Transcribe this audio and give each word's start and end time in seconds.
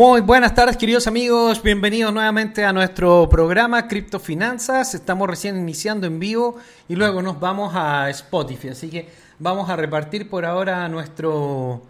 Muy 0.00 0.22
buenas 0.22 0.54
tardes, 0.54 0.78
queridos 0.78 1.06
amigos. 1.06 1.62
Bienvenidos 1.62 2.10
nuevamente 2.10 2.64
a 2.64 2.72
nuestro 2.72 3.28
programa 3.28 3.86
Criptofinanzas. 3.86 4.94
Estamos 4.94 5.28
recién 5.28 5.58
iniciando 5.58 6.06
en 6.06 6.18
vivo 6.18 6.56
y 6.88 6.96
luego 6.96 7.20
nos 7.20 7.38
vamos 7.38 7.74
a 7.74 8.08
Spotify. 8.08 8.70
Así 8.70 8.88
que 8.88 9.10
vamos 9.38 9.68
a 9.68 9.76
repartir 9.76 10.30
por 10.30 10.46
ahora 10.46 10.88
nuestro, 10.88 11.82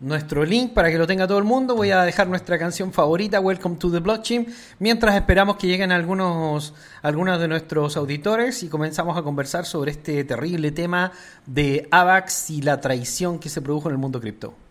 nuestro 0.00 0.44
link 0.44 0.72
para 0.72 0.90
que 0.90 0.98
lo 0.98 1.06
tenga 1.06 1.28
todo 1.28 1.38
el 1.38 1.44
mundo. 1.44 1.76
Voy 1.76 1.92
a 1.92 2.02
dejar 2.02 2.26
nuestra 2.26 2.58
canción 2.58 2.92
favorita, 2.92 3.38
Welcome 3.38 3.76
to 3.76 3.88
the 3.92 4.00
Blockchain, 4.00 4.52
mientras 4.80 5.14
esperamos 5.14 5.54
que 5.54 5.68
lleguen 5.68 5.92
algunos, 5.92 6.74
algunos 7.02 7.38
de 7.38 7.46
nuestros 7.46 7.96
auditores 7.96 8.64
y 8.64 8.68
comenzamos 8.68 9.16
a 9.16 9.22
conversar 9.22 9.64
sobre 9.64 9.92
este 9.92 10.24
terrible 10.24 10.72
tema 10.72 11.12
de 11.46 11.86
AVAX 11.92 12.50
y 12.50 12.62
la 12.62 12.80
traición 12.80 13.38
que 13.38 13.48
se 13.48 13.62
produjo 13.62 13.90
en 13.90 13.92
el 13.92 13.98
mundo 13.98 14.20
cripto. 14.20 14.63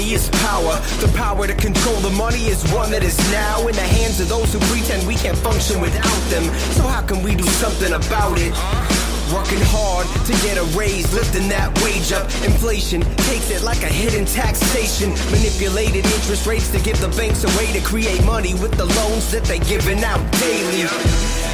Money 0.00 0.12
is 0.12 0.28
power. 0.30 0.76
The 1.00 1.12
power 1.16 1.46
to 1.46 1.54
control 1.54 1.96
the 1.96 2.10
money 2.10 2.46
is 2.46 2.62
one 2.72 2.90
that 2.90 3.02
is 3.02 3.18
now 3.32 3.66
in 3.68 3.74
the 3.74 3.82
hands 3.82 4.20
of 4.20 4.28
those 4.28 4.52
who 4.52 4.58
pretend 4.60 5.06
we 5.06 5.14
can't 5.14 5.38
function 5.38 5.80
without 5.80 6.22
them. 6.30 6.44
So 6.74 6.82
how 6.82 7.02
can 7.02 7.22
we 7.22 7.34
do 7.34 7.44
something 7.44 7.92
about 7.92 8.38
it? 8.38 9.09
Working 9.30 9.62
hard 9.62 10.10
to 10.26 10.32
get 10.42 10.58
a 10.58 10.66
raise, 10.74 11.06
lifting 11.14 11.46
that 11.54 11.70
wage 11.86 12.10
up. 12.10 12.26
Inflation 12.42 13.00
takes 13.30 13.50
it 13.54 13.62
like 13.62 13.82
a 13.86 13.92
hidden 13.92 14.26
taxation. 14.26 15.14
Manipulated 15.30 16.02
interest 16.02 16.50
rates 16.50 16.66
to 16.74 16.80
give 16.82 16.98
the 16.98 17.14
banks 17.14 17.46
a 17.46 17.50
way 17.54 17.70
to 17.70 17.80
create 17.80 18.18
money 18.26 18.54
with 18.58 18.74
the 18.74 18.90
loans 18.98 19.30
that 19.30 19.46
they're 19.46 19.62
giving 19.70 20.02
out 20.02 20.18
daily. 20.42 20.82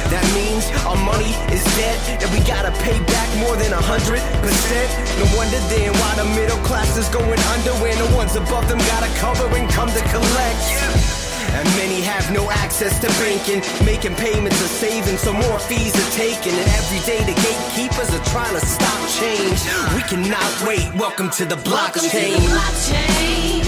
That 0.09 0.25
means 0.33 0.65
our 0.89 0.97
money 1.05 1.29
is 1.53 1.61
dead 1.77 1.97
and 2.17 2.29
we 2.33 2.41
gotta 2.49 2.73
pay 2.81 2.97
back 3.13 3.29
more 3.45 3.53
than 3.61 3.69
a 3.69 3.81
hundred 3.81 4.25
percent. 4.41 4.89
No 5.21 5.37
wonder 5.37 5.61
then 5.69 5.93
why 6.01 6.17
the 6.17 6.25
middle 6.33 6.57
class 6.65 6.97
is 6.97 7.09
going 7.13 7.41
under 7.53 7.73
when 7.77 7.93
the 8.01 8.09
ones 8.17 8.33
above 8.35 8.65
them 8.65 8.81
gotta 8.89 9.11
cover 9.21 9.45
and 9.53 9.69
come 9.69 9.89
to 9.93 10.01
collect. 10.09 11.16
And 11.55 11.67
many 11.77 12.01
have 12.01 12.31
no 12.31 12.49
access 12.51 12.99
to 13.01 13.07
banking, 13.19 13.61
making 13.85 14.15
payments 14.15 14.61
or 14.61 14.67
saving, 14.67 15.17
so 15.17 15.33
more 15.33 15.59
fees 15.59 15.95
are 15.95 16.11
taken. 16.11 16.51
And 16.51 16.69
every 16.79 16.99
day 17.05 17.19
the 17.23 17.35
gatekeepers 17.39 18.09
are 18.13 18.25
trying 18.25 18.53
to 18.59 18.65
stop 18.65 18.99
change. 19.19 19.59
We 19.95 20.01
cannot 20.03 20.51
wait. 20.67 20.93
Welcome 20.95 21.29
to 21.31 21.45
the 21.45 21.55
blockchain. 21.55 21.71
Welcome 21.71 22.09
to 22.09 22.19
the 22.19 22.47
blockchain. 22.51 23.63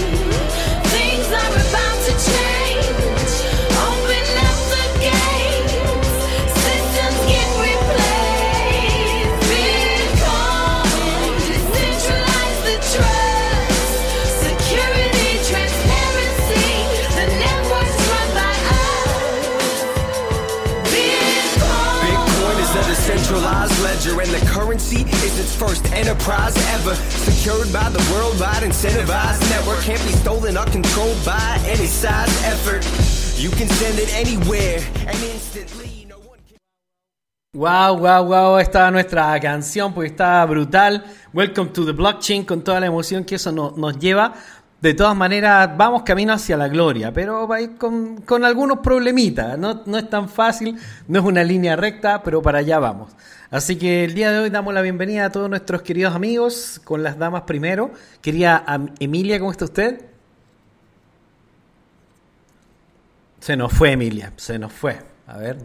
Things 0.94 1.26
are 1.26 1.52
about 1.64 1.98
to 2.06 2.12
change. 2.30 2.69
Its 25.50 25.56
first 25.56 25.84
enterprise 25.92 26.54
ever. 26.74 26.94
Secured 26.94 27.72
by 27.72 27.88
the 27.90 28.02
worldwide 28.12 28.62
incentivized 28.62 29.40
network, 29.50 29.80
can't 29.82 30.02
be 30.04 30.12
stolen 30.12 30.56
or 30.56 30.64
controlled 30.66 31.18
by 31.24 31.58
any 31.66 31.86
size 31.86 32.30
effort. 32.44 32.82
You 33.38 33.50
can 33.50 33.68
send 33.68 33.98
it 33.98 34.12
anywhere 34.14 34.80
and 35.06 35.16
instantly. 35.24 35.88
Wow, 37.52 37.94
wow, 37.94 38.22
wow, 38.22 38.58
esta 38.58 38.88
nuestra 38.92 39.40
canción, 39.40 39.92
pues 39.92 40.12
está 40.12 40.46
brutal. 40.46 41.02
Welcome 41.32 41.70
to 41.72 41.84
the 41.84 41.92
blockchain, 41.92 42.44
con 42.44 42.62
toda 42.62 42.78
la 42.78 42.86
emoción 42.86 43.24
que 43.24 43.34
eso 43.34 43.50
no- 43.50 43.72
nos 43.76 43.98
lleva. 43.98 44.34
De 44.80 44.94
todas 44.94 45.14
maneras, 45.14 45.76
vamos 45.76 46.04
camino 46.04 46.32
hacia 46.32 46.56
la 46.56 46.68
gloria, 46.68 47.12
pero 47.12 47.46
va 47.46 47.56
a 47.56 47.60
ir 47.60 47.76
con, 47.76 48.22
con 48.22 48.46
algunos 48.46 48.78
problemitas. 48.78 49.58
No, 49.58 49.82
no 49.84 49.98
es 49.98 50.08
tan 50.08 50.26
fácil, 50.26 50.78
no 51.06 51.18
es 51.18 51.24
una 51.24 51.44
línea 51.44 51.76
recta, 51.76 52.22
pero 52.22 52.40
para 52.40 52.60
allá 52.60 52.78
vamos. 52.78 53.12
Así 53.50 53.76
que 53.76 54.04
el 54.04 54.14
día 54.14 54.32
de 54.32 54.38
hoy 54.38 54.48
damos 54.48 54.72
la 54.72 54.80
bienvenida 54.80 55.26
a 55.26 55.30
todos 55.32 55.50
nuestros 55.50 55.82
queridos 55.82 56.14
amigos, 56.14 56.80
con 56.82 57.02
las 57.02 57.18
damas 57.18 57.42
primero. 57.42 57.90
Quería 58.22 58.64
Emilia, 59.00 59.38
¿cómo 59.38 59.50
está 59.50 59.66
usted? 59.66 60.00
Se 63.40 63.56
nos 63.58 63.72
fue 63.72 63.92
Emilia, 63.92 64.32
se 64.36 64.58
nos 64.58 64.72
fue. 64.72 64.98
A 65.26 65.36
ver. 65.36 65.58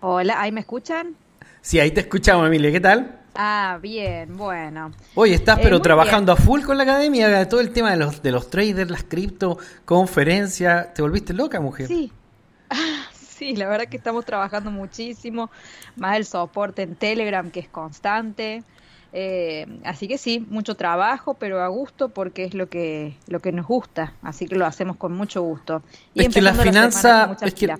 Hola, 0.00 0.38
¿ahí 0.38 0.52
me 0.52 0.60
escuchan? 0.60 1.16
Sí, 1.62 1.80
ahí 1.80 1.92
te 1.92 2.00
escuchamos, 2.00 2.46
Emilia, 2.46 2.70
¿qué 2.72 2.80
tal? 2.80 3.21
Ah, 3.34 3.78
bien, 3.80 4.36
bueno. 4.36 4.92
Oye, 5.14 5.34
estás 5.34 5.58
Eh, 5.58 5.62
pero 5.62 5.76
muy 5.76 5.82
trabajando 5.82 6.32
a 6.32 6.36
full 6.36 6.62
con 6.62 6.76
la 6.76 6.82
academia, 6.82 7.48
todo 7.48 7.60
el 7.60 7.72
tema 7.72 7.90
de 7.90 7.96
los, 7.96 8.22
de 8.22 8.30
los 8.30 8.50
traders, 8.50 8.90
las 8.90 9.04
cripto, 9.04 9.58
conferencias. 9.84 10.92
¿Te 10.94 11.02
volviste 11.02 11.32
loca, 11.32 11.60
mujer? 11.60 11.86
Sí. 11.86 12.12
Ah, 12.68 13.06
sí, 13.12 13.56
la 13.56 13.68
verdad 13.68 13.86
que 13.86 13.96
estamos 13.96 14.24
trabajando 14.24 14.70
muchísimo, 14.70 15.50
más 15.96 16.16
el 16.16 16.24
soporte 16.24 16.82
en 16.82 16.94
Telegram 16.94 17.50
que 17.50 17.60
es 17.60 17.68
constante. 17.68 18.62
Eh, 19.14 19.66
así 19.84 20.08
que 20.08 20.16
sí, 20.16 20.46
mucho 20.48 20.74
trabajo, 20.74 21.34
pero 21.34 21.60
a 21.60 21.68
gusto 21.68 22.08
porque 22.08 22.44
es 22.44 22.54
lo 22.54 22.68
que 22.70 23.14
lo 23.26 23.40
que 23.40 23.52
nos 23.52 23.66
gusta, 23.66 24.14
así 24.22 24.46
que 24.46 24.56
lo 24.56 24.64
hacemos 24.64 24.96
con 24.96 25.12
mucho 25.12 25.42
gusto. 25.42 25.82
Y 26.14 26.24
es 26.24 26.34
que 26.34 26.40
la 26.40 26.54
finanza, 26.54 27.36
es 27.42 27.52
que, 27.52 27.60
pila. 27.60 27.78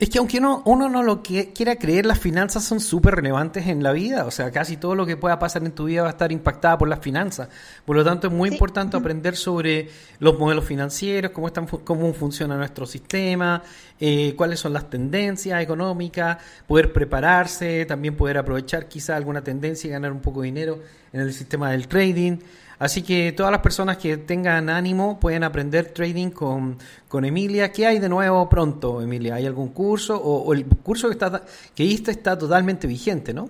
Es 0.00 0.10
que 0.10 0.18
aunque 0.18 0.38
uno, 0.38 0.60
uno 0.64 0.88
no 0.88 1.02
lo 1.04 1.22
que- 1.22 1.52
quiera 1.52 1.76
creer, 1.76 2.04
las 2.04 2.18
finanzas 2.18 2.64
son 2.64 2.80
súper 2.80 3.14
relevantes 3.14 3.66
en 3.68 3.82
la 3.82 3.92
vida. 3.92 4.26
O 4.26 4.30
sea, 4.32 4.50
casi 4.50 4.76
todo 4.76 4.94
lo 4.96 5.06
que 5.06 5.16
pueda 5.16 5.38
pasar 5.38 5.62
en 5.64 5.70
tu 5.72 5.84
vida 5.84 6.02
va 6.02 6.08
a 6.08 6.10
estar 6.10 6.32
impactada 6.32 6.76
por 6.76 6.88
las 6.88 6.98
finanzas. 6.98 7.48
Por 7.84 7.94
lo 7.94 8.04
tanto, 8.04 8.26
es 8.26 8.32
muy 8.32 8.48
Sí. 8.48 8.56
importante 8.56 8.96
aprender 8.96 9.36
sobre 9.36 9.88
los 10.18 10.36
modelos 10.38 10.64
financieros, 10.64 11.30
cómo, 11.30 11.46
están, 11.46 11.66
cómo 11.66 12.12
funciona 12.12 12.56
nuestro 12.56 12.86
sistema, 12.86 13.62
eh, 14.00 14.34
cuáles 14.36 14.58
son 14.58 14.72
las 14.72 14.90
tendencias 14.90 15.62
económicas, 15.62 16.38
poder 16.66 16.92
prepararse, 16.92 17.86
también 17.86 18.16
poder 18.16 18.36
aprovechar 18.38 18.88
quizá 18.88 19.14
alguna 19.16 19.42
tendencia 19.44 19.88
y 19.88 19.90
ganar 19.92 20.10
un 20.12 20.20
poco 20.20 20.40
de 20.40 20.46
dinero 20.46 20.80
en 21.12 21.20
el 21.20 21.32
sistema 21.32 21.70
del 21.70 21.86
trading. 21.86 22.38
Así 22.78 23.02
que 23.02 23.32
todas 23.32 23.52
las 23.52 23.60
personas 23.60 23.98
que 23.98 24.16
tengan 24.16 24.68
ánimo 24.68 25.20
pueden 25.20 25.44
aprender 25.44 25.92
trading 25.92 26.30
con, 26.30 26.78
con 27.08 27.24
Emilia. 27.24 27.72
¿Qué 27.72 27.86
hay 27.86 27.98
de 27.98 28.08
nuevo 28.08 28.48
pronto, 28.48 29.00
Emilia? 29.00 29.36
¿Hay 29.36 29.46
algún 29.46 29.68
curso? 29.68 30.16
O, 30.16 30.42
o 30.42 30.52
el 30.52 30.66
curso 30.66 31.08
que, 31.08 31.12
está, 31.12 31.42
que 31.74 31.84
diste 31.84 32.10
está 32.10 32.36
totalmente 32.36 32.86
vigente, 32.86 33.32
¿no? 33.32 33.48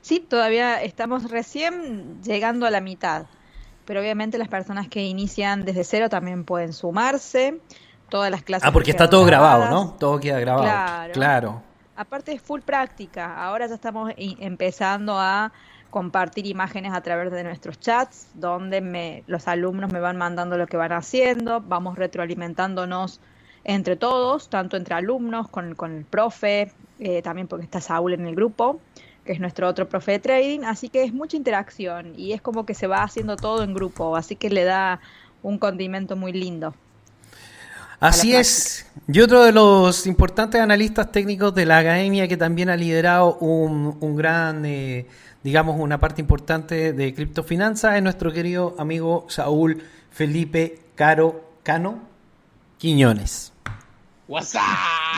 Sí, 0.00 0.20
todavía 0.20 0.82
estamos 0.82 1.30
recién 1.30 2.22
llegando 2.22 2.66
a 2.66 2.70
la 2.70 2.80
mitad, 2.80 3.26
pero 3.84 4.00
obviamente 4.00 4.38
las 4.38 4.48
personas 4.48 4.88
que 4.88 5.02
inician 5.02 5.64
desde 5.64 5.84
cero 5.84 6.08
también 6.08 6.44
pueden 6.44 6.72
sumarse. 6.72 7.60
Todas 8.08 8.30
las 8.30 8.42
clases 8.42 8.68
Ah, 8.68 8.72
porque 8.72 8.90
está 8.90 9.08
todo 9.08 9.24
grabado. 9.24 9.70
¿no? 9.70 9.94
Todo 9.98 10.18
queda 10.18 10.40
grabado. 10.40 10.64
Claro. 10.64 11.12
Claro. 11.12 11.62
Aparte 11.96 12.32
es 12.32 12.42
full 12.42 12.60
práctica. 12.60 13.36
Ahora 13.36 13.68
ya 13.68 13.74
estamos 13.74 14.12
empezando 14.16 15.16
a 15.16 15.52
compartir 15.90 16.46
imágenes 16.46 16.92
a 16.92 17.00
través 17.00 17.30
de 17.32 17.44
nuestros 17.44 17.78
chats, 17.78 18.28
donde 18.34 18.80
me, 18.80 19.24
los 19.26 19.48
alumnos 19.48 19.92
me 19.92 20.00
van 20.00 20.16
mandando 20.16 20.56
lo 20.56 20.66
que 20.66 20.76
van 20.76 20.92
haciendo, 20.92 21.60
vamos 21.60 21.98
retroalimentándonos 21.98 23.20
entre 23.64 23.96
todos, 23.96 24.48
tanto 24.48 24.76
entre 24.76 24.94
alumnos, 24.94 25.48
con, 25.48 25.74
con 25.74 25.96
el 25.96 26.04
profe, 26.04 26.72
eh, 26.98 27.22
también 27.22 27.48
porque 27.48 27.64
está 27.64 27.80
Saúl 27.80 28.14
en 28.14 28.26
el 28.26 28.34
grupo, 28.34 28.80
que 29.24 29.32
es 29.32 29.40
nuestro 29.40 29.68
otro 29.68 29.88
profe 29.88 30.12
de 30.12 30.18
trading, 30.20 30.60
así 30.64 30.88
que 30.88 31.04
es 31.04 31.12
mucha 31.12 31.36
interacción 31.36 32.14
y 32.16 32.32
es 32.32 32.40
como 32.40 32.64
que 32.64 32.74
se 32.74 32.86
va 32.86 33.02
haciendo 33.02 33.36
todo 33.36 33.62
en 33.62 33.74
grupo, 33.74 34.16
así 34.16 34.36
que 34.36 34.48
le 34.48 34.64
da 34.64 35.00
un 35.42 35.58
condimento 35.58 36.16
muy 36.16 36.32
lindo. 36.32 36.74
Así 38.00 38.34
es. 38.34 38.86
Y 39.08 39.20
otro 39.20 39.44
de 39.44 39.52
los 39.52 40.06
importantes 40.06 40.58
analistas 40.58 41.12
técnicos 41.12 41.54
de 41.54 41.66
la 41.66 41.78
academia 41.78 42.26
que 42.26 42.38
también 42.38 42.70
ha 42.70 42.76
liderado 42.76 43.36
un, 43.36 43.98
un 44.00 44.16
gran, 44.16 44.64
eh, 44.64 45.06
digamos, 45.42 45.78
una 45.78 45.98
parte 45.98 46.20
importante 46.20 46.92
de 46.92 47.14
criptofinanzas 47.14 47.96
es 47.96 48.02
nuestro 48.02 48.32
querido 48.32 48.74
amigo 48.78 49.26
Saúl 49.28 49.82
Felipe 50.10 50.78
Caro 50.94 51.44
Cano 51.62 52.00
Quiñones. 52.78 53.52
WhatsApp. 54.28 54.62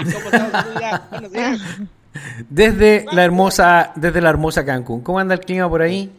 ¿Cómo 0.05 0.29
amiga? 0.29 1.07
Buenos 1.11 1.33
días. 1.33 1.61
Desde 2.49 3.07
la 3.13 3.25
hermosa, 3.25 3.93
desde 3.97 4.21
la 4.21 4.31
hermosa 4.31 4.65
Cancún. 4.65 5.01
¿Cómo 5.03 5.19
anda 5.19 5.35
el 5.35 5.41
clima 5.41 5.69
por 5.69 5.83
ahí? 5.83 6.11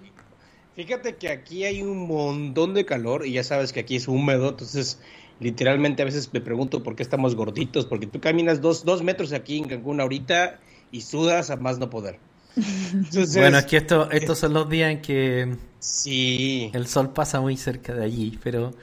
Fíjate 0.75 1.15
que 1.17 1.29
aquí 1.29 1.65
hay 1.65 1.83
un 1.83 2.07
montón 2.07 2.73
de 2.73 2.85
calor 2.85 3.27
y 3.27 3.33
ya 3.33 3.43
sabes 3.43 3.73
que 3.73 3.81
aquí 3.81 3.95
es 3.95 4.07
húmedo, 4.07 4.49
entonces 4.49 4.99
literalmente 5.39 6.01
a 6.01 6.05
veces 6.05 6.31
me 6.33 6.41
pregunto 6.41 6.81
por 6.81 6.95
qué 6.95 7.03
estamos 7.03 7.35
gorditos, 7.35 7.85
porque 7.85 8.07
tú 8.07 8.19
caminas 8.19 8.59
dos, 8.59 8.83
dos 8.83 9.03
metros 9.03 9.33
aquí 9.33 9.57
en 9.57 9.65
Cancún 9.65 10.01
ahorita 10.01 10.59
y 10.91 11.01
sudas 11.01 11.51
a 11.51 11.57
más 11.57 11.77
no 11.77 11.91
poder. 11.91 12.17
Entonces, 12.55 13.35
Bueno, 13.35 13.57
es 13.57 13.65
que 13.65 13.77
esto, 13.77 14.09
estos 14.11 14.37
son 14.37 14.53
los 14.53 14.69
días 14.69 14.91
en 14.91 15.01
que 15.01 15.55
sí. 15.79 16.69
el 16.73 16.87
sol 16.87 17.11
pasa 17.11 17.41
muy 17.41 17.57
cerca 17.57 17.93
de 17.93 18.05
allí, 18.05 18.39
pero 18.43 18.73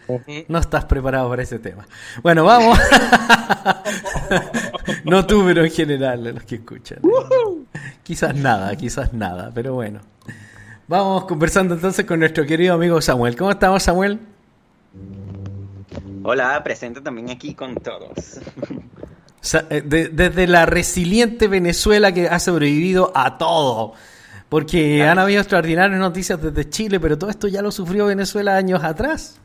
no 0.48 0.58
estás 0.58 0.84
preparado 0.86 1.28
para 1.28 1.42
ese 1.42 1.58
tema. 1.58 1.86
Bueno, 2.22 2.44
vamos. 2.44 2.78
no 5.04 5.26
tú, 5.26 5.44
pero 5.46 5.64
en 5.64 5.70
general, 5.70 6.24
los 6.34 6.44
que 6.44 6.56
escuchan. 6.56 6.98
Quizás 8.02 8.34
nada, 8.34 8.74
quizás 8.76 9.12
nada, 9.12 9.52
pero 9.54 9.74
bueno. 9.74 10.00
Vamos 10.88 11.26
conversando 11.26 11.74
entonces 11.74 12.04
con 12.04 12.18
nuestro 12.18 12.44
querido 12.44 12.74
amigo 12.74 13.00
Samuel. 13.00 13.36
¿Cómo 13.36 13.52
estamos, 13.52 13.82
Samuel? 13.84 14.18
Hola, 16.24 16.60
presente 16.64 17.00
también 17.00 17.30
aquí 17.30 17.54
con 17.54 17.76
todos. 17.76 18.40
Eh, 19.70 19.82
de- 19.84 20.08
desde 20.08 20.46
la 20.46 20.66
resiliente 20.66 21.48
Venezuela 21.48 22.12
que 22.12 22.28
ha 22.28 22.38
sobrevivido 22.38 23.12
a 23.14 23.38
todo. 23.38 23.94
Porque 24.48 25.04
han 25.04 25.18
habido 25.18 25.40
extraordinarias 25.40 25.98
noticias 26.00 26.42
desde 26.42 26.68
Chile, 26.68 26.98
pero 26.98 27.16
todo 27.16 27.30
esto 27.30 27.46
ya 27.46 27.62
lo 27.62 27.70
sufrió 27.70 28.06
Venezuela 28.06 28.56
años 28.56 28.82
atrás. 28.82 29.40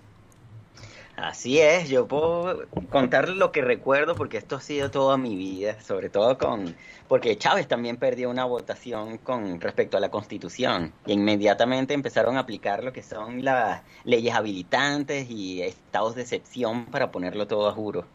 Así 1.16 1.60
es, 1.60 1.88
yo 1.88 2.08
puedo 2.08 2.68
contar 2.90 3.30
lo 3.30 3.52
que 3.54 3.62
recuerdo 3.62 4.16
porque 4.16 4.38
esto 4.38 4.58
ha 4.58 4.62
sido 4.62 4.92
toda 4.92 5.16
mi 5.18 5.38
vida, 5.38 5.82
sobre 5.82 6.10
todo 6.10 6.38
con 6.38 6.76
porque 7.08 7.38
Chávez 7.38 7.68
también 7.68 7.96
perdió 7.96 8.30
una 8.30 8.44
votación 8.44 9.18
con 9.20 9.62
respecto 9.62 9.96
a 9.96 10.02
la 10.02 10.10
Constitución 10.10 10.92
y 11.06 11.14
inmediatamente 11.14 11.94
empezaron 11.94 12.36
a 12.36 12.42
aplicar 12.42 12.84
lo 12.84 12.92
que 12.92 13.02
son 13.02 13.46
las 13.46 13.82
leyes 14.04 14.36
habilitantes 14.36 15.30
y 15.30 15.62
estados 15.62 16.16
de 16.16 16.24
excepción 16.24 16.86
para 16.88 17.12
ponerlo 17.12 17.48
todo 17.48 17.70
a 17.70 17.72
juro. 17.72 18.06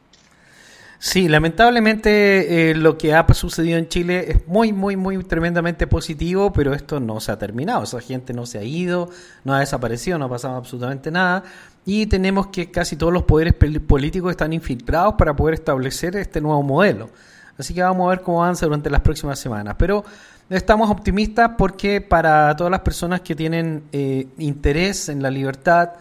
Sí, 1.02 1.29
lamentablemente 1.29 2.70
eh, 2.70 2.75
lo 2.75 2.99
que 2.99 3.14
ha 3.14 3.26
sucedido 3.32 3.79
en 3.79 3.88
Chile 3.88 4.32
es 4.32 4.47
muy, 4.47 4.75
muy, 4.75 4.97
muy 4.97 5.25
tremendamente 5.25 5.87
positivo, 5.87 6.52
pero 6.52 6.75
esto 6.75 7.00
no 7.00 7.20
se 7.20 7.32
ha 7.32 7.38
terminado. 7.38 7.85
Esa 7.85 8.02
gente 8.02 8.35
no 8.35 8.44
se 8.44 8.58
ha 8.58 8.62
ido, 8.62 9.08
no 9.43 9.55
ha 9.55 9.61
desaparecido, 9.61 10.19
no 10.19 10.26
ha 10.26 10.29
pasado 10.29 10.56
absolutamente 10.56 11.11
nada. 11.11 11.43
Y 11.87 12.05
tenemos 12.05 12.49
que 12.49 12.70
casi 12.70 12.97
todos 12.97 13.14
los 13.14 13.23
poderes 13.23 13.55
políticos 13.55 14.31
están 14.32 14.52
infiltrados 14.52 15.14
para 15.14 15.35
poder 15.35 15.55
establecer 15.55 16.17
este 16.17 16.38
nuevo 16.43 16.62
modelo. 16.62 17.08
Así 17.56 17.73
que 17.73 17.81
vamos 17.81 18.06
a 18.06 18.11
ver 18.11 18.20
cómo 18.20 18.44
avanza 18.44 18.67
durante 18.67 18.91
las 18.91 19.00
próximas 19.00 19.38
semanas. 19.38 19.76
Pero 19.79 20.05
estamos 20.50 20.91
optimistas 20.91 21.53
porque 21.56 22.03
para 22.03 22.55
todas 22.56 22.70
las 22.70 22.81
personas 22.81 23.23
que 23.23 23.35
tienen 23.35 23.85
eh, 23.93 24.26
interés 24.37 25.08
en 25.08 25.23
la 25.23 25.31
libertad, 25.31 25.93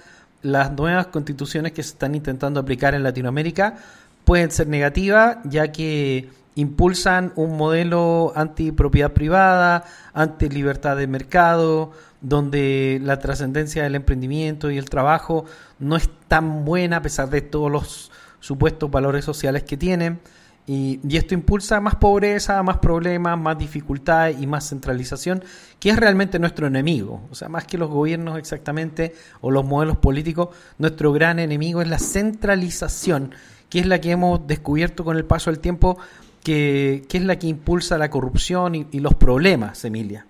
las 0.42 0.74
nuevas 0.74 1.08
constituciones 1.08 1.72
que 1.72 1.84
se 1.84 1.92
están 1.92 2.16
intentando 2.16 2.60
aplicar 2.60 2.96
en 2.96 3.04
Latinoamérica 3.04 3.78
pueden 4.30 4.52
ser 4.52 4.68
negativas, 4.68 5.38
ya 5.44 5.72
que 5.72 6.30
impulsan 6.54 7.34
un 7.36 7.58
modelo 7.58 8.32
anti-propiedad 8.36 9.12
privada, 9.12 9.86
anti-libertad 10.14 10.98
de 10.98 11.08
mercado, 11.08 11.94
donde 12.22 13.00
la 13.02 13.18
trascendencia 13.18 13.82
del 13.82 13.96
emprendimiento 13.96 14.70
y 14.70 14.78
el 14.78 14.88
trabajo 14.88 15.46
no 15.80 15.96
es 15.96 16.12
tan 16.28 16.64
buena 16.64 16.98
a 16.98 17.02
pesar 17.02 17.32
de 17.32 17.42
todos 17.42 17.72
los 17.72 18.12
supuestos 18.40 18.92
valores 18.92 19.26
sociales 19.26 19.64
que 19.64 19.78
tienen. 19.78 20.20
Y, 20.68 21.00
y 21.10 21.18
esto 21.18 21.34
impulsa 21.34 21.82
más 21.82 21.96
pobreza, 21.96 22.62
más 22.62 22.78
problemas, 22.78 23.36
más 23.40 23.58
dificultades 23.58 24.40
y 24.40 24.46
más 24.46 24.70
centralización, 24.70 25.44
que 25.80 25.90
es 25.90 25.98
realmente 25.98 26.38
nuestro 26.38 26.68
enemigo. 26.68 27.28
O 27.32 27.34
sea, 27.34 27.50
más 27.50 27.66
que 27.66 27.80
los 27.80 27.90
gobiernos 27.90 28.38
exactamente 28.38 29.16
o 29.42 29.50
los 29.50 29.66
modelos 29.66 29.98
políticos, 29.98 30.50
nuestro 30.78 31.12
gran 31.14 31.40
enemigo 31.40 31.82
es 31.82 31.88
la 31.88 31.98
centralización, 31.98 33.34
que 33.70 33.80
es 33.80 33.86
la 33.86 34.02
que 34.02 34.12
hemos 34.12 34.46
descubierto 34.48 35.04
con 35.04 35.18
el 35.18 35.26
paso 35.26 35.52
del 35.52 35.60
tiempo, 35.60 35.98
que, 36.44 37.04
que 37.08 37.18
es 37.18 37.24
la 37.24 37.38
que 37.38 37.48
impulsa 37.48 37.98
la 37.98 38.10
corrupción 38.10 38.76
y, 38.76 39.00
los 39.00 39.14
problemas, 39.14 39.84
Emilia. 39.86 40.26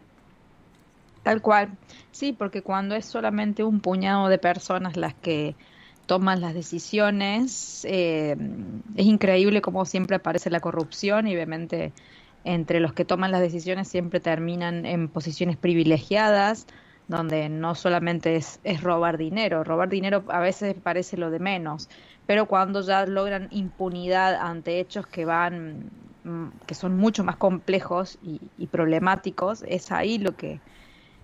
Tal 1.24 1.42
cual. 1.42 1.70
Sí, 2.12 2.34
porque 2.34 2.62
cuando 2.62 2.96
es 2.96 3.06
solamente 3.06 3.64
un 3.64 3.80
puñado 3.80 4.28
de 4.28 4.38
personas 4.38 4.98
las 4.98 5.14
que 5.14 5.56
toman 6.06 6.42
las 6.42 6.54
decisiones, 6.54 7.86
eh, 7.88 8.36
es 8.96 9.06
increíble 9.06 9.62
cómo 9.62 9.86
siempre 9.86 10.16
aparece 10.16 10.50
la 10.50 10.60
corrupción 10.60 11.28
y 11.28 11.36
obviamente 11.36 11.94
entre 12.44 12.80
los 12.80 12.94
que 12.94 13.06
toman 13.06 13.32
las 13.32 13.42
decisiones 13.42 13.88
siempre 13.88 14.20
terminan 14.20 14.86
en 14.86 15.08
posiciones 15.08 15.56
privilegiadas, 15.56 16.66
donde 17.08 17.50
no 17.50 17.76
solamente 17.76 18.36
es 18.36 18.82
robar 18.82 19.18
dinero, 19.18 19.64
robar 19.64 19.90
dinero 19.90 20.24
a 20.30 20.40
veces 20.40 20.76
parece 20.82 21.18
lo 21.18 21.30
de 21.30 21.40
menos, 21.40 21.90
pero 22.30 22.46
cuando 22.46 22.82
ya 22.82 23.08
logran 23.08 23.48
impunidad 23.50 24.36
ante 24.36 24.80
hechos 24.80 25.08
que 25.08 25.26
van, 25.26 25.90
mm, 26.24 26.50
que 26.68 26.76
son 26.76 26.96
mucho 26.96 27.24
más 27.24 27.38
complejos 27.38 28.20
y, 28.22 28.40
y 28.60 28.68
problemáticos, 28.68 29.64
es 29.68 29.92
ahí 29.92 30.20
lo 30.20 30.38
que 30.38 30.60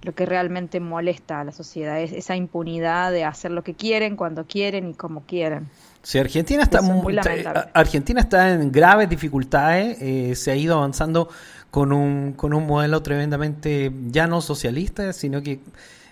lo 0.02 0.16
que 0.16 0.26
realmente 0.26 0.80
molesta 0.80 1.42
a 1.42 1.44
la 1.44 1.52
sociedad, 1.52 2.02
es 2.02 2.12
esa 2.12 2.36
impunidad 2.36 3.12
de 3.12 3.24
hacer 3.24 3.52
lo 3.52 3.64
que 3.64 3.76
quieren, 3.76 4.16
cuando 4.16 4.46
quieren 4.48 4.90
y 4.90 4.94
como 4.96 5.22
quieren. 5.28 5.70
Sí, 6.02 6.18
Argentina 6.18 6.64
está, 6.64 6.80
es 6.80 6.84
muy 6.86 7.16
está- 7.16 7.30
lamentable. 7.30 7.72
Argentina 7.76 8.22
está 8.22 8.52
en 8.54 8.72
graves 8.72 9.08
dificultades, 9.08 10.02
eh, 10.02 10.34
se 10.36 10.50
ha 10.50 10.56
ido 10.56 10.76
avanzando 10.76 11.30
con 11.70 11.94
un, 11.94 12.34
con 12.34 12.56
un 12.56 12.66
modelo 12.66 13.04
tremendamente 13.04 13.92
ya 14.08 14.26
no 14.26 14.42
socialista, 14.42 15.14
sino 15.14 15.44
que 15.44 15.60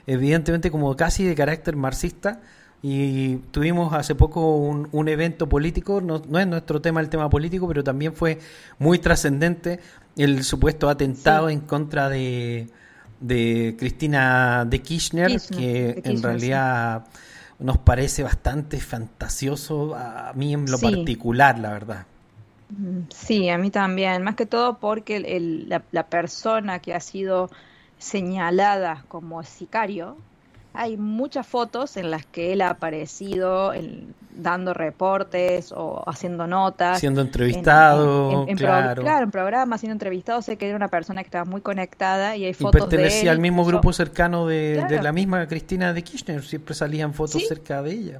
evidentemente 0.05 0.69
como 0.69 0.95
casi 0.95 1.23
de 1.25 1.33
carácter 1.33 1.75
marxista. 1.75 2.41
Y 2.85 3.37
tuvimos 3.51 3.93
hace 3.93 4.13
poco 4.15 4.57
un, 4.57 4.89
un 4.91 5.07
evento 5.07 5.47
político, 5.49 6.01
no, 6.01 6.21
no 6.27 6.39
es 6.39 6.47
nuestro 6.47 6.81
tema 6.81 6.99
el 7.01 7.09
tema 7.09 7.29
político, 7.29 7.67
pero 7.67 7.83
también 7.83 8.13
fue 8.13 8.39
muy 8.77 8.99
trascendente 8.99 9.79
el 10.17 10.43
supuesto 10.43 10.89
atentado 10.89 11.49
Sí. 11.49 11.53
en 11.53 11.61
contra 11.61 12.09
de, 12.09 12.69
de 13.21 13.75
Cristina 13.79 14.65
de 14.65 14.81
Kirchner, 14.81 15.29
Kirchner, 15.29 15.49
que 15.49 16.01
de 16.01 16.01
en 16.03 16.17
sí. 16.17 16.23
realidad 16.23 17.05
nos 17.59 17.77
parece 17.77 18.23
bastante 18.23 18.79
fantasioso 18.81 19.95
a 19.95 20.33
mí 20.35 20.53
en 20.53 20.69
lo 20.69 20.77
Sí. 20.77 20.81
particular, 20.81 21.59
la 21.59 21.71
verdad. 21.71 22.05
Sí, 23.09 23.49
a 23.49 23.57
mí 23.57 23.69
también, 23.71 24.23
más 24.23 24.35
que 24.35 24.45
todo 24.45 24.79
porque 24.79 25.17
el- 25.17 25.25
el- 25.25 25.69
la, 25.69 25.83
la 25.91 26.09
persona 26.09 26.79
que 26.79 26.93
ha 26.93 26.99
sido 26.99 27.49
señalada 27.97 29.05
como 29.07 29.43
sicario, 29.43 30.17
hay 30.73 30.97
muchas 30.97 31.45
fotos 31.45 31.97
en 31.97 32.09
las 32.11 32.25
que 32.25 32.53
él 32.53 32.61
ha 32.61 32.69
aparecido 32.71 33.73
en- 33.73 34.13
dando 34.35 34.73
reportes 34.73 35.71
o 35.71 36.03
haciendo 36.07 36.47
notas. 36.47 36.99
Siendo 36.99 37.21
en- 37.21 37.27
entrevistado, 37.27 38.31
en- 38.31 38.39
en- 38.39 38.49
en 38.49 38.57
pro- 38.57 38.65
claro. 38.67 39.01
claro, 39.03 39.23
en 39.25 39.31
programas, 39.31 39.79
siendo 39.79 39.93
entrevistado, 39.93 40.41
sé 40.41 40.57
que 40.57 40.67
era 40.67 40.75
una 40.75 40.87
persona 40.87 41.21
que 41.21 41.27
estaba 41.27 41.45
muy 41.45 41.61
conectada 41.61 42.35
y 42.35 42.45
hay 42.45 42.51
Y 42.51 42.53
fotos 42.55 42.73
de 42.73 42.97
pertenecía 42.97 43.21
él, 43.23 43.29
al 43.29 43.39
mismo 43.39 43.61
incluso- 43.61 43.77
grupo 43.77 43.93
cercano 43.93 44.47
de, 44.47 44.83
de 44.89 45.01
la 45.03 45.11
misma 45.11 45.47
Cristina 45.47 45.93
de 45.93 46.03
Kirchner, 46.03 46.43
siempre 46.43 46.73
salían 46.73 47.13
fotos 47.13 47.41
Sí. 47.41 47.47
cerca 47.47 47.81
de 47.83 47.91
ella. 47.91 48.19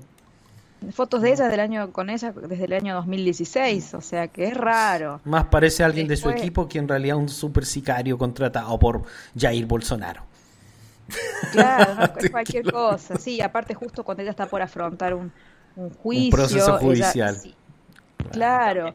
fotos 0.92 1.22
de 1.22 1.32
ella 1.32 1.48
del 1.48 1.62
año 1.62 1.92
con 1.94 2.10
ella 2.10 2.34
desde 2.34 2.66
el 2.66 2.74
año 2.74 2.94
2016, 2.96 3.94
o 3.94 4.02
sea 4.02 4.28
que 4.28 4.50
es 4.50 4.54
raro. 4.54 5.22
Más 5.24 5.46
parece 5.46 5.82
alguien 5.84 6.10
de 6.10 6.18
su 6.18 6.30
equipo 6.30 6.68
que 6.68 6.78
en 6.78 6.90
realidad 6.90 7.16
un 7.16 7.30
super 7.30 7.66
sicario 7.66 8.18
contratado 8.18 8.78
por 8.78 9.04
Jair 9.40 9.66
Bolsonaro. 9.66 10.24
Claro, 11.52 12.14
es 12.20 12.30
cualquier 12.30 12.72
cosa. 12.72 13.18
Sí, 13.18 13.42
aparte 13.42 13.74
justo 13.74 14.04
cuando 14.04 14.22
ella 14.22 14.32
está 14.32 14.46
por 14.48 14.62
afrontar 14.62 15.14
un, 15.14 15.32
un 15.76 15.90
juicio. 15.92 16.32
proceso 16.32 16.70
ella- 16.72 16.80
judicial. 16.80 17.38
claro. 18.32 18.94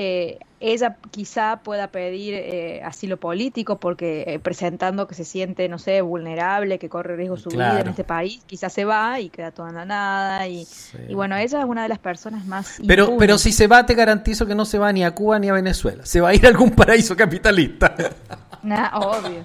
Eh, 0.00 0.38
ella 0.60 0.96
quizá 1.10 1.56
pueda 1.64 1.88
pedir 1.88 2.34
eh, 2.34 2.82
asilo 2.84 3.16
político 3.16 3.78
porque 3.80 4.22
eh, 4.28 4.38
presentando 4.38 5.08
que 5.08 5.16
se 5.16 5.24
siente, 5.24 5.68
no 5.68 5.78
sé, 5.80 6.02
vulnerable, 6.02 6.78
que 6.78 6.88
corre 6.88 7.16
riesgo 7.16 7.36
su 7.36 7.48
vida 7.50 7.80
en 7.80 7.88
este 7.88 8.04
país, 8.04 8.40
quizás 8.46 8.72
se 8.72 8.84
va 8.84 9.18
y 9.18 9.28
queda 9.28 9.50
toda 9.50 9.70
en 9.70 9.74
la 9.74 9.84
nada. 9.84 10.46
Y, 10.46 10.64
Sí. 10.66 10.98
y 11.08 11.14
bueno, 11.14 11.36
ella 11.36 11.58
es 11.60 11.64
una 11.64 11.82
de 11.82 11.88
las 11.88 11.98
personas 11.98 12.46
más 12.46 12.76
Pero, 12.86 13.04
impunes. 13.04 13.18
pero 13.18 13.38
si 13.38 13.50
se 13.50 13.66
va, 13.66 13.86
te 13.86 13.94
garantizo 13.94 14.46
que 14.46 14.54
no 14.54 14.64
se 14.64 14.78
va 14.78 14.92
ni 14.92 15.02
a 15.02 15.10
Cuba 15.16 15.40
ni 15.40 15.48
a 15.48 15.52
Venezuela. 15.52 16.06
Se 16.06 16.20
va 16.20 16.28
a 16.28 16.34
ir 16.34 16.46
a 16.46 16.48
algún 16.50 16.70
paraíso 16.70 17.16
capitalista. 17.16 17.92
Nah, 18.62 18.90
obvio. 18.98 19.44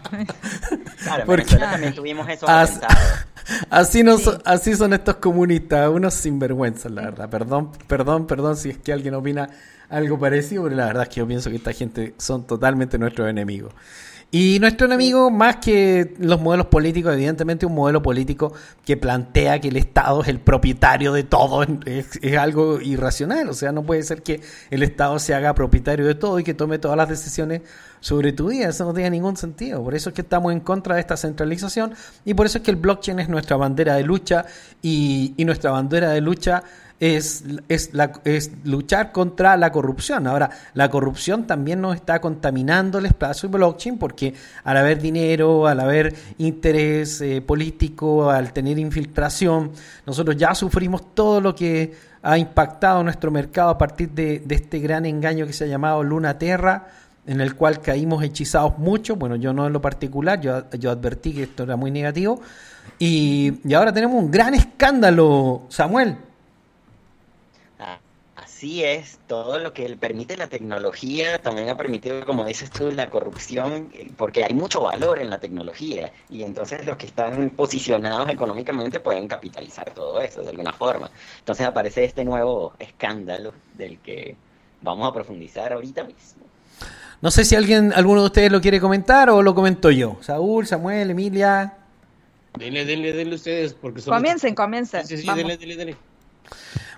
Claro, 1.04 1.24
Porque- 1.26 1.44
Venezuela 1.46 1.72
también 1.72 1.96
tuvimos 1.96 2.30
esos 2.30 2.48
As- 2.48 2.78
atentados. 2.78 2.98
Así, 3.72 4.04
no 4.04 4.18
Sí. 4.20 4.24
son, 4.26 4.42
así 4.46 4.74
son 4.76 4.94
estos 4.94 5.16
comunistas, 5.18 5.90
unos 5.90 6.14
sinvergüenzas, 6.14 6.92
la 6.92 7.02
verdad. 7.02 7.30
Perdón, 7.30 7.72
perdón, 7.88 8.26
perdón 8.26 8.56
si 8.56 8.70
es 8.70 8.78
que 8.78 8.94
alguien 8.94 9.16
opina 9.16 9.50
algo 9.90 10.20
parecido, 10.20 10.64
pero 10.64 10.76
la 10.76 10.86
verdad 10.88 11.04
es 11.04 11.10
que 11.10 11.16
yo 11.16 11.28
pienso 11.28 11.50
que 11.50 11.58
esta 11.58 11.74
gente 11.74 12.14
son 12.18 12.46
totalmente 12.46 12.98
nuestros 12.98 13.30
enemigos. 13.30 13.74
Y 14.36 14.58
nuestro 14.60 14.88
enemigo, 14.88 15.30
más 15.30 15.58
que 15.58 16.16
los 16.18 16.42
modelos 16.42 16.66
políticos, 16.66 17.14
evidentemente 17.14 17.68
un 17.68 17.76
modelo 17.76 18.02
político 18.02 18.52
que 18.84 18.98
plantea 18.98 19.62
que 19.62 19.68
el 19.68 19.78
Estado 19.78 20.24
es 20.24 20.28
el 20.28 20.40
propietario 20.40 21.14
de 21.14 21.22
todo, 21.22 21.62
es, 21.86 22.18
es 22.20 22.38
algo 22.40 22.82
irracional. 22.82 23.48
O 23.50 23.54
sea, 23.54 23.72
no 23.72 23.84
puede 23.84 24.02
ser 24.02 24.24
que 24.24 24.42
el 24.72 24.82
Estado 24.82 25.20
se 25.20 25.36
haga 25.36 25.54
propietario 25.54 26.08
de 26.08 26.16
todo 26.16 26.40
y 26.40 26.44
que 26.44 26.56
tome 26.56 26.80
todas 26.80 26.98
las 26.98 27.10
decisiones 27.10 27.62
sobre 28.00 28.34
tu 28.34 28.50
vida. 28.50 28.70
Eso 28.70 28.86
no 28.86 28.94
tiene 28.96 29.12
ningún 29.12 29.38
sentido. 29.38 29.84
Por 29.84 29.94
eso 29.94 30.10
es 30.10 30.16
que 30.16 30.22
estamos 30.22 30.52
en 30.52 30.62
contra 30.62 30.96
de 30.96 31.02
esta 31.02 31.16
centralización 31.16 31.94
y 32.26 32.34
por 32.34 32.48
eso 32.48 32.58
es 32.58 32.64
que 32.64 32.72
el 32.72 32.78
blockchain 32.78 33.20
es 33.20 33.30
nuestra 33.30 33.56
bandera 33.56 33.94
de 33.94 34.04
lucha 34.04 34.46
y, 34.82 35.36
y 35.38 35.46
nuestra 35.46 35.70
bandera 35.70 36.10
de 36.10 36.22
lucha 36.22 36.64
es, 37.00 37.44
es, 37.68 37.94
la- 37.94 38.14
es 38.24 38.52
luchar 38.64 39.12
contra 39.12 39.58
la 39.58 39.72
corrupción. 39.72 40.26
Ahora, 40.28 40.50
la 40.74 40.90
corrupción 40.90 41.46
también 41.48 41.82
nos 41.82 41.96
está 41.96 42.22
contaminando 42.22 43.00
el 43.00 43.06
espacio 43.06 43.50
blockchain 43.50 43.98
porque 43.98 44.34
al 44.64 44.78
haber 44.78 45.02
dinero, 45.02 45.68
al 45.68 45.80
haber 45.80 46.16
interés 46.38 47.20
eh, 47.22 47.42
político, 47.42 48.30
al 48.30 48.54
tener 48.54 48.80
infiltración, 48.80 49.72
nosotros 50.06 50.38
ya 50.38 50.56
sufrimos 50.56 51.14
todo 51.14 51.42
lo 51.42 51.54
que 51.56 51.94
ha 52.22 52.38
impactado 52.38 53.04
nuestro 53.04 53.32
mercado 53.32 53.70
a 53.70 53.78
partir 53.78 54.12
de, 54.12 54.40
de 54.40 54.56
este 54.56 54.80
gran 54.80 55.06
engaño 55.06 55.46
que 55.46 55.52
se 55.54 55.66
ha 55.66 55.68
llamado 55.68 56.04
Luna 56.04 56.38
Terra, 56.38 56.88
en 57.28 57.42
el 57.42 57.56
cual 57.56 57.82
caímos 57.82 58.24
hechizados 58.24 58.78
mucho. 58.78 59.18
Bueno, 59.18 59.36
yo 59.36 59.52
no 59.52 59.68
en 59.68 59.74
lo 59.74 59.82
particular, 59.82 60.40
yo, 60.40 60.70
yo 60.72 60.92
advertí 60.92 61.34
que 61.34 61.44
esto 61.44 61.64
era 61.64 61.76
muy 61.76 61.92
negativo. 61.92 62.40
Y, 63.00 63.60
y 63.66 63.74
ahora 63.74 63.92
tenemos 63.92 64.22
un 64.22 64.32
gran 64.32 64.54
escándalo, 64.54 65.64
Samuel. 65.70 66.16
Así 68.64 68.82
es, 68.82 69.20
todo 69.28 69.60
lo 69.60 69.74
que 69.74 69.98
permite 69.98 70.38
la 70.38 70.48
tecnología 70.48 71.38
también 71.42 71.68
ha 71.68 71.76
permitido, 71.76 72.26
como 72.26 72.46
dices 72.46 72.72
tú, 72.72 72.92
la 72.92 73.10
corrupción, 73.10 73.90
eh, 73.94 74.10
porque 74.16 74.46
hay 74.46 74.54
mucho 74.54 74.80
valor 74.80 75.20
en 75.20 75.30
la 75.30 75.38
tecnología 75.38 76.14
y 76.30 76.44
entonces 76.44 76.86
los 76.86 76.96
que 76.96 77.06
están 77.06 77.50
posicionados 77.50 78.30
económicamente 78.30 79.02
pueden 79.02 79.28
capitalizar 79.28 79.94
todo 79.94 80.22
eso 80.22 80.44
de 80.44 80.52
alguna 80.52 80.72
forma. 80.72 81.12
Entonces 81.40 81.68
aparece 81.68 82.06
este 82.06 82.24
nuevo 82.24 82.72
escándalo 82.80 83.54
del 83.74 84.00
que 84.00 84.38
vamos 84.82 85.10
a 85.10 85.14
profundizar 85.14 85.74
ahorita 85.74 86.06
mismo. 86.06 86.46
No 87.22 87.32
sé 87.32 87.44
si 87.44 87.58
alguien, 87.58 87.92
alguno 87.92 88.22
de 88.22 88.28
ustedes 88.28 88.50
lo 88.50 88.62
quiere 88.62 88.80
comentar 88.80 89.30
o 89.30 89.44
lo 89.44 89.54
comento 89.54 89.92
yo. 89.92 90.16
Saúl, 90.22 90.66
Samuel, 90.66 91.12
Emilia. 91.12 91.74
Denle, 92.58 92.86
denle, 92.86 93.12
denle 93.12 93.36
ustedes, 93.36 93.74
porque 93.74 94.00
son 94.00 94.14
Comiencen, 94.14 94.56
comiencen. 94.56 95.06
Sí, 95.06 95.18
sí, 95.18 95.28
denle, 95.28 95.58
denle, 95.58 95.76
denle. 95.76 95.98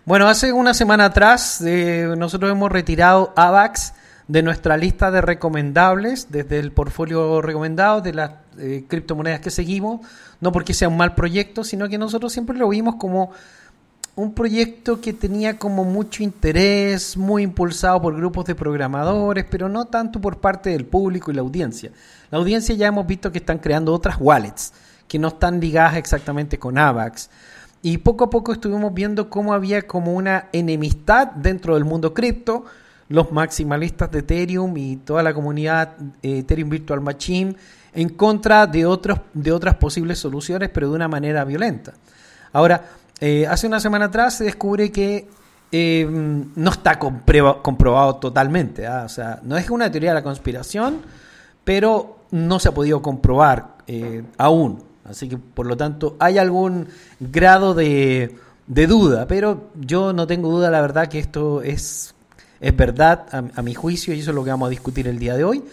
Bueno, 0.06 0.28
hace 0.28 0.54
una 0.54 0.76
semana 0.76 1.06
atrás 1.06 1.62
eh, 1.62 2.14
nosotros 2.16 2.52
hemos 2.52 2.72
retirado 2.72 3.34
AVAX 3.36 3.94
de 4.28 4.44
nuestra 4.44 4.78
lista 4.78 5.10
de 5.10 5.20
recomendables, 5.20 6.28
desde 6.30 6.60
el 6.60 6.72
portfolio 6.72 7.42
recomendado 7.42 8.02
de 8.02 8.14
las 8.14 8.32
eh, 8.60 8.86
criptomonedas 8.88 9.40
que 9.40 9.50
seguimos, 9.50 10.02
no 10.42 10.52
porque 10.52 10.76
sea 10.76 10.90
un 10.90 10.98
mal 10.98 11.16
proyecto, 11.16 11.64
sino 11.64 11.90
que 11.90 11.98
nosotros 11.98 12.32
siempre 12.32 12.56
lo 12.56 12.70
vimos 12.70 12.98
como 12.98 13.32
un 14.16 14.36
proyecto 14.36 15.02
que 15.02 15.12
tenía 15.12 15.58
como 15.58 15.84
mucho 15.84 16.22
interés, 16.22 17.18
muy 17.18 17.42
impulsado 17.42 18.00
por 18.00 18.16
grupos 18.16 18.46
de 18.46 18.54
programadores, 18.54 19.46
pero 19.50 19.70
no 19.70 19.86
tanto 19.86 20.22
por 20.22 20.38
parte 20.38 20.70
del 20.70 20.86
público 20.86 21.32
y 21.32 21.34
la 21.34 21.42
audiencia. 21.42 21.90
La 22.30 22.38
audiencia 22.38 22.76
ya 22.76 22.86
hemos 22.86 23.08
visto 23.08 23.32
que 23.32 23.40
están 23.40 23.58
creando 23.58 23.92
otras 23.92 24.18
wallets 24.20 24.72
que 25.08 25.18
no 25.18 25.30
están 25.30 25.60
ligadas 25.60 25.96
exactamente 25.96 26.60
con 26.60 26.78
AVAX. 26.78 27.30
Y 27.86 28.00
poco 28.00 28.24
a 28.24 28.30
poco 28.32 28.52
estuvimos 28.52 28.96
viendo 28.96 29.30
cómo 29.30 29.54
había 29.54 29.84
como 29.84 30.14
una 30.14 30.50
enemistad 30.54 31.28
dentro 31.28 31.76
del 31.76 31.86
mundo 31.86 32.16
cripto, 32.16 32.66
los 33.10 33.32
maximalistas 33.32 34.10
de 34.10 34.20
Ethereum 34.22 34.76
y 34.76 34.96
toda 34.96 35.22
la 35.22 35.36
comunidad 35.36 35.92
eh, 36.24 36.40
Ethereum 36.40 36.68
Virtual 36.68 37.00
Machine 37.00 37.56
en 37.94 38.10
contra 38.10 38.66
de, 38.66 38.88
otros, 38.88 39.20
de 39.36 39.52
otras 39.52 39.76
posibles 39.76 40.18
soluciones, 40.18 40.72
pero 40.74 40.90
de 40.90 40.96
una 40.96 41.08
manera 41.08 41.46
violenta. 41.46 41.94
Ahora, 42.54 42.86
eh, 43.20 43.46
hace 43.46 43.68
una 43.68 43.80
semana 43.80 44.06
atrás 44.06 44.38
se 44.38 44.46
descubre 44.46 44.92
que 44.92 45.28
eh, 45.72 46.08
no 46.10 46.72
está 46.72 46.98
comprobado 46.98 48.16
totalmente. 48.16 48.88
¿ah? 48.88 49.04
O 49.06 49.10
sea, 49.10 49.42
no 49.44 49.58
es 49.58 49.70
una 49.70 49.92
teoría 49.92 50.10
de 50.10 50.16
la 50.16 50.24
conspiración, 50.24 51.02
pero 51.64 52.18
no 52.32 52.58
se 52.60 52.70
ha 52.70 52.74
podido 52.74 53.04
comprobar 53.04 53.76
eh, 53.86 54.24
aún. 54.40 54.95
Así 55.06 55.30
que, 55.30 55.38
por 55.38 55.68
lo 55.68 55.78
tanto, 55.78 56.16
hay 56.20 56.38
algún 56.38 56.88
grado 57.20 57.74
de, 57.74 58.36
de 58.68 58.88
duda, 58.88 59.28
pero 59.28 59.70
yo 59.80 60.14
no 60.14 60.26
tengo 60.28 60.50
duda, 60.50 60.70
la 60.72 60.82
verdad, 60.82 61.08
que 61.08 61.20
esto 61.20 61.62
es, 61.62 62.16
es 62.60 62.76
verdad 62.76 63.26
a, 63.32 63.44
a 63.60 63.62
mi 63.62 63.74
juicio 63.76 64.14
y 64.14 64.20
eso 64.20 64.32
es 64.32 64.36
lo 64.36 64.44
que 64.44 64.50
vamos 64.50 64.68
a 64.68 64.72
discutir 64.72 65.08
el 65.08 65.20
día 65.20 65.36
de 65.36 65.44
hoy. 65.44 65.64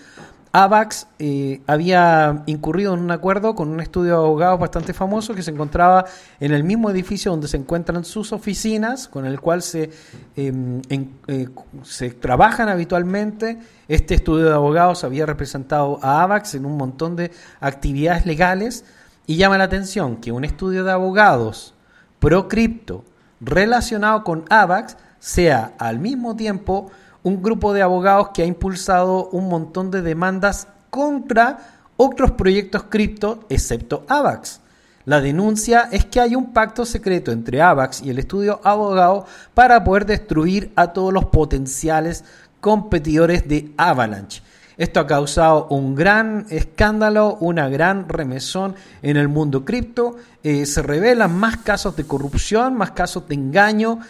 AVAX 0.55 1.07
eh, 1.19 1.63
había 1.67 2.43
incurrido 2.45 2.93
en 2.93 3.01
un 3.01 3.11
acuerdo 3.11 3.55
con 3.55 3.71
un 3.71 3.81
estudio 3.81 4.11
de 4.11 4.17
abogados 4.19 4.61
bastante 4.61 4.93
famoso 4.93 5.35
que 5.35 5.43
se 5.43 5.51
encontraba 5.51 6.05
en 6.41 6.53
el 6.53 6.63
mismo 6.63 6.91
edificio 6.91 7.31
donde 7.31 7.49
se 7.49 7.57
encuentran 7.57 8.05
sus 8.05 8.35
oficinas, 8.35 9.09
con 9.09 9.25
el 9.25 9.41
cual 9.41 9.63
se, 9.63 9.89
en- 10.37 10.83
eh, 11.27 11.49
se 11.85 12.11
trabajan 12.11 12.69
habitualmente. 12.69 13.61
Este 13.89 14.15
estudio 14.15 14.45
de 14.45 14.53
abogados 14.53 15.05
había 15.05 15.25
representado 15.25 15.99
a 16.03 16.23
AVAX 16.23 16.55
en 16.57 16.67
un 16.67 16.77
montón 16.77 17.17
de 17.17 17.31
actividades 17.61 18.27
legales 18.27 18.85
y 19.27 19.37
llama 19.37 19.59
la 19.59 19.65
atención 19.65 20.17
que 20.17 20.33
un 20.33 20.45
estudio 20.45 20.85
de 20.85 20.93
abogados 20.93 21.75
pro 22.19 22.49
cripto 22.49 23.05
relacionado 23.41 24.25
con 24.25 24.45
AVAX 24.49 24.97
sea 25.19 25.75
al 25.79 25.99
mismo 25.99 26.37
tiempo 26.37 26.91
un 27.23 27.43
grupo 27.43 27.73
de 27.73 27.83
abogados 27.83 28.31
que 28.35 28.43
ha 28.43 28.47
impulsado 28.47 29.29
un 29.31 29.49
montón 29.49 29.91
de 29.91 30.03
demandas 30.03 30.69
contra 30.91 31.59
otros 31.97 32.33
proyectos 32.33 32.85
cripto 32.85 33.45
excepto 33.49 34.05
AVAX. 34.09 34.61
La 35.05 35.21
denuncia 35.21 35.89
es 35.91 36.05
que 36.05 36.21
hay 36.21 36.37
un 36.37 36.53
pacto 36.53 36.85
secreto 36.85 37.33
entre 37.33 37.61
AVAX 37.61 38.03
y 38.03 38.11
el 38.11 38.19
estudio 38.19 38.61
abogado 38.63 39.27
para 39.55 39.83
poder 39.83 40.07
destruir 40.07 40.73
a 40.77 40.93
todos 40.93 41.13
los 41.13 41.27
potenciales 41.27 42.25
competidores 42.61 43.49
de 43.49 43.73
Avalanche. 43.77 44.43
Esto 44.77 45.01
ha 45.01 45.07
causado 45.07 45.67
un 45.69 45.95
gran 45.95 46.47
escándalo, 46.51 47.37
una 47.41 47.69
gran 47.69 48.09
remesón 48.09 48.75
en 49.03 49.17
el 49.17 49.29
mundo 49.29 49.65
cripto. 49.65 50.17
Eh, 50.43 50.67
se 50.67 50.83
revelan 50.83 51.37
más 51.37 51.59
casos 51.59 51.97
de 51.97 52.05
corrupción, 52.05 52.75
más 52.75 52.93
casos 52.93 53.29
de 53.29 53.35
engaño 53.35 54.01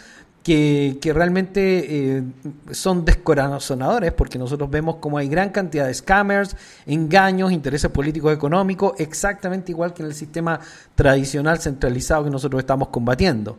que, 0.43 0.97
que 1.01 1.13
realmente 1.13 2.17
eh, 2.17 2.23
son 2.71 3.05
descorazonadores 3.05 4.11
porque 4.11 4.37
nosotros 4.37 4.69
vemos 4.69 4.97
como 4.97 5.17
hay 5.17 5.29
gran 5.29 5.49
cantidad 5.49 5.87
de 5.87 5.93
scammers, 5.93 6.55
engaños, 6.85 7.51
intereses 7.51 7.89
políticos 7.89 8.33
económicos, 8.33 8.93
exactamente 8.97 9.71
igual 9.71 9.93
que 9.93 10.03
en 10.03 10.09
el 10.09 10.15
sistema 10.15 10.59
tradicional 10.95 11.59
centralizado 11.59 12.25
que 12.25 12.29
nosotros 12.29 12.59
estamos 12.59 12.89
combatiendo. 12.89 13.57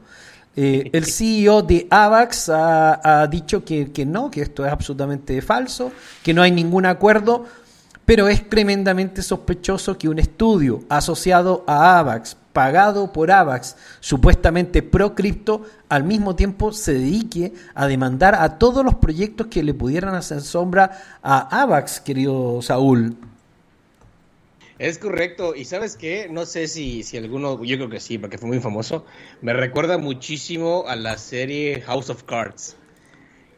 Eh, 0.57 0.91
el 0.93 1.05
CEO 1.07 1.63
de 1.63 1.87
AVAX 1.91 2.49
ha, 2.49 3.27
dicho 3.31 3.65
que, 3.65 3.91
que 3.93 4.07
no, 4.07 4.31
que 4.31 4.43
esto 4.43 4.65
es 4.65 4.73
absolutamente 4.73 5.41
falso, 5.43 5.91
que 6.23 6.33
no 6.33 6.43
hay 6.43 6.53
ningún 6.53 6.87
acuerdo, 6.87 7.45
pero 8.05 8.29
es 8.29 8.49
tremendamente 8.49 9.23
sospechoso 9.23 9.99
que 9.99 10.09
un 10.09 10.19
estudio 10.19 10.81
asociado 10.89 11.65
a 11.67 11.99
AVAX, 11.99 12.37
pagado 12.53 13.13
por 13.13 13.33
AVAX, 13.33 13.77
supuestamente 14.01 14.83
pro 14.83 15.15
cripto, 15.15 15.63
al 15.89 16.05
mismo 16.05 16.37
tiempo 16.37 16.73
se 16.73 16.95
dedique 16.95 17.53
a 17.75 17.87
demandar 17.87 18.37
a 18.37 18.59
todos 18.59 18.85
los 18.85 18.95
proyectos 18.95 19.49
que 19.49 19.63
le 19.63 19.75
pudieran 19.75 20.15
hacer 20.15 20.41
sombra 20.43 21.19
a 21.23 21.63
AVAX, 21.63 22.01
querido 22.01 22.63
Saúl. 22.63 23.17
Es 24.85 24.99
correcto. 24.99 25.55
¿Y 25.57 25.65
sabes 25.65 25.97
qué? 25.97 26.29
No 26.31 26.45
sé 26.45 26.69
si, 26.69 27.05
si 27.05 27.17
alguno, 27.17 27.65
yo 27.65 27.79
creo 27.79 27.89
que 27.89 28.01
sí, 28.01 28.19
porque 28.19 28.37
fue 28.37 28.49
muy 28.49 28.61
famoso. 28.61 29.07
Me 29.41 29.55
recuerda 29.55 29.97
muchísimo 29.97 30.85
a 30.87 30.95
la 30.95 31.17
serie 31.17 31.81
House 31.81 32.11
of 32.11 32.25
Cards. 32.25 32.77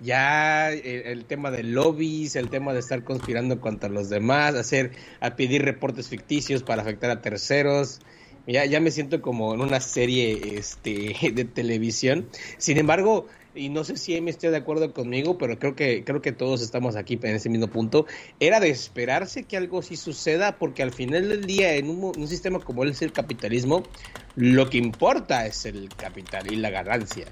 Ya 0.00 0.70
el, 0.70 0.84
el 0.84 1.24
tema 1.24 1.50
de 1.50 1.64
lobbies, 1.64 2.36
el 2.36 2.48
tema 2.48 2.72
de 2.72 2.78
estar 2.78 3.02
conspirando 3.02 3.60
contra 3.60 3.88
los 3.88 4.08
demás, 4.08 4.54
hacer, 4.54 4.92
a 5.18 5.34
pedir 5.34 5.64
reportes 5.64 6.08
ficticios 6.08 6.62
para 6.62 6.82
afectar 6.82 7.10
a 7.10 7.20
terceros. 7.22 7.98
Ya, 8.46 8.64
ya 8.64 8.78
me 8.78 8.92
siento 8.92 9.20
como 9.20 9.52
en 9.52 9.62
una 9.62 9.80
serie 9.80 10.56
este, 10.56 11.16
de 11.34 11.44
televisión. 11.44 12.28
Sin 12.56 12.78
embargo, 12.78 13.26
y 13.56 13.68
no 13.70 13.84
sé 13.84 13.96
si 13.96 14.20
me 14.20 14.30
esté 14.30 14.50
de 14.50 14.56
acuerdo 14.58 14.92
conmigo, 14.92 15.38
pero 15.38 15.58
creo 15.58 15.74
que, 15.74 16.04
creo 16.04 16.20
que 16.22 16.32
todos 16.32 16.62
estamos 16.62 16.96
aquí 16.96 17.18
en 17.22 17.36
ese 17.36 17.48
mismo 17.48 17.68
punto. 17.68 18.06
Era 18.38 18.60
de 18.60 18.68
esperarse 18.70 19.44
que 19.44 19.56
algo 19.56 19.82
sí 19.82 19.96
suceda, 19.96 20.58
porque 20.58 20.82
al 20.82 20.92
final 20.92 21.28
del 21.28 21.46
día, 21.46 21.74
en 21.76 21.88
un, 21.90 22.04
un 22.04 22.28
sistema 22.28 22.60
como 22.60 22.84
es 22.84 23.02
el 23.02 23.12
capitalismo, 23.12 23.88
lo 24.34 24.68
que 24.70 24.78
importa 24.78 25.46
es 25.46 25.64
el 25.66 25.88
capital 25.96 26.46
y 26.52 26.56
la 26.56 26.70
ganancia. 26.70 27.26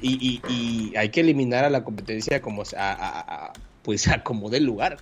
Y, 0.00 0.42
y- 0.46 0.90
y 0.92 0.96
hay 0.96 1.10
que 1.10 1.20
eliminar 1.20 1.64
a 1.64 1.70
la 1.70 1.84
competencia 1.84 2.40
como 2.40 2.62
a, 2.62 2.92
a- 2.92 3.46
a- 3.46 3.52
pues 3.82 4.06
a 4.08 4.22
como 4.22 4.50
dé 4.50 4.60
lugar. 4.60 4.98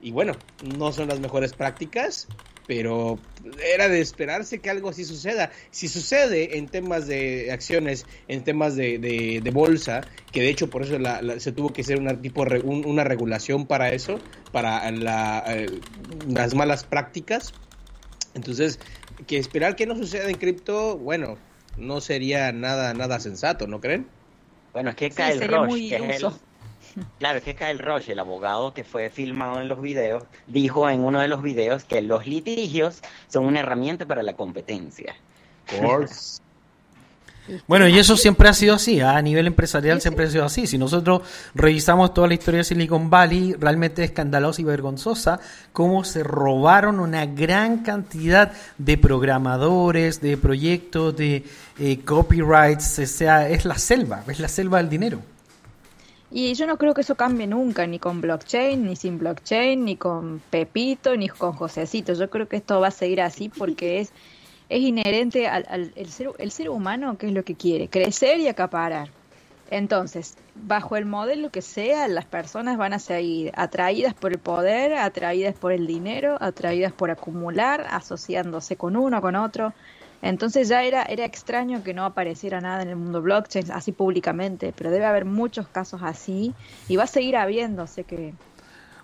Y 0.00 0.10
bueno, 0.10 0.36
no 0.60 0.92
son 0.92 1.08
las 1.08 1.20
mejores 1.20 1.52
prácticas, 1.52 2.28
pero 2.66 3.18
era 3.64 3.88
de 3.88 4.00
esperarse 4.00 4.58
que 4.58 4.70
algo 4.70 4.88
así 4.88 5.04
suceda. 5.04 5.50
Si 5.70 5.88
sucede 5.88 6.58
en 6.58 6.66
temas 6.68 7.06
de 7.06 7.50
acciones, 7.52 8.06
en 8.28 8.42
temas 8.42 8.74
de, 8.76 8.98
de- 8.98 9.40
de 9.42 9.50
bolsa, 9.50 10.00
que 10.32 10.40
de 10.42 10.48
hecho 10.48 10.68
por 10.68 10.82
eso 10.82 10.98
la- 10.98 11.22
la- 11.22 11.38
se 11.40 11.52
tuvo 11.52 11.72
que 11.72 11.82
hacer 11.82 11.98
una, 11.98 12.20
tipo, 12.20 12.44
re- 12.44 12.60
un- 12.60 12.84
una 12.84 13.04
regulación 13.04 13.66
para 13.66 13.92
eso, 13.92 14.18
para 14.52 14.90
la, 14.90 15.44
eh, 15.48 15.70
las 16.28 16.54
malas 16.54 16.84
prácticas. 16.84 17.54
Entonces, 18.34 18.78
que 19.26 19.38
esperar 19.38 19.76
que 19.76 19.86
no 19.86 19.96
suceda 19.96 20.28
en 20.28 20.36
cripto, 20.36 20.98
bueno, 20.98 21.38
no 21.78 22.00
sería 22.00 22.52
nada, 22.52 22.92
nada 22.94 23.20
sensato, 23.20 23.66
¿no 23.66 23.80
creen? 23.80 24.06
Bueno, 24.72 24.90
es 24.90 24.96
que 24.96 25.10
Sí, 25.10 25.14
sería 25.38 25.56
Roche, 25.58 25.66
muy 25.68 25.88
que 25.88 25.96
es 25.96 26.02
el. 26.02 26.32
Claro, 27.18 27.38
es 27.38 27.44
que 27.44 27.54
Kyle 27.54 27.78
Roche, 27.78 28.12
el 28.12 28.18
abogado 28.18 28.74
que 28.74 28.84
fue 28.84 29.10
filmado 29.10 29.60
en 29.60 29.68
los 29.68 29.80
videos, 29.80 30.24
dijo 30.46 30.88
en 30.88 31.00
uno 31.00 31.20
de 31.20 31.28
los 31.28 31.42
videos 31.42 31.84
que 31.84 32.02
los 32.02 32.26
litigios 32.26 33.02
son 33.28 33.46
una 33.46 33.60
herramienta 33.60 34.06
para 34.06 34.22
la 34.22 34.34
competencia. 34.34 35.14
Bueno, 37.68 37.86
y 37.86 37.98
eso 37.98 38.16
siempre 38.16 38.48
ha 38.48 38.52
sido 38.52 38.74
así, 38.74 39.00
¿ah? 39.00 39.16
a 39.16 39.22
nivel 39.22 39.46
empresarial 39.46 40.00
siempre 40.00 40.24
ha 40.26 40.30
sido 40.30 40.44
así. 40.44 40.66
Si 40.66 40.78
nosotros 40.78 41.22
revisamos 41.54 42.12
toda 42.12 42.26
la 42.26 42.34
historia 42.34 42.58
de 42.58 42.64
Silicon 42.64 43.08
Valley, 43.08 43.54
realmente 43.54 44.02
es 44.02 44.10
escandalosa 44.10 44.62
y 44.62 44.64
vergonzosa 44.64 45.38
cómo 45.72 46.02
se 46.04 46.24
robaron 46.24 46.98
una 46.98 47.26
gran 47.26 47.84
cantidad 47.84 48.52
de 48.78 48.98
programadores, 48.98 50.20
de 50.20 50.36
proyectos, 50.36 51.16
de 51.16 51.44
eh, 51.78 52.00
copyrights, 52.04 52.98
o 52.98 53.06
sea, 53.06 53.48
es 53.48 53.64
la 53.64 53.78
selva, 53.78 54.24
es 54.26 54.40
la 54.40 54.48
selva 54.48 54.78
del 54.78 54.88
dinero. 54.88 55.20
Y 56.30 56.54
yo 56.54 56.66
no 56.66 56.76
creo 56.76 56.92
que 56.94 57.02
eso 57.02 57.16
cambie 57.16 57.46
nunca, 57.46 57.86
ni 57.86 57.98
con 58.00 58.20
blockchain, 58.20 58.84
ni 58.84 58.96
sin 58.96 59.18
blockchain, 59.18 59.84
ni 59.84 59.96
con 59.96 60.40
Pepito, 60.50 61.16
ni 61.16 61.28
con 61.28 61.52
Josecito. 61.52 62.14
Yo 62.14 62.28
creo 62.30 62.48
que 62.48 62.56
esto 62.56 62.80
va 62.80 62.88
a 62.88 62.90
seguir 62.90 63.20
así 63.20 63.48
porque 63.48 64.00
es, 64.00 64.12
es 64.68 64.80
inherente 64.80 65.46
al, 65.48 65.64
al- 65.68 65.92
el 65.96 66.10
ser, 66.10 66.30
el 66.38 66.50
ser 66.50 66.68
humano, 66.70 67.16
que 67.18 67.28
es 67.28 67.32
lo 67.32 67.44
que 67.44 67.56
quiere, 67.56 67.88
crecer 67.88 68.40
y 68.40 68.48
acaparar. 68.48 69.10
Entonces, 69.68 70.36
bajo 70.54 70.96
el 70.96 71.06
modelo 71.06 71.50
que 71.50 71.62
sea, 71.62 72.06
las 72.08 72.24
personas 72.26 72.76
van 72.78 72.92
a 72.92 72.98
seguir 73.00 73.52
atraídas 73.56 74.14
por 74.14 74.32
el 74.32 74.38
poder, 74.38 74.94
atraídas 74.94 75.54
por 75.56 75.72
el 75.72 75.86
dinero, 75.88 76.36
atraídas 76.40 76.92
por 76.92 77.10
acumular, 77.10 77.86
asociándose 77.90 78.76
con 78.76 78.96
uno, 78.96 79.20
con 79.20 79.34
otro. 79.36 79.74
Entonces 80.28 80.68
ya 80.68 80.82
era, 80.82 81.02
era 81.04 81.24
extraño 81.24 81.82
que 81.82 81.94
no 81.94 82.04
apareciera 82.04 82.60
nada 82.60 82.82
en 82.82 82.88
el 82.88 82.96
mundo 82.96 83.22
blockchain 83.22 83.70
así 83.72 83.92
públicamente, 83.92 84.72
pero 84.76 84.90
debe 84.90 85.04
haber 85.06 85.24
muchos 85.24 85.68
casos 85.68 86.00
así 86.02 86.54
y 86.88 86.96
va 86.96 87.04
a 87.04 87.06
seguir 87.06 87.36
habiendo, 87.36 87.86
sé 87.86 88.04
que 88.04 88.34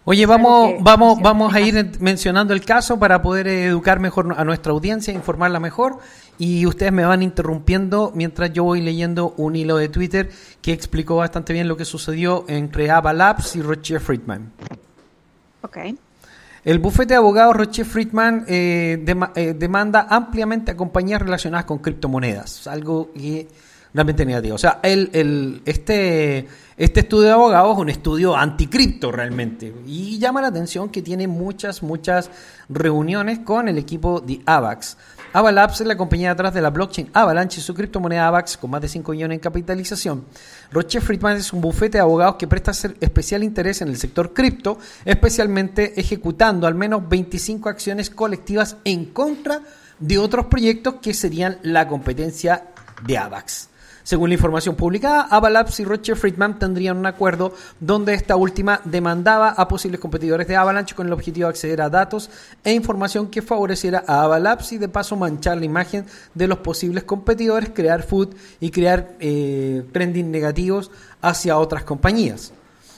Oye, 0.05 0.27
vamos, 0.27 0.69
que 0.73 0.79
vamos, 0.81 1.21
vamos 1.23 1.55
a 1.55 1.61
ir 1.61 1.77
en- 1.77 1.93
mencionando 2.01 2.53
el 2.55 2.65
caso 2.65 2.99
para 2.99 3.23
poder 3.23 3.47
eh, 3.47 3.67
educar 3.67 4.01
mejor 4.01 4.35
a 4.37 4.45
nuestra 4.45 4.73
audiencia, 4.73 5.15
informarla 5.15 5.61
mejor. 5.61 5.99
Y 6.39 6.67
ustedes 6.67 6.91
me 6.91 7.05
van 7.05 7.23
interrumpiendo 7.23 8.11
mientras 8.13 8.53
yo 8.53 8.65
voy 8.65 8.81
leyendo 8.81 9.33
un 9.37 9.55
hilo 9.55 9.77
de 9.77 9.89
Twitter 9.89 10.29
que 10.61 10.73
explicó 10.73 11.17
bastante 11.17 11.53
bien 11.53 11.69
lo 11.69 11.77
que 11.77 11.85
sucedió 11.85 12.45
entre 12.49 12.91
Ava 12.91 13.13
Labs 13.13 13.55
y 13.55 13.63
Roger 13.63 14.01
Friedman. 14.01 14.51
Ok. 15.63 15.79
El 16.65 16.79
bufete 16.79 17.15
de 17.15 17.19
abogados 17.19 17.57
Roche 17.57 17.85
Friedman 17.85 18.45
eh, 18.47 19.05
eh, 19.35 19.55
demanda 19.59 20.07
ampliamente 20.09 20.71
a 20.71 20.77
compañías 20.77 21.21
relacionadas 21.21 21.65
con 21.65 21.79
criptomonedas, 21.79 22.69
algo 22.69 23.11
que 23.13 23.49
realmente 23.93 24.25
negativo. 24.25 24.55
O 24.55 24.59
sea, 24.59 24.79
el, 24.83 25.11
el- 25.13 25.63
este, 25.67 26.47
este 26.77 27.01
estudio 27.01 27.25
de 27.25 27.31
abogados 27.33 27.73
es 27.75 27.79
un 27.81 27.89
estudio 27.89 28.37
anticripto 28.37 29.11
realmente 29.11 29.75
y 29.87 30.19
llama 30.19 30.41
la 30.41 30.49
atención 30.49 30.89
que 30.89 31.03
tiene 31.03 31.27
muchas, 31.27 31.83
muchas 31.83 32.31
reuniones 32.69 33.41
con 33.41 33.67
el 33.69 33.77
equipo 33.77 34.21
de 34.21 34.41
AVAX. 34.47 34.97
Avalabs 35.35 35.81
es 35.81 35.87
la 35.87 35.97
compañía 35.97 36.29
detrás 36.31 36.53
de 36.53 36.61
la 36.61 36.69
blockchain 36.69 37.09
Avalanche 37.15 37.59
y 37.59 37.63
su 37.63 37.73
criptomoneda 37.73 38.29
AVAX 38.29 38.59
con 38.59 38.71
más 38.71 38.83
de 38.83 38.89
5 38.89 39.13
millones 39.13 39.37
en 39.37 39.41
capitalización. 39.41 40.27
Roche 40.71 41.01
Friedman 41.01 41.39
es 41.39 41.55
un 41.55 41.63
bufete 41.63 41.97
de 41.97 42.03
abogados 42.03 42.37
que 42.37 42.47
presta 42.47 42.73
especial 43.01 43.43
interés 43.43 43.81
en 43.81 43.89
el 43.89 43.97
sector 43.97 44.35
cripto, 44.35 44.79
especialmente 45.07 45.99
ejecutando 45.99 46.67
al 46.67 46.75
menos 46.75 47.09
25 47.09 47.71
acciones 47.71 48.11
colectivas 48.11 48.77
en 48.85 49.07
contra 49.07 49.63
de 49.99 50.19
otros 50.19 50.47
proyectos 50.47 50.97
que 51.01 51.15
serían 51.15 51.59
la 51.63 51.89
competencia 51.89 52.65
de 53.07 53.17
AVAX. 53.17 53.72
Según 54.05 54.31
la 54.31 54.35
información 54.35 54.75
publicada, 54.75 55.23
Avalabs 55.23 55.79
y 55.79 55.85
Roger 55.85 56.17
Friedman 56.17 56.59
tendrían 56.59 56.97
un 56.97 57.07
acuerdo 57.07 57.55
donde 57.79 58.15
esta 58.15 58.35
última 58.35 58.81
demandaba 58.85 59.51
a 59.51 59.69
posibles 59.69 60.01
competidores 60.01 60.49
de 60.49 60.57
Avalanche 60.57 60.95
con 60.95 61.07
el 61.07 61.13
objetivo 61.13 61.47
de 61.47 61.51
acceder 61.51 61.81
a 61.81 61.89
datos 61.89 62.29
e 62.65 62.73
información 62.73 63.29
que 63.29 63.43
favoreciera 63.43 64.03
a 64.07 64.23
Avalabs 64.23 64.73
y 64.73 64.79
de 64.79 64.89
paso 64.89 65.17
manchar 65.17 65.59
la 65.59 65.67
imagen 65.67 66.05
de 66.35 66.49
los 66.49 66.59
posibles 66.59 67.05
competidores, 67.05 67.71
crear 67.71 68.03
food 68.03 68.35
y 68.59 68.71
crear 68.71 69.13
eh, 69.21 69.85
trending 69.93 70.31
negativos 70.31 70.91
hacia 71.21 71.59
otras 71.59 71.85
compañías. 71.85 72.53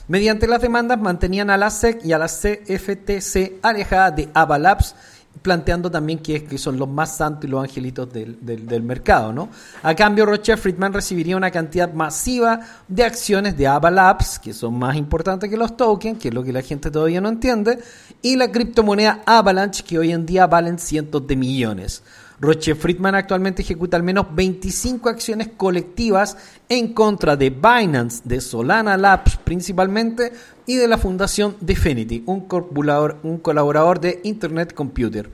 Mediante 0.06 0.46
las 0.46 0.60
demandas 0.60 1.00
mantenían 1.00 1.48
a 1.48 1.56
la 1.56 1.70
SEC 1.70 2.04
y 2.04 2.12
a 2.12 2.18
la 2.18 2.26
CFTC 2.26 3.54
alejadas 3.62 4.16
de 4.16 4.28
Avalabs 4.34 4.94
planteando 5.42 5.90
también 5.90 6.18
que, 6.20 6.46
son 6.58 6.78
los 6.78 6.88
más 6.88 7.16
santos 7.16 7.44
y 7.44 7.48
los 7.48 7.62
angelitos 7.62 8.12
del, 8.12 8.38
del- 8.40 8.82
mercado, 8.82 9.32
¿no? 9.32 9.48
A 9.82 9.94
cambio, 9.94 10.26
Roger 10.26 10.56
Friedman 10.56 10.92
recibiría 10.92 11.36
una 11.36 11.50
cantidad 11.50 11.92
masiva 11.92 12.60
de 12.88 13.04
acciones 13.04 13.56
de 13.56 13.64
Labs, 13.64 14.38
que 14.38 14.52
son 14.52 14.78
más 14.78 14.96
importantes 14.96 15.50
que 15.50 15.56
los 15.56 15.76
tokens, 15.76 16.18
que 16.18 16.28
es 16.28 16.34
lo 16.34 16.42
que 16.42 16.52
la 16.52 16.62
gente 16.62 16.90
todavía 16.90 17.20
no 17.20 17.28
entiende, 17.28 17.78
y 18.22 18.36
la 18.36 18.50
criptomoneda 18.50 19.22
Avalanche, 19.26 19.82
que 19.84 19.98
hoy 19.98 20.12
en 20.12 20.24
día 20.24 20.46
valen 20.46 20.78
cientos 20.78 21.26
de 21.26 21.36
millones. 21.36 22.02
Roche 22.40 22.74
Friedman 22.74 23.14
actualmente 23.14 23.62
ejecuta 23.62 23.96
al 23.96 24.02
menos 24.02 24.26
25 24.34 25.08
acciones 25.08 25.50
colectivas 25.56 26.36
en 26.68 26.92
contra 26.92 27.36
de 27.36 27.50
Binance, 27.50 28.22
de 28.24 28.40
Solana 28.40 28.96
Labs 28.96 29.36
principalmente 29.36 30.32
y 30.66 30.76
de 30.76 30.88
la 30.88 30.98
fundación 30.98 31.56
Definity, 31.60 32.24
un 32.26 32.46
colaborador, 32.48 33.18
un 33.22 33.38
colaborador 33.38 34.00
de 34.00 34.20
Internet 34.24 34.74
Computer. 34.74 35.30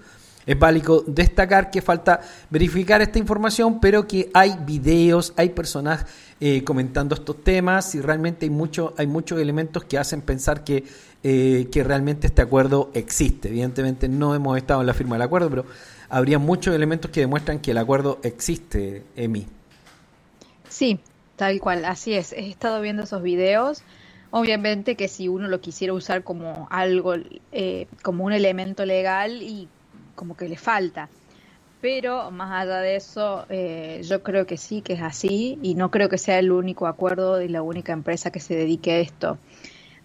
Es 0.46 0.58
válido 0.58 1.04
destacar 1.06 1.70
que 1.70 1.82
falta 1.82 2.20
verificar 2.48 3.00
esta 3.00 3.18
información, 3.18 3.78
pero 3.78 4.06
que 4.06 4.30
hay 4.34 4.56
videos, 4.66 5.32
hay 5.36 5.50
personas 5.50 6.06
eh, 6.40 6.64
comentando 6.64 7.14
estos 7.14 7.44
temas 7.44 7.94
y 7.94 8.00
realmente 8.00 8.46
hay, 8.46 8.50
mucho, 8.50 8.94
hay 8.96 9.06
muchos 9.06 9.38
elementos 9.38 9.84
que 9.84 9.98
hacen 9.98 10.22
pensar 10.22 10.64
que, 10.64 10.84
eh, 11.22 11.68
que 11.70 11.84
realmente 11.84 12.26
este 12.26 12.42
acuerdo 12.42 12.90
existe. 12.94 13.48
Evidentemente 13.48 14.08
no 14.08 14.34
hemos 14.34 14.56
estado 14.56 14.80
en 14.80 14.86
la 14.86 14.94
firma 14.94 15.16
del 15.16 15.22
acuerdo, 15.22 15.50
pero 15.50 15.66
habría 16.10 16.38
muchos 16.38 16.74
elementos 16.74 17.10
que 17.10 17.20
demuestran 17.20 17.60
que 17.60 17.70
el 17.70 17.78
acuerdo 17.78 18.18
existe, 18.22 19.04
Emi. 19.16 19.46
Sí, 20.68 20.98
tal 21.36 21.60
cual, 21.60 21.84
así 21.84 22.14
es. 22.14 22.32
He 22.32 22.48
estado 22.48 22.80
viendo 22.80 23.04
esos 23.04 23.22
videos. 23.22 23.82
Obviamente 24.32 24.96
que 24.96 25.08
si 25.08 25.28
uno 25.28 25.48
lo 25.48 25.60
quisiera 25.60 25.92
usar 25.92 26.22
como 26.22 26.68
algo, 26.70 27.14
eh, 27.52 27.86
como 28.02 28.24
un 28.24 28.32
elemento 28.32 28.84
legal 28.84 29.42
y 29.42 29.68
como 30.14 30.36
que 30.36 30.48
le 30.48 30.56
falta. 30.56 31.08
Pero 31.80 32.30
más 32.30 32.52
allá 32.52 32.80
de 32.80 32.96
eso, 32.96 33.46
eh, 33.48 34.02
yo 34.04 34.22
creo 34.22 34.46
que 34.46 34.58
sí, 34.58 34.82
que 34.82 34.92
es 34.92 35.02
así 35.02 35.58
y 35.62 35.74
no 35.74 35.90
creo 35.90 36.08
que 36.08 36.18
sea 36.18 36.38
el 36.38 36.52
único 36.52 36.86
acuerdo 36.86 37.40
y 37.40 37.48
la 37.48 37.62
única 37.62 37.92
empresa 37.92 38.30
que 38.30 38.38
se 38.38 38.54
dedique 38.54 38.92
a 38.92 38.98
esto. 38.98 39.38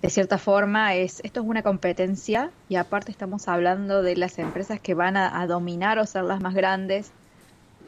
De 0.06 0.12
cierta 0.12 0.38
forma, 0.38 0.94
es, 0.94 1.20
esto 1.24 1.42
es 1.42 1.48
una 1.48 1.64
competencia 1.64 2.52
y 2.70 2.76
aparte 2.76 3.10
estamos 3.12 3.48
hablando 3.48 4.04
de 4.04 4.16
las 4.16 4.38
empresas 4.38 4.80
que 4.80 4.94
van 4.94 5.18
a, 5.18 5.42
a 5.42 5.48
dominar 5.48 5.98
o 5.98 6.06
ser 6.06 6.26
las 6.26 6.42
más 6.42 6.54
grandes 6.54 7.10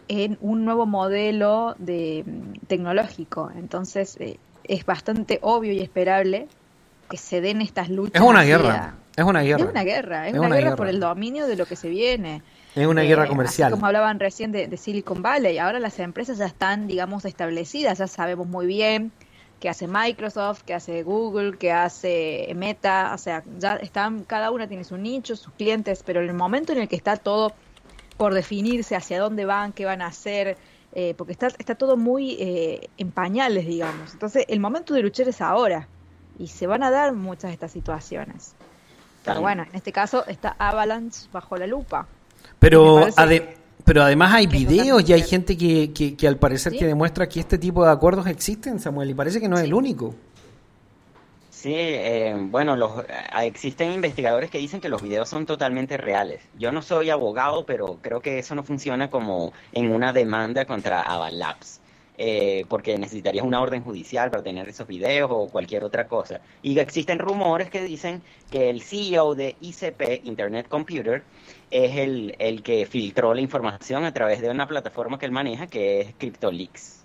en 0.08 0.38
un 0.42 0.66
nuevo 0.66 0.88
modelo 0.88 1.76
de 1.78 2.24
mm, 2.26 2.66
tecnológico. 2.66 3.52
Entonces, 3.56 4.18
eh, 4.20 4.38
es 4.64 4.84
bastante 4.84 5.38
obvio 5.44 5.74
y 5.74 5.80
esperable 5.80 6.48
que 7.08 7.18
se 7.18 7.40
den 7.40 7.62
estas 7.62 7.90
luchas. 7.90 8.16
Es 8.20 8.28
una 8.28 8.42
guerra, 8.44 8.96
es 9.16 9.24
una 9.24 9.42
guerra. 9.44 9.64
Es 9.66 9.70
una 9.70 9.84
guerra, 9.84 10.28
es, 10.28 10.34
Es 10.34 10.40
una, 10.40 10.48
una 10.48 10.56
guerra, 10.56 10.70
guerra. 10.70 10.76
por 10.78 10.88
el 10.88 11.00
dominio 11.00 11.46
de 11.46 11.56
lo 11.56 11.68
que 11.68 11.76
se 11.76 11.88
viene. 11.90 12.42
Es 12.76 12.88
una 12.88 13.04
Eh, 13.04 13.08
guerra 13.08 13.24
así 13.24 13.30
comercial. 13.30 13.72
como 13.72 13.86
hablaban 13.86 14.20
recién 14.20 14.52
de, 14.52 14.68
de 14.68 14.78
Silicon 14.78 15.22
Valley, 15.22 15.60
ahora 15.60 15.80
las 15.80 16.00
empresas 16.00 16.40
ya 16.40 16.46
están, 16.48 16.88
digamos, 16.88 17.26
establecidas, 17.26 18.00
ya 18.00 18.08
sabemos 18.08 18.48
muy 18.48 18.66
bien 18.66 19.12
qué 19.60 19.70
hace 19.70 19.88
Microsoft, 19.88 20.62
qué 20.66 20.74
hace 20.74 21.04
Google, 21.04 21.58
qué 21.58 21.72
hace 21.72 22.52
Meta, 22.56 23.12
o 23.14 23.18
sea, 23.18 23.44
ya 23.58 23.76
están, 23.78 24.24
cada 24.24 24.52
una 24.52 24.68
tiene 24.68 24.84
su 24.84 24.98
nicho, 24.98 25.36
sus 25.36 25.54
clientes, 25.54 26.04
pero 26.06 26.22
en 26.22 26.30
el 26.30 26.36
momento 26.36 26.74
en 26.74 26.80
el 26.80 26.88
que 26.88 26.96
está 26.96 27.16
todo 27.18 27.54
por 28.18 28.34
definirse 28.34 28.96
hacia 28.96 29.20
dónde 29.20 29.46
van, 29.46 29.74
qué 29.74 29.86
van 29.86 30.02
a 30.02 30.08
hacer, 30.08 30.58
eh, 30.94 31.14
porque 31.18 31.34
está, 31.34 31.48
está 31.48 31.76
todo 31.76 31.98
muy 31.98 32.38
eh, 32.40 32.90
en 32.98 33.12
pañales, 33.12 33.66
digamos. 33.68 34.14
Entonces, 34.14 34.46
el 34.48 34.60
momento 34.60 34.94
de 34.94 35.02
luchar 35.02 35.28
es 35.28 35.42
ahora 35.42 35.88
y 36.40 36.48
se 36.48 36.66
van 36.68 36.84
a 36.84 36.92
dar 36.92 37.14
muchas 37.14 37.50
de 37.50 37.54
estas 37.54 37.72
situaciones. 37.72 38.56
Pero 39.24 39.42
bueno, 39.42 39.64
en 39.64 39.76
este 39.76 39.92
caso 39.92 40.26
está 40.28 40.56
Avalanche 40.58 41.28
bajo 41.32 41.58
la 41.58 41.68
lupa. 41.68 42.08
Pero, 42.60 42.96
ade- 43.18 43.58
pero 43.88 44.04
además 44.04 44.34
hay 44.34 44.48
videos 44.48 45.10
y 45.10 45.14
hay 45.14 45.22
gente 45.22 45.58
que, 45.58 45.94
que, 45.94 46.18
que 46.18 46.28
al 46.28 46.38
parecer 46.38 46.74
¿Sí? 46.74 46.80
que 46.80 46.86
demuestra 46.86 47.30
que 47.30 47.40
este 47.40 47.58
tipo 47.58 47.86
de 47.86 47.92
acuerdos 47.92 48.28
existen, 48.28 48.82
Samuel, 48.82 49.10
y 49.12 49.14
parece 49.14 49.40
que 49.40 49.48
no 49.48 49.58
es 49.58 49.64
el 49.64 49.74
único. 49.74 50.14
Sí, 51.50 51.74
eh, 51.74 52.36
bueno, 52.38 52.76
los, 52.76 53.00
eh, 53.00 53.06
existen 53.44 53.94
investigadores 53.94 54.52
que 54.52 54.58
dicen 54.58 54.82
que 54.82 54.90
los 54.90 55.02
videos 55.02 55.30
son 55.30 55.46
totalmente 55.46 55.96
reales. 55.96 56.42
Yo 56.60 56.74
no 56.74 56.82
soy 56.82 57.12
abogado, 57.12 57.66
pero 57.66 58.00
creo 58.02 58.20
que 58.20 58.40
eso 58.40 58.56
no 58.56 58.64
funciona 58.64 59.10
como 59.10 59.54
en 59.72 59.90
una 59.90 60.12
demanda 60.12 60.66
contra 60.66 61.02
Avalabs, 61.02 61.80
eh, 62.18 62.66
porque 62.68 62.98
necesitarías 62.98 63.46
una 63.46 63.62
orden 63.62 63.84
judicial 63.84 64.30
para 64.30 64.44
tener 64.44 64.68
esos 64.68 64.86
videos 64.86 65.32
o 65.32 65.48
cualquier 65.48 65.86
otra 65.86 66.10
cosa. 66.10 66.42
Y 66.62 66.78
existen 66.78 67.20
rumores 67.20 67.70
que 67.70 67.82
dicen 67.84 68.22
que 68.52 68.70
el 68.70 68.82
CEO 68.82 69.34
de 69.34 69.56
ICP, 69.62 70.26
Internet 70.26 70.68
Computer, 70.68 71.24
es 71.72 71.98
el, 71.98 72.36
el 72.40 72.64
que 72.64 72.86
filtró 72.86 73.34
la 73.34 73.42
información 73.42 74.04
a 74.04 74.14
través 74.14 74.42
de 74.42 74.50
una 74.50 74.68
plataforma 74.68 75.20
que 75.20 75.26
él 75.26 75.32
maneja, 75.32 75.68
que 75.68 76.02
es 76.02 76.16
CryptoLeaks. 76.18 76.98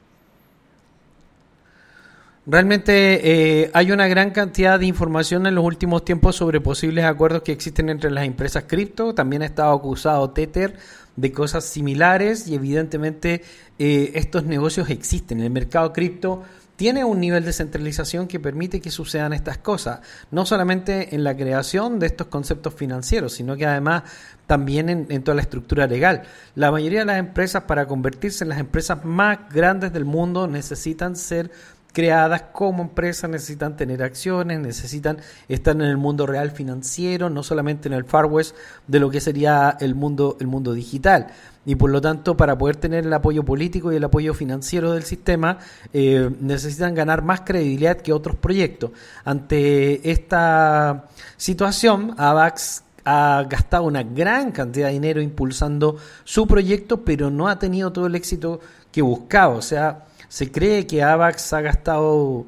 Realmente 2.45 3.63
eh, 3.63 3.71
hay 3.73 3.93
una 3.93 4.09
gran 4.09 4.33
cantidad 4.33 4.81
de 4.81 4.87
información 4.87 5.47
en 5.47 5.55
los 5.55 5.65
últimos 5.65 6.05
tiempos 6.05 6.35
sobre 6.35 6.61
posibles 6.61 7.05
acuerdos 7.05 7.43
que 7.43 7.53
existen 7.53 7.89
entre 7.89 8.11
las 8.11 8.25
empresas 8.25 8.65
cripto. 8.67 9.15
También 9.15 9.43
ha 9.43 9.47
estado 9.47 9.73
acusado 9.73 10.31
Tether 10.31 10.77
de 11.15 11.31
cosas 11.31 11.65
similares 11.65 12.49
y 12.49 12.57
evidentemente 12.57 13.43
eh, 13.79 14.13
estos 14.17 14.43
negocios 14.43 14.91
existen. 14.91 15.41
El 15.41 15.51
mercado 15.51 15.93
cripto 15.93 16.43
tiene 16.83 17.05
un 17.05 17.21
nivel 17.21 17.45
de 17.45 17.53
centralización 17.53 18.27
que 18.27 18.41
permite 18.41 18.81
que 18.81 18.91
sucedan 18.91 19.33
estas 19.33 19.57
cosas, 19.57 20.01
no 20.33 20.45
solamente 20.45 21.15
en 21.15 21.23
la 21.23 21.37
creación 21.37 22.01
de 22.01 22.07
estos 22.07 22.27
conceptos 22.27 22.75
financieros, 22.75 23.35
sino 23.35 23.55
que 23.57 23.65
además 23.65 24.03
también 24.49 24.89
en, 24.89 25.23
toda 25.23 25.37
la 25.37 25.43
estructura 25.43 25.87
legal. 25.87 26.25
La 26.57 26.73
mayoría 26.73 26.99
de 26.99 27.05
las 27.05 27.19
empresas 27.21 27.63
para 27.69 27.87
convertirse 27.87 28.43
en 28.43 28.49
las 28.49 28.59
empresas 28.59 29.05
más 29.05 29.39
grandes 29.55 29.93
del 29.93 30.05
mundo 30.05 30.49
necesitan 30.49 31.15
ser 31.15 31.53
creadas 31.93 32.47
como 32.53 32.83
empresas, 32.83 33.31
necesitan 33.31 33.77
tener 33.77 34.03
acciones, 34.03 34.59
necesitan 34.59 35.19
estar 35.47 35.77
en 35.77 35.83
el 35.83 35.99
mundo 35.99 36.27
real 36.27 36.51
financiero, 36.51 37.31
no 37.31 37.45
solamente 37.45 37.87
en 37.87 37.95
el 37.95 38.05
Far 38.05 38.27
West 38.27 38.57
de 38.89 38.99
lo 38.99 39.09
que 39.09 39.21
sería 39.21 39.77
el 39.79 39.95
mundo, 39.95 40.37
el 40.41 40.49
mundo 40.49 40.73
digital. 40.73 41.29
Y 41.65 41.77
por 41.77 41.91
lo 41.91 42.01
tanto, 42.01 42.37
para 42.37 42.59
poder 42.59 42.77
tener 42.77 43.07
el 43.07 43.13
apoyo 43.13 43.45
político 43.45 43.93
y 43.93 43.97
el 43.97 44.05
apoyo 44.05 44.35
financiero 44.35 44.93
del 44.93 45.05
sistema, 45.05 45.59
eh, 45.93 46.29
necesitan 46.41 46.95
ganar 46.95 47.23
más 47.23 47.43
credibilidad 47.43 47.99
que 47.99 48.13
otros 48.13 48.37
proyectos. 48.37 48.91
Ante 49.25 50.11
esta 50.11 51.09
situación, 51.37 52.15
AVAX 52.19 52.83
ha 53.05 53.45
gastado 53.49 53.85
una 53.85 54.03
gran 54.03 54.51
cantidad 54.51 54.89
de 54.89 54.95
dinero 54.95 55.21
impulsando 55.21 55.97
su 56.25 56.47
proyecto, 56.47 57.05
pero 57.05 57.31
no 57.31 57.49
ha 57.49 57.59
tenido 57.59 57.93
todo 57.93 58.07
el 58.07 58.17
éxito 58.17 58.61
que 58.91 59.03
buscaba. 59.03 59.55
O 59.55 59.63
sea, 59.63 60.07
se 60.29 60.51
cree 60.51 60.87
que 60.87 61.03
AVAX 61.03 61.53
ha 61.53 61.61
gastado, 61.61 62.45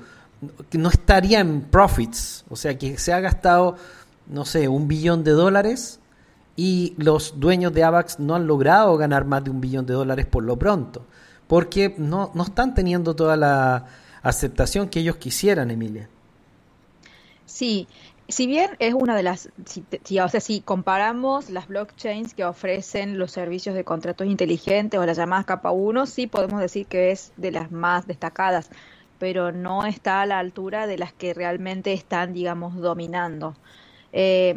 que 0.71 0.79
no 0.79 0.89
estaría 0.89 1.39
en 1.39 1.61
profits, 1.63 2.45
o 2.49 2.57
sea, 2.57 2.77
que 2.77 2.99
se 2.99 3.13
ha 3.13 3.21
gastado, 3.21 3.77
no 4.27 4.45
sé, 4.45 4.67
un 4.67 4.89
billón 4.89 5.23
de 5.23 5.33
dólares 5.33 6.01
y 6.57 6.95
los 6.99 7.41
dueños 7.41 7.73
de 7.73 7.85
AVAX 7.85 8.19
no 8.21 8.35
han 8.35 8.47
logrado 8.47 8.97
ganar 8.97 9.25
más 9.25 9.45
de 9.45 9.51
un 9.51 9.61
billón 9.61 9.87
de 9.87 9.95
dólares 9.95 10.27
por 10.27 10.45
lo 10.45 10.59
pronto, 10.59 11.07
porque 11.47 11.95
no, 11.99 12.31
no 12.35 12.45
están 12.45 12.75
teniendo 12.75 13.15
toda 13.17 13.37
la 13.37 13.87
aceptación 14.23 14.89
que 14.89 15.01
ellos 15.01 15.17
quisieran, 15.17 15.71
Emilia. 15.71 16.09
Sí, 17.47 17.89
si 18.29 18.47
bien 18.47 18.71
es 18.79 18.95
una 18.95 19.15
de 19.17 19.23
las, 19.23 19.51
si, 19.67 19.87
si- 20.05 20.19
o 20.21 20.29
sea, 20.29 20.41
si 20.41 20.63
comparamos 20.63 21.51
las 21.51 21.69
blockchains 21.69 22.35
que 22.35 22.45
ofrecen 22.45 23.19
los 23.19 23.33
servicios 23.33 23.75
de 23.75 23.85
contratos 23.85 24.27
inteligentes 24.27 24.99
o 24.99 25.05
las 25.07 25.17
llamadas 25.19 25.45
capa 25.47 25.71
1, 25.73 26.07
sí 26.07 26.27
podemos 26.27 26.61
decir 26.61 26.87
que 26.87 27.11
es 27.11 27.33
de 27.37 27.51
las 27.53 27.71
más 27.71 28.07
destacadas, 28.07 28.71
pero 29.19 29.53
no 29.53 29.85
está 29.87 30.23
a 30.23 30.27
la 30.27 30.39
altura 30.39 30.87
de 30.87 30.99
las 30.99 31.13
que 31.13 31.35
realmente 31.35 31.93
están, 31.93 32.33
digamos, 32.33 32.77
dominando. 32.77 33.57
Eh, 34.17 34.55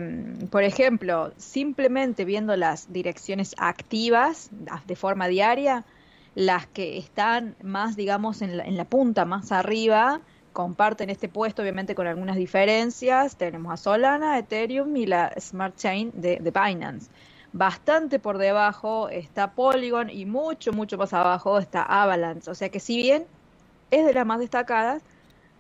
por 0.52 0.64
ejemplo, 0.64 1.32
simplemente 1.38 2.26
viendo 2.26 2.56
las 2.56 2.94
direcciones 2.94 3.56
activas 3.58 4.52
de 4.86 4.96
forma 4.96 5.28
diaria, 5.28 5.84
las 6.36 6.68
que 6.68 7.00
están 7.00 7.56
más, 7.64 7.96
digamos, 7.96 8.44
en 8.44 8.58
la, 8.58 8.66
en 8.66 8.78
la 8.78 8.86
punta, 8.86 9.26
más 9.26 9.52
arriba, 9.52 10.22
comparten 10.54 11.10
este 11.10 11.28
puesto, 11.28 11.64
obviamente 11.64 11.96
con 11.96 12.06
algunas 12.06 12.36
diferencias. 12.36 13.36
Tenemos 13.36 13.74
a 13.74 13.78
Solana, 13.78 14.38
Ethereum 14.38 14.96
y 14.96 15.08
la 15.08 15.34
Smart 15.40 15.76
Chain 15.76 16.12
de, 16.14 16.38
de 16.38 16.52
Binance. 16.52 17.10
Bastante 17.52 18.20
por 18.20 18.38
debajo 18.38 19.10
está 19.10 19.54
Polygon 19.54 20.12
y 20.12 20.28
mucho, 20.28 20.72
mucho 20.72 21.00
más 21.00 21.14
abajo 21.14 21.58
está 21.58 21.82
Avalanche. 21.82 22.52
O 22.52 22.54
sea 22.54 22.70
que 22.70 22.80
si 22.80 22.98
bien 22.98 23.26
es 23.90 24.06
de 24.06 24.14
las 24.14 24.26
más 24.28 24.38
destacadas, 24.38 25.02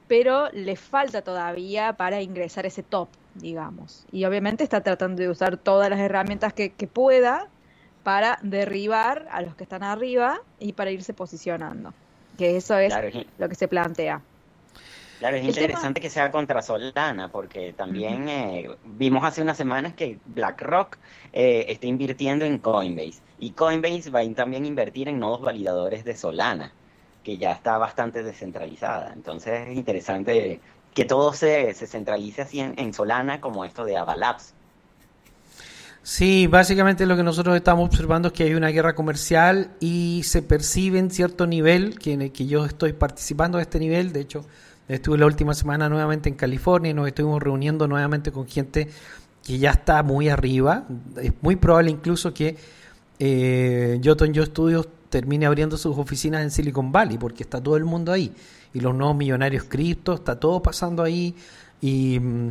pero 0.07 0.49
le 0.51 0.75
falta 0.75 1.21
todavía 1.21 1.93
para 1.93 2.21
ingresar 2.21 2.65
a 2.65 2.69
ese 2.69 2.83
top, 2.83 3.09
digamos. 3.35 4.05
Y 4.11 4.25
obviamente 4.25 4.63
está 4.63 4.81
tratando 4.81 5.21
de 5.21 5.29
usar 5.29 5.57
todas 5.57 5.89
las 5.89 5.99
herramientas 5.99 6.53
que, 6.53 6.71
que 6.71 6.87
pueda 6.87 7.47
para 8.03 8.39
derribar 8.41 9.27
a 9.31 9.41
los 9.41 9.55
que 9.55 9.63
están 9.63 9.83
arriba 9.83 10.39
y 10.59 10.73
para 10.73 10.91
irse 10.91 11.13
posicionando. 11.13 11.93
Que 12.37 12.55
eso 12.55 12.77
es 12.77 12.93
Claro, 12.93 13.09
lo 13.37 13.49
que 13.49 13.55
se 13.55 13.67
plantea. 13.67 14.21
Claro, 15.19 15.35
es 15.35 15.45
El 15.47 15.53
tema- 15.53 15.63
interesante 15.65 15.99
que 15.99 16.09
sea 16.11 16.31
contra 16.31 16.61
Solana, 16.61 17.29
porque 17.29 17.73
también 17.73 18.29
eh, 18.29 18.69
vimos 18.85 19.23
hace 19.23 19.41
unas 19.41 19.57
semanas 19.57 19.93
que 19.95 20.19
BlackRock 20.27 20.97
eh, 21.33 21.65
está 21.69 21.87
invirtiendo 21.87 22.45
en 22.45 22.59
Coinbase. 22.59 23.19
Y 23.39 23.51
Coinbase 23.51 24.09
va 24.11 24.19
a 24.21 24.33
también 24.35 24.65
invertir 24.65 25.07
en 25.09 25.19
nodos 25.19 25.41
validadores 25.41 26.05
de 26.05 26.15
Solana, 26.15 26.71
que 27.27 27.37
ya 27.37 27.51
está 27.51 27.77
bastante 27.77 28.23
descentralizada. 28.23 29.11
Entonces 29.13 29.67
es 29.67 29.75
interesante 29.75 30.61
que 30.93 31.03
todo 31.03 31.33
se, 31.33 31.73
se 31.73 31.85
centralice 31.85 32.43
así 32.43 32.61
en, 32.61 32.73
en 32.77 32.93
Solana 32.93 33.41
como 33.41 33.65
esto 33.65 33.83
de 33.83 33.97
Avalabs. 33.97 34.53
Sí, 36.03 36.47
básicamente 36.47 37.05
lo 37.05 37.17
que 37.17 37.23
nosotros 37.23 37.57
estamos 37.57 37.85
observando 37.89 38.29
es 38.29 38.33
que 38.33 38.43
hay 38.43 38.53
una 38.53 38.69
guerra 38.69 38.95
comercial 38.95 39.71
y 39.81 40.21
se 40.23 40.41
percibe 40.41 40.99
en 40.99 41.11
cierto 41.11 41.47
nivel, 41.47 41.99
que, 41.99 42.13
en 42.13 42.21
el 42.21 42.31
que 42.31 42.45
yo 42.45 42.63
estoy 42.63 42.93
participando 42.93 43.57
de 43.57 43.63
este 43.63 43.77
nivel, 43.77 44.13
de 44.13 44.21
hecho 44.21 44.45
estuve 44.87 45.17
la 45.17 45.25
última 45.25 45.53
semana 45.53 45.89
nuevamente 45.89 46.29
en 46.29 46.35
California 46.35 46.91
y 46.91 46.93
nos 46.93 47.07
estuvimos 47.07 47.43
reuniendo 47.43 47.89
nuevamente 47.89 48.31
con 48.31 48.47
gente 48.47 48.87
que 49.45 49.59
ya 49.59 49.71
está 49.71 50.01
muy 50.01 50.29
arriba, 50.29 50.85
es 51.21 51.33
muy 51.41 51.57
probable 51.57 51.91
incluso 51.91 52.33
que 52.33 52.55
eh, 53.19 53.97
Yo 53.99 54.15
Studios 54.15 54.87
termine 55.09 55.45
abriendo 55.45 55.77
sus 55.77 55.97
oficinas 55.97 56.43
en 56.43 56.51
Silicon 56.51 56.91
Valley, 56.91 57.17
porque 57.17 57.43
está 57.43 57.61
todo 57.61 57.77
el 57.77 57.85
mundo 57.85 58.11
ahí, 58.11 58.33
y 58.73 58.79
los 58.79 58.93
nuevos 58.93 59.15
millonarios 59.15 59.63
cripto, 59.65 60.13
está 60.13 60.39
todo 60.39 60.61
pasando 60.61 61.03
ahí, 61.03 61.35
y 61.81 62.19
mm, 62.19 62.49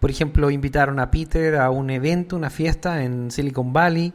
por 0.00 0.10
ejemplo 0.10 0.50
invitaron 0.50 0.98
a 1.00 1.10
Peter 1.10 1.56
a 1.56 1.70
un 1.70 1.90
evento, 1.90 2.36
una 2.36 2.50
fiesta 2.50 3.02
en 3.02 3.30
Silicon 3.30 3.72
Valley, 3.72 4.12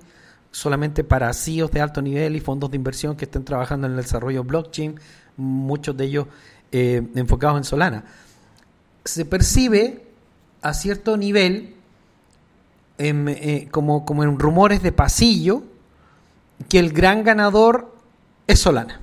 solamente 0.52 1.04
para 1.04 1.34
CEOs 1.34 1.72
de 1.72 1.82
alto 1.82 2.02
nivel 2.02 2.36
y 2.36 2.40
fondos 2.40 2.72
de 2.72 2.78
inversión 2.78 3.16
que 3.16 3.26
estén 3.26 3.44
trabajando 3.44 3.88
en 3.88 3.94
el 3.94 4.02
desarrollo 4.02 4.44
blockchain, 4.44 5.00
muchos 5.38 5.96
de 5.96 6.06
ellos 6.06 6.28
eh, 6.72 7.02
enfocados 7.16 7.58
en 7.58 7.64
Solana. 7.64 8.04
Se 9.04 9.24
percibe 9.26 10.04
a 10.62 10.74
cierto 10.74 11.16
nivel 11.16 11.76
em, 12.98 13.28
eh, 13.28 13.68
como, 13.70 14.04
como 14.04 14.24
en 14.24 14.40
rumores 14.40 14.82
de 14.82 14.92
pasillo 14.92 15.64
que 16.70 16.80
el 16.80 16.92
gran 16.92 17.24
ganador 17.24 17.94
es 18.48 18.60
Solana 18.60 19.02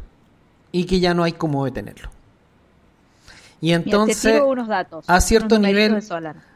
y 0.72 0.84
que 0.84 1.00
ya 1.00 1.14
no 1.14 1.22
hay 1.22 1.32
cómo 1.32 1.64
detenerlo. 1.64 2.10
Y 3.60 3.72
entonces, 3.72 4.20
tiro 4.20 4.48
unos 4.48 4.68
datos. 4.68 5.04
a 5.08 5.20
cierto 5.20 5.56
unos 5.56 5.68
nivel, 5.68 6.02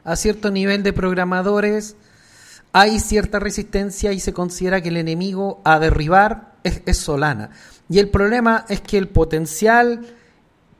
a 0.04 0.16
cierto 0.16 0.50
nivel 0.50 0.82
de 0.82 0.92
programadores, 0.92 1.96
hay 2.72 3.00
cierta 3.00 3.38
resistencia 3.38 4.12
y 4.12 4.20
se 4.20 4.32
considera 4.32 4.80
que 4.82 4.90
el 4.90 4.98
enemigo 4.98 5.60
a 5.64 5.78
derribar 5.78 6.54
es, 6.64 6.82
es 6.84 6.98
Solana. 6.98 7.50
Y 7.88 7.98
el 7.98 8.10
problema 8.10 8.66
es 8.68 8.82
que 8.82 8.98
el 8.98 9.08
potencial 9.08 10.04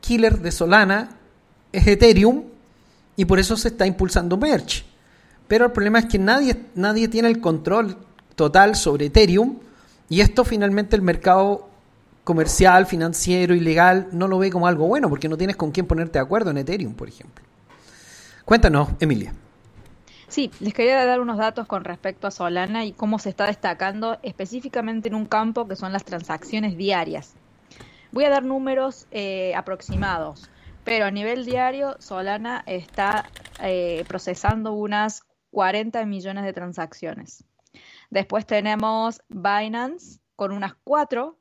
killer 0.00 0.40
de 0.40 0.52
Solana 0.52 1.08
es 1.72 1.86
Ethereum 1.86 2.44
y 3.16 3.24
por 3.24 3.38
eso 3.38 3.56
se 3.56 3.68
está 3.68 3.86
impulsando 3.86 4.36
Merge. 4.36 4.84
Pero 5.46 5.66
el 5.66 5.72
problema 5.72 6.00
es 6.00 6.06
que 6.06 6.18
nadie, 6.18 6.66
nadie 6.74 7.08
tiene 7.08 7.28
el 7.28 7.40
control 7.40 7.96
total 8.34 8.76
sobre 8.76 9.06
Ethereum 9.06 9.58
y 10.08 10.20
esto 10.20 10.44
finalmente 10.44 10.96
el 10.96 11.02
mercado 11.02 11.68
comercial, 12.24 12.86
financiero 12.86 13.54
y 13.54 13.60
legal 13.60 14.08
no 14.12 14.28
lo 14.28 14.38
ve 14.38 14.50
como 14.50 14.66
algo 14.66 14.86
bueno 14.86 15.08
porque 15.08 15.28
no 15.28 15.36
tienes 15.36 15.56
con 15.56 15.70
quién 15.70 15.86
ponerte 15.86 16.18
de 16.18 16.24
acuerdo 16.24 16.50
en 16.50 16.58
Ethereum, 16.58 16.94
por 16.94 17.08
ejemplo. 17.08 17.44
Cuéntanos, 18.44 18.88
Emilia. 19.00 19.32
Sí, 20.28 20.50
les 20.60 20.74
quería 20.74 21.04
dar 21.06 21.20
unos 21.20 21.38
datos 21.38 21.66
con 21.66 21.84
respecto 21.84 22.26
a 22.26 22.30
Solana 22.30 22.84
y 22.84 22.92
cómo 22.92 23.18
se 23.18 23.30
está 23.30 23.46
destacando 23.46 24.18
específicamente 24.22 25.08
en 25.08 25.14
un 25.14 25.24
campo 25.24 25.66
que 25.66 25.74
son 25.74 25.92
las 25.92 26.04
transacciones 26.04 26.76
diarias. 26.76 27.34
Voy 28.12 28.24
a 28.24 28.30
dar 28.30 28.44
números 28.44 29.06
eh, 29.10 29.54
aproximados, 29.54 30.50
pero 30.84 31.06
a 31.06 31.10
nivel 31.10 31.46
diario 31.46 31.96
Solana 31.98 32.62
está 32.66 33.24
eh, 33.62 34.04
procesando 34.06 34.72
unas 34.72 35.22
40 35.50 36.04
millones 36.04 36.44
de 36.44 36.52
transacciones. 36.52 37.44
Después 38.10 38.46
tenemos 38.46 39.20
Binance 39.28 40.20
con 40.36 40.52
unas 40.52 40.74
4, 40.84 41.36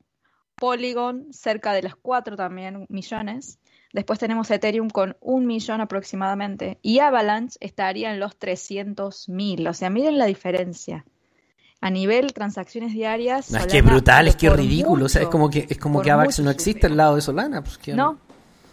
Polygon 0.54 1.32
cerca 1.32 1.72
de 1.72 1.82
las 1.82 1.94
4 1.96 2.36
también 2.36 2.86
millones. 2.88 3.58
Después 3.92 4.18
tenemos 4.18 4.50
Ethereum 4.50 4.90
con 4.90 5.16
un 5.20 5.46
millón 5.46 5.80
aproximadamente. 5.80 6.78
Y 6.82 6.98
Avalanche 6.98 7.56
estaría 7.60 8.12
en 8.12 8.20
los 8.20 8.36
300 8.36 9.28
mil. 9.28 9.66
O 9.66 9.72
sea, 9.72 9.88
miren 9.88 10.18
la 10.18 10.26
diferencia. 10.26 11.04
A 11.80 11.90
nivel 11.90 12.32
transacciones 12.34 12.92
diarias. 12.92 13.50
No, 13.52 13.58
es 13.58 13.66
que 13.66 13.82
brutal, 13.82 14.26
es 14.28 14.36
que 14.36 14.50
ridículo. 14.50 15.06
o 15.06 15.08
sea, 15.08 15.22
es 15.22 15.28
como 15.28 15.48
que, 15.48 15.66
es 15.70 15.78
como 15.78 16.02
que 16.02 16.10
AVAX 16.10 16.40
no 16.40 16.50
existe 16.50 16.88
al 16.88 16.96
lado 16.96 17.14
de 17.14 17.22
Solana. 17.22 17.62
Pues, 17.62 17.78
que- 17.78 17.94
No. 17.94 18.18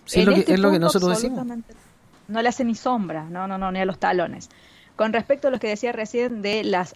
Sí, 0.05 0.19
es 0.19 0.25
lo 0.25 0.33
que, 0.33 0.39
este 0.41 0.53
es 0.55 0.59
lo 0.59 0.71
que 0.71 0.79
nosotros 0.79 1.21
decimos. 1.21 1.47
No 2.27 2.41
le 2.41 2.49
hace 2.49 2.63
ni 2.65 2.73
sombra, 2.75 3.23
no, 3.29 3.47
no, 3.47 3.57
no, 3.57 3.71
ni 3.71 3.79
a 3.79 3.85
los 3.85 3.99
talones. 3.99 4.49
Con 4.95 5.11
respecto 5.11 5.49
a 5.49 5.51
lo 5.51 5.59
que 5.59 5.67
decía 5.67 5.91
recién 5.91 6.41
de 6.41 6.63
la 6.63 6.87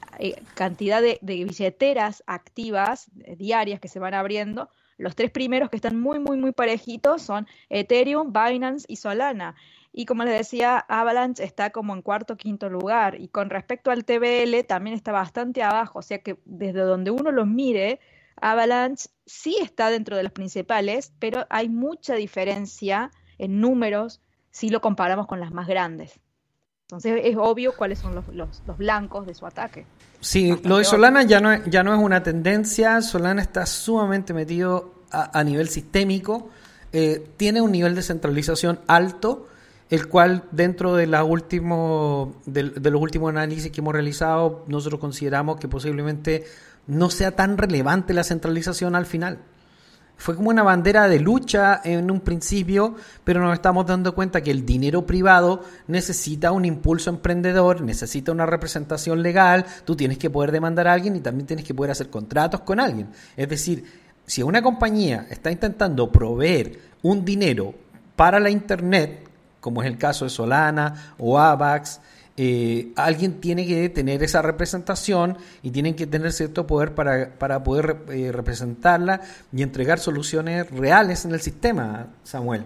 cantidad 0.53 1.01
de, 1.01 1.19
billeteras 1.21 2.23
activas 2.27 3.11
eh, 3.25 3.35
diarias 3.35 3.79
que 3.79 3.89
se 3.89 3.99
van 3.99 4.13
abriendo, 4.13 4.69
Los 4.97 5.15
tres 5.15 5.31
primeros 5.31 5.69
que 5.69 5.77
están 5.77 5.99
muy, 5.99 6.19
muy, 6.19 6.37
muy 6.37 6.51
parejitos 6.51 7.21
son 7.21 7.47
Ethereum, 7.69 8.33
Binance 8.33 8.85
y 8.87 8.97
Solana. 8.97 9.55
Y 9.91 10.05
como 10.05 10.23
les 10.23 10.37
decía, 10.37 10.77
Avalanche 10.77 11.43
está 11.43 11.71
como 11.71 11.93
en 11.93 12.01
cuarto 12.01 12.37
quinto 12.37 12.69
lugar. 12.69 13.19
Y 13.19 13.29
con 13.29 13.49
respecto 13.49 13.91
al 13.91 14.05
TBL, 14.05 14.65
también 14.67 14.95
está 14.95 15.11
bastante 15.11 15.63
abajo. 15.63 15.99
O 15.99 16.01
sea 16.01 16.19
que 16.19 16.37
desde 16.45 16.81
donde 16.81 17.11
uno 17.11 17.31
los 17.31 17.47
mire, 17.47 17.99
Avalanche 18.41 19.09
sí 19.25 19.57
está 19.61 19.89
dentro 19.89 20.15
de 20.15 20.23
los 20.23 20.31
principales, 20.31 21.13
pero 21.19 21.45
hay 21.49 21.69
mucha 21.69 22.15
diferencia 22.15 23.11
en 23.37 23.59
números 23.61 24.21
si 24.51 24.69
lo 24.69 24.81
comparamos 24.81 25.27
con 25.27 25.39
las 25.39 25.51
más 25.51 25.67
grandes. 25.67 26.19
Entonces 26.89 27.21
es 27.23 27.37
obvio 27.37 27.75
cuáles 27.77 27.99
son 27.99 28.15
los, 28.15 28.27
los- 28.29 28.63
los 28.65 28.75
blancos 28.79 29.27
de 29.27 29.35
su 29.35 29.45
ataque. 29.45 29.85
Sí, 30.21 30.49
Bastante 30.49 30.69
lo 30.69 30.75
de 30.77 30.81
obvio. 30.81 30.89
Solana 30.89 31.21
ya 31.23 31.39
no, 31.39 31.51
es, 31.51 31.61
ya 31.67 31.83
no 31.83 31.93
es 31.93 31.99
una 32.01 32.23
tendencia. 32.23 32.99
Solana 33.03 33.43
está 33.43 33.67
sumamente 33.67 34.33
metido 34.33 34.95
a, 35.11 35.37
a 35.39 35.43
nivel 35.43 35.69
sistémico. 35.69 36.49
Eh, 36.91 37.27
tiene 37.37 37.61
un 37.61 37.71
nivel 37.71 37.93
de 37.93 38.01
centralización 38.01 38.79
alto, 38.87 39.47
el 39.91 40.07
cual 40.07 40.45
dentro 40.49 40.95
de, 40.95 41.05
la 41.05 41.23
último, 41.23 42.33
del- 42.47 42.73
de 42.81 42.89
los 42.89 42.99
últimos 42.99 43.29
análisis 43.29 43.71
que 43.71 43.81
hemos 43.81 43.93
realizado, 43.93 44.65
nosotros 44.67 44.99
consideramos 44.99 45.59
que 45.59 45.67
posiblemente 45.67 46.45
no 46.87 47.11
sea 47.11 47.35
tan 47.35 47.59
relevante 47.59 48.15
la 48.15 48.23
centralización 48.23 48.95
al 48.95 49.05
final. 49.05 49.37
Fue 50.19 50.35
como 50.35 50.49
una 50.49 50.63
bandera 50.63 51.07
de 51.07 51.17
lucha 51.21 51.79
en 51.81 52.11
un 52.11 52.19
principio, 52.19 52.95
pero 53.23 53.39
nos 53.39 53.53
estamos 53.53 53.85
dando 53.85 54.13
cuenta 54.13 54.41
que 54.41 54.51
el 54.51 54.65
dinero 54.65 55.05
privado 55.05 55.63
necesita 55.87 56.51
un 56.51 56.65
impulso 56.65 57.09
emprendedor, 57.09 57.79
necesita 57.79 58.33
una 58.33 58.45
representación 58.45 59.23
legal, 59.23 59.65
tú 59.85 59.95
tienes 59.95 60.17
que 60.17 60.29
poder 60.29 60.51
demandar 60.51 60.89
a 60.89 60.93
alguien 60.93 61.15
y 61.15 61.21
también 61.21 61.47
tienes 61.47 61.65
que 61.65 61.73
poder 61.73 61.91
hacer 61.91 62.09
contratos 62.09 62.59
con 62.61 62.81
alguien. 62.81 63.07
Es 63.37 63.47
decir, 63.47 63.85
si 64.25 64.43
una 64.43 64.61
compañía 64.61 65.25
está 65.29 65.51
intentando 65.51 66.11
proveer 66.11 66.81
un 67.01 67.23
dinero 67.23 67.73
para 68.17 68.41
la 68.41 68.49
Internet, 68.49 69.25
como 69.61 69.81
es 69.81 69.87
el 69.87 69.97
caso 69.97 70.25
de 70.25 70.31
Solana 70.31 71.15
o 71.17 71.39
AVAX, 71.39 72.01
eh, 72.41 72.93
alguien 72.95 73.41
tiene 73.41 73.67
que 73.67 73.89
tener 73.89 74.23
esa 74.23 74.41
representación 74.41 75.37
y 75.61 75.71
tienen 75.71 75.93
que 75.93 76.07
tener 76.07 76.31
cierto 76.31 76.65
poder 76.65 76.95
para, 76.95 77.37
para 77.37 77.65
poder 77.65 77.97
eh, 78.11 78.31
representarla 78.31 79.19
y 79.51 79.61
entregar 79.61 79.99
soluciones 79.99 80.71
reales 80.71 81.25
en 81.25 81.33
el 81.33 81.41
sistema, 81.41 82.07
Samuel. 82.23 82.63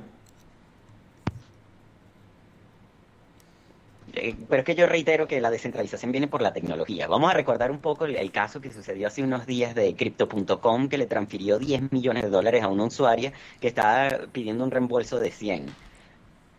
Eh, 4.14 4.36
Pero 4.48 4.60
es 4.60 4.64
que 4.64 4.76
yo 4.76 4.86
reitero 4.86 5.28
que 5.28 5.42
la 5.42 5.50
descentralización 5.50 6.12
viene 6.12 6.28
por 6.28 6.44
la 6.44 6.54
tecnología. 6.54 7.08
Vamos 7.08 7.32
a 7.32 7.34
recordar 7.34 7.72
un 7.72 7.80
poco 7.80 8.06
el, 8.06 8.16
el 8.16 8.32
caso 8.32 8.62
que 8.62 8.72
sucedió 8.72 9.08
hace 9.08 9.24
unos 9.24 9.48
días 9.48 9.74
de 9.74 9.96
Crypto.com 9.96 10.88
que 10.88 11.00
le 11.00 11.08
transfirió 11.08 11.58
10 11.58 11.92
millones 11.92 12.22
de 12.22 12.30
dólares 12.30 12.62
a 12.62 12.68
una 12.68 12.84
usuaria 12.84 13.34
que 13.60 13.70
estaba 13.70 14.28
pidiendo 14.32 14.64
un 14.64 14.70
reembolso 14.70 15.20
de 15.20 15.32
100. 15.32 15.66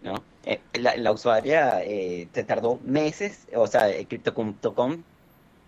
¿No? 0.05 0.29
Eh, 0.45 0.67
la, 0.75 1.13
usuaria 1.13 1.83
eh, 1.85 2.31
se 2.35 2.45
tardó 2.45 2.81
meses, 2.81 3.47
o 3.57 3.67
sea, 3.67 3.91
eh, 3.91 4.07
Crypto.com 4.09 5.05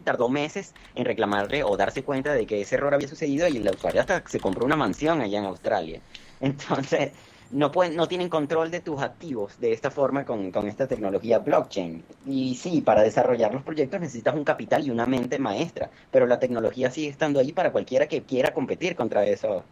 tardó 0.05 0.29
meses 0.29 0.75
en 0.95 1.05
reclamarle 1.07 1.65
o 1.65 1.77
darse 1.77 2.05
cuenta 2.05 2.35
de 2.35 2.47
que 2.47 2.61
ese 2.61 2.77
error 2.77 2.95
había 2.95 3.09
sucedido 3.09 3.49
y 3.49 3.59
la 3.61 3.73
usuaria 3.73 4.03
hasta 4.03 4.23
se 4.27 4.41
compró 4.41 4.65
una 4.67 4.77
mansión 4.77 5.21
allá 5.23 5.39
en 5.39 5.47
Australia. 5.47 6.03
Entonces, 6.41 7.15
no 7.51 7.71
pueden, 7.73 7.97
no 7.97 8.09
tienen 8.09 8.29
control 8.29 8.71
de 8.71 8.81
tus 8.81 9.01
activos 9.03 9.59
de 9.59 9.73
esta 9.73 9.91
forma 9.91 10.25
con, 10.27 10.53
con 10.53 10.69
esta 10.69 10.87
tecnología 10.89 11.39
blockchain. 11.41 12.07
Y 12.25 12.57
sí, 12.57 12.83
para 12.83 13.03
desarrollar 13.03 13.55
los 13.55 13.63
proyectos 13.65 14.01
necesitas 14.01 14.35
un 14.35 14.45
capital 14.45 14.87
y 14.87 14.91
una 14.91 15.07
mente 15.07 15.39
maestra, 15.39 15.91
pero 16.11 16.27
la 16.27 16.39
tecnología 16.41 16.91
sigue 16.91 17.09
estando 17.09 17.41
ahí 17.41 17.53
para 17.53 17.73
cualquiera 17.73 18.09
que 18.09 18.27
quiera 18.27 18.53
competir 18.55 18.97
contra 18.97 19.25
eso, 19.27 19.71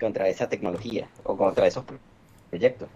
contra 0.00 0.28
esa 0.28 0.48
tecnología 0.48 1.12
o 1.24 1.36
contra 1.36 1.66
esos 1.66 1.84
pro- 1.84 2.00
proyectos. 2.50 2.90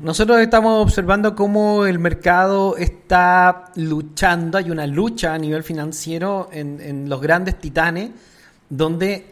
Nosotros 0.00 0.38
estamos 0.38 0.80
observando 0.80 1.34
cómo 1.34 1.84
el 1.84 1.98
mercado 1.98 2.76
está 2.76 3.64
luchando, 3.74 4.56
hay 4.56 4.70
una 4.70 4.86
lucha 4.86 5.34
a 5.34 5.38
nivel 5.38 5.64
financiero 5.64 6.48
en, 6.52 6.80
en 6.80 7.08
los 7.08 7.20
grandes 7.20 7.58
titanes, 7.58 8.10
donde 8.70 9.26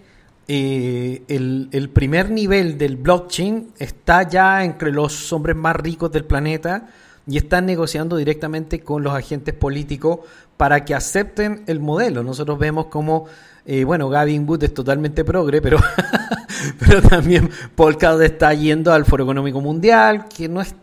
eh, 0.48 1.22
el, 1.28 1.68
el 1.70 1.88
primer 1.90 2.30
nivel 2.32 2.78
del 2.78 2.96
blockchain 2.96 3.74
está 3.78 4.28
ya 4.28 4.64
entre 4.64 4.90
los 4.90 5.32
hombres 5.32 5.54
más 5.54 5.76
ricos 5.76 6.10
del 6.10 6.24
planeta 6.24 6.88
y 7.28 7.36
están 7.36 7.66
negociando 7.66 8.16
directamente 8.16 8.80
con 8.80 9.04
los 9.04 9.14
agentes 9.14 9.54
políticos 9.54 10.20
para 10.56 10.84
que 10.84 10.96
acepten 10.96 11.62
el 11.68 11.78
modelo. 11.78 12.24
Nosotros 12.24 12.58
vemos 12.58 12.86
como, 12.86 13.26
eh, 13.66 13.84
bueno, 13.84 14.08
Gavin 14.08 14.48
Wood 14.48 14.62
es 14.62 14.72
totalmente 14.72 15.24
progre, 15.24 15.60
pero, 15.60 15.78
pero 16.78 17.02
también 17.02 17.50
Polkadot 17.74 18.22
está 18.22 18.54
yendo 18.54 18.92
al 18.92 19.04
Foro 19.04 19.24
Económico 19.24 19.60
Mundial, 19.60 20.26
que 20.28 20.48
no 20.48 20.60
es 20.60 20.74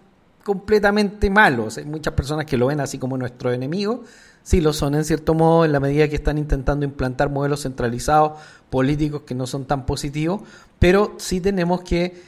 completamente 0.44 1.30
malo. 1.30 1.70
Hay 1.76 1.86
muchas 1.86 2.14
personas 2.14 2.46
que 2.46 2.58
lo 2.58 2.68
ven 2.68 2.82
así 2.82 2.98
como 2.98 3.18
nuestro 3.18 3.54
enemigo. 3.54 4.04
Sí, 4.44 4.60
lo 4.60 4.74
son 4.74 4.96
en 4.96 5.06
cierto 5.06 5.34
modo 5.34 5.64
en 5.64 5.72
la 5.72 5.80
medida 5.80 6.10
que 6.10 6.18
están 6.18 6.38
intentando 6.38 6.86
implantar 6.86 7.30
modelos 7.30 7.62
centralizados 7.62 8.34
políticos 8.70 9.22
que 9.26 9.34
no 9.34 9.48
son 9.48 9.64
tan 9.64 9.86
positivos, 9.86 10.42
pero 10.80 11.14
sí 11.18 11.40
tenemos 11.40 11.82
que, 11.84 12.22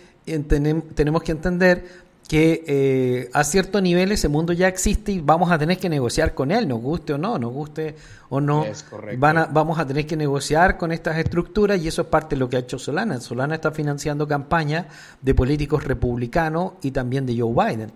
tenemos 0.96 1.24
que 1.24 1.32
entender 1.34 2.05
que 2.28 2.64
eh, 2.66 3.30
a 3.34 3.44
cierto 3.44 3.80
nivel 3.82 4.12
ese 4.12 4.28
mundo 4.30 4.52
ya 4.52 4.68
existe 4.68 5.12
y 5.12 5.20
vamos 5.22 5.52
a 5.52 5.60
tener 5.60 5.78
que 5.78 5.90
negociar 5.90 6.34
con 6.34 6.52
él, 6.52 6.68
nos 6.68 6.82
guste 6.82 7.14
o 7.14 7.18
no, 7.20 7.38
nos 7.38 7.54
guste 7.54 7.96
o 8.30 8.42
no, 8.42 8.64
Es 8.66 8.84
van 9.20 9.38
a- 9.38 9.46
vamos 9.46 9.78
a 9.78 9.86
tener 9.86 10.08
que 10.08 10.18
negociar 10.18 10.78
con 10.78 10.92
estas 10.92 11.18
estructuras 11.18 11.80
y 11.80 11.88
eso 11.88 12.02
es 12.02 12.08
parte 12.08 12.36
de 12.36 12.40
lo 12.40 12.50
que 12.50 12.58
ha 12.58 12.60
hecho 12.62 12.80
Solana. 12.80 13.22
Solana 13.22 13.54
está 13.56 13.70
financiando 13.72 14.28
campañas 14.28 14.88
de 15.22 15.36
políticos 15.36 15.84
republicanos 15.84 16.74
y 16.82 16.90
también 16.92 17.28
de 17.28 17.40
Joe 17.40 17.54
Biden. 17.54 17.92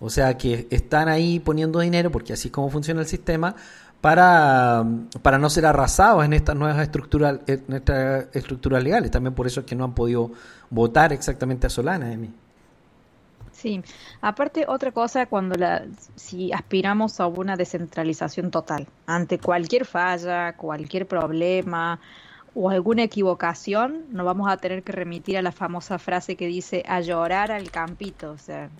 O 0.00 0.10
sea 0.10 0.36
que 0.36 0.66
están 0.70 1.08
ahí 1.08 1.38
poniendo 1.38 1.78
dinero, 1.78 2.10
porque 2.10 2.32
así 2.32 2.48
es 2.48 2.52
como 2.52 2.70
funciona 2.70 3.02
el 3.02 3.06
sistema, 3.06 3.54
para, 4.00 4.84
para 5.22 5.38
no 5.38 5.48
ser 5.50 5.66
arrasados 5.66 6.24
en 6.24 6.32
estas 6.32 6.56
nuevas 6.56 6.78
estructuras, 6.82 7.38
en 7.46 7.64
estas 7.72 8.26
estructuras 8.32 8.82
legales. 8.82 9.10
También 9.10 9.34
por 9.34 9.46
eso 9.46 9.60
es 9.60 9.66
que 9.66 9.76
no 9.76 9.84
han 9.84 9.94
podido 9.94 10.32
votar 10.70 11.12
exactamente 11.12 11.66
a 11.66 11.70
Solana, 11.70 12.12
Emi. 12.12 12.30
Sí, 13.60 13.82
aparte 14.22 14.64
otra 14.68 14.90
cosa 14.92 15.26
cuando 15.26 15.54
la 15.56 15.86
si 16.16 16.50
aspiramos 16.52 17.20
a 17.20 17.26
una 17.26 17.56
descentralización 17.56 18.50
total 18.50 18.88
ante 19.04 19.38
cualquier 19.38 19.84
falla, 19.84 20.56
cualquier 20.56 21.06
problema 21.06 22.00
o 22.54 22.70
alguna 22.70 23.02
equivocación, 23.04 24.06
nos 24.10 24.24
vamos 24.24 24.50
a 24.50 24.56
tener 24.60 24.82
que 24.82 24.92
remitir 24.92 25.36
a 25.36 25.42
la 25.42 25.52
famosa 25.52 25.98
frase 25.98 26.36
que 26.38 26.46
dice 26.46 26.82
a 26.86 27.00
llorar 27.02 27.50
al 27.52 27.70
campito, 27.70 28.32
o 28.32 28.38
sea, 28.38 28.70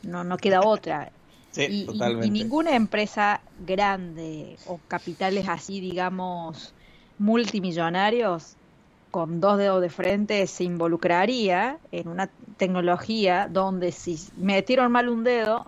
no 0.00 0.24
no 0.24 0.38
queda 0.38 0.62
otra. 0.62 1.12
Sí, 1.54 1.62
y, 1.66 1.82
y- 1.82 1.86
totalmente. 1.86 2.26
y 2.26 2.30
ninguna 2.30 2.74
empresa 2.74 3.44
grande 3.52 4.58
o 4.64 4.82
capitales 4.86 5.46
así, 5.48 5.80
digamos, 5.80 6.74
multimillonarios 7.18 8.58
con 9.12 9.40
dos 9.40 9.58
dedos 9.58 9.80
de 9.82 9.90
frente 9.90 10.46
se 10.46 10.64
involucraría 10.64 11.78
en 11.92 12.08
una 12.08 12.30
tecnología 12.56 13.46
donde 13.48 13.92
si 13.92 14.18
metieron 14.38 14.90
mal 14.90 15.08
un 15.10 15.22
dedo, 15.22 15.66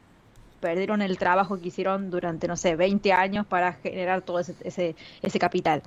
perdieron 0.61 1.03
el 1.03 1.19
trabajo 1.19 1.61
que 1.61 1.69
hicieron 1.69 2.11
durante, 2.11 2.49
no 2.49 2.57
sé, 2.57 2.75
20 2.75 3.13
años 3.13 3.47
para 3.47 3.75
generar 3.75 4.23
todo 4.23 4.39
ese, 4.41 4.55
ese, 4.65 4.97
ese 5.21 5.39
capital. 5.39 5.83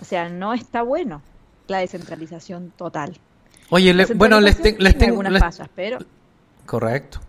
O 0.00 0.04
sea, 0.04 0.30
no 0.30 0.54
está 0.54 0.80
bueno 0.82 1.20
la 1.68 1.78
descentralización 1.78 2.72
total. 2.78 3.14
Oye, 3.68 3.92
le- 3.92 4.06
bueno, 4.14 4.40
les, 4.40 4.56
te- 4.56 4.72
tengo... 4.72 5.04
algunas 5.04 5.32
les- 5.34 5.42
fallas, 5.42 5.68
pero 5.76 5.98
Correcto. 6.64 7.20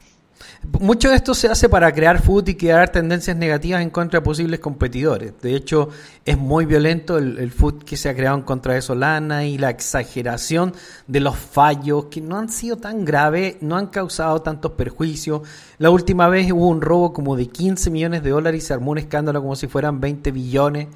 Mucho 0.80 1.10
de 1.10 1.16
esto 1.16 1.34
se 1.34 1.48
hace 1.48 1.70
para 1.70 1.92
crear 1.92 2.22
food 2.22 2.48
y 2.48 2.56
crear 2.56 2.90
tendencias 2.90 3.36
negativas 3.36 3.82
en 3.82 3.90
contra 3.90 4.20
de 4.20 4.24
posibles 4.24 4.60
competidores. 4.60 5.34
De 5.42 5.56
hecho, 5.56 5.90
es 6.26 6.38
muy 6.38 6.66
violento 6.66 7.18
el, 7.18 7.38
el 7.38 7.52
food 7.52 7.84
que 7.84 7.98
se 7.98 8.10
ha 8.10 8.16
creado 8.16 8.38
en 8.38 8.44
contra 8.44 8.74
de 8.74 8.82
Solana 8.82 9.46
y 9.46 9.58
la 9.58 9.70
exageración 9.70 10.74
de 11.08 11.20
los 11.20 11.38
fallos 11.38 12.06
que 12.06 12.22
no 12.22 12.38
han 12.38 12.50
sido 12.50 12.78
tan 12.78 13.06
graves, 13.06 13.58
no 13.62 13.78
han 13.78 13.88
causado 13.88 14.42
tantos 14.42 14.72
perjuicios. 14.72 15.42
La 15.78 15.90
última 15.90 16.28
vez 16.30 16.52
hubo 16.52 16.68
un 16.68 16.82
robo 16.82 17.14
como 17.14 17.36
de 17.36 17.48
15 17.48 17.90
millones 17.90 18.24
de 18.24 18.30
dólares 18.30 18.64
y 18.64 18.68
se 18.68 18.74
armó 18.74 18.92
un 18.92 19.00
escándalo 19.00 19.42
como 19.42 19.56
si 19.56 19.68
fueran 19.68 20.00
20 20.00 20.32
billones. 20.32 20.88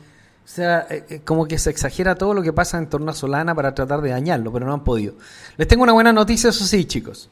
O 0.47 0.49
sea, 0.49 0.87
eh, 0.89 1.05
eh, 1.09 1.21
como 1.25 1.45
que 1.45 1.57
se 1.57 1.69
exagera 1.69 2.15
todo 2.15 2.33
lo 2.33 2.41
que 2.41 2.53
pasa 2.53 2.77
en 2.77 2.87
torno 2.87 3.11
a 3.11 3.13
Solana 3.13 3.53
para 3.53 3.75
tratar 3.75 3.99
de 4.01 4.11
dañarlo, 4.11 4.51
pero 4.53 4.65
no 4.65 4.73
han 4.73 4.85
podido. 4.85 5.15
Les 5.57 5.67
tengo 5.67 5.83
una 5.83 5.91
buena 5.91 6.13
noticia, 6.13 6.51
eso 6.51 6.63
sí, 6.63 6.85
chicos. 6.85 7.29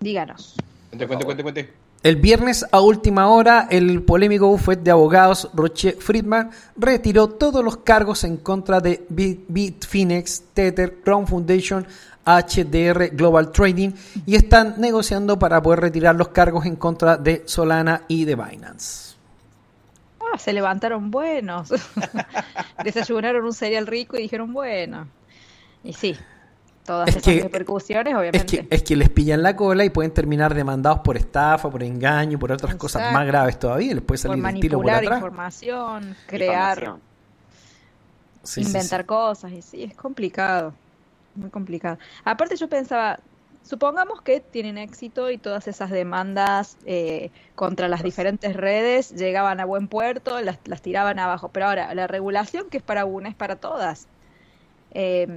Díganos. 0.00 0.56
Cuente, 0.90 1.06
cuente, 1.06 1.24
cuente, 1.24 1.42
cuente. 1.42 1.72
El 2.02 2.16
viernes 2.16 2.64
a 2.70 2.80
última 2.80 3.26
hora, 3.28 3.66
el 3.70 4.02
polémico 4.02 4.46
bufete 4.46 4.82
de 4.84 4.90
abogados 4.92 5.50
Roche 5.52 5.92
Friedman 5.98 6.50
retiró 6.76 7.28
todos 7.28 7.64
los 7.64 7.78
cargos 7.78 8.22
en 8.22 8.36
contra 8.36 8.78
de 8.80 9.04
Bit- 9.08 9.46
Bitfinex, 9.48 10.44
Tether, 10.54 11.00
Crown 11.02 11.26
Foundation, 11.26 11.84
HDR 12.24 13.08
Global 13.16 13.50
Trading 13.50 13.90
y 14.26 14.36
están 14.36 14.74
negociando 14.78 15.38
para 15.40 15.60
poder 15.60 15.80
retirar 15.80 16.14
los 16.14 16.28
cargos 16.28 16.66
en 16.66 16.76
contra 16.76 17.16
de 17.16 17.42
Solana 17.46 18.02
y 18.06 18.24
de 18.24 18.36
Binance. 18.36 19.16
Ah, 20.20 20.38
se 20.38 20.52
levantaron 20.52 21.10
buenos. 21.10 21.70
Desayunaron 22.84 23.44
un 23.44 23.52
cereal 23.52 23.86
rico 23.86 24.16
y 24.16 24.22
dijeron, 24.22 24.52
bueno. 24.52 25.08
Y 25.82 25.94
sí, 25.94 26.14
todas 26.88 27.08
Es 27.10 27.16
esas 27.16 27.24
que- 27.34 27.42
repercusiones, 27.42 28.12
Es 28.14 28.18
obviamente. 28.18 28.46
que, 28.66 28.74
es 28.74 28.82
que 28.82 28.96
les 28.96 29.08
pillan 29.10 29.42
la 29.42 29.54
cola 29.54 29.84
y 29.84 29.90
pueden 29.90 30.10
terminar 30.12 30.54
demandados 30.54 31.00
por 31.00 31.16
estafa, 31.16 31.70
por 31.70 31.82
engaño, 31.82 32.38
por 32.38 32.50
otras 32.50 32.74
cosas 32.74 33.12
más 33.12 33.26
graves 33.26 33.58
todavía. 33.58 33.94
Les 33.94 34.02
puede 34.02 34.20
por 34.22 34.30
salir 34.30 34.44
el 34.46 34.60
tiro 34.60 34.78
por 34.78 34.86
manipular 34.86 35.04
atrás. 35.04 35.18
información, 35.18 36.16
crear, 36.26 36.78
Difamación. 36.80 37.08
Sí, 38.42 38.62
sí, 38.64 38.66
inventar 38.68 39.04
cosas, 39.04 39.52
y 39.52 39.60
sí, 39.62 39.82
es 39.84 39.94
complicado, 39.94 40.72
muy 41.34 41.50
complicado. 41.50 41.98
Aparte 42.24 42.56
yo 42.56 42.68
pensaba, 42.68 43.20
supongamos 43.62 44.22
que 44.22 44.40
tienen 44.40 44.78
éxito 44.78 45.30
y 45.30 45.36
todas 45.36 45.68
esas 45.68 45.90
demandas 45.90 46.78
eh, 46.86 47.30
contra 47.54 47.88
las 47.88 48.02
diferentes 48.02 48.56
redes 48.56 49.10
llegaban 49.10 49.60
a 49.60 49.66
buen 49.66 49.86
puerto, 49.88 50.40
las, 50.40 50.58
las 50.64 50.80
tiraban 50.80 51.18
abajo, 51.18 51.50
pero 51.52 51.66
ahora 51.66 51.94
la 51.94 52.06
regulación 52.06 52.70
que 52.70 52.78
es 52.78 52.82
para 52.82 53.04
una 53.04 53.28
es 53.28 53.34
para 53.34 53.56
todas. 53.56 54.06
Eh, 54.92 55.28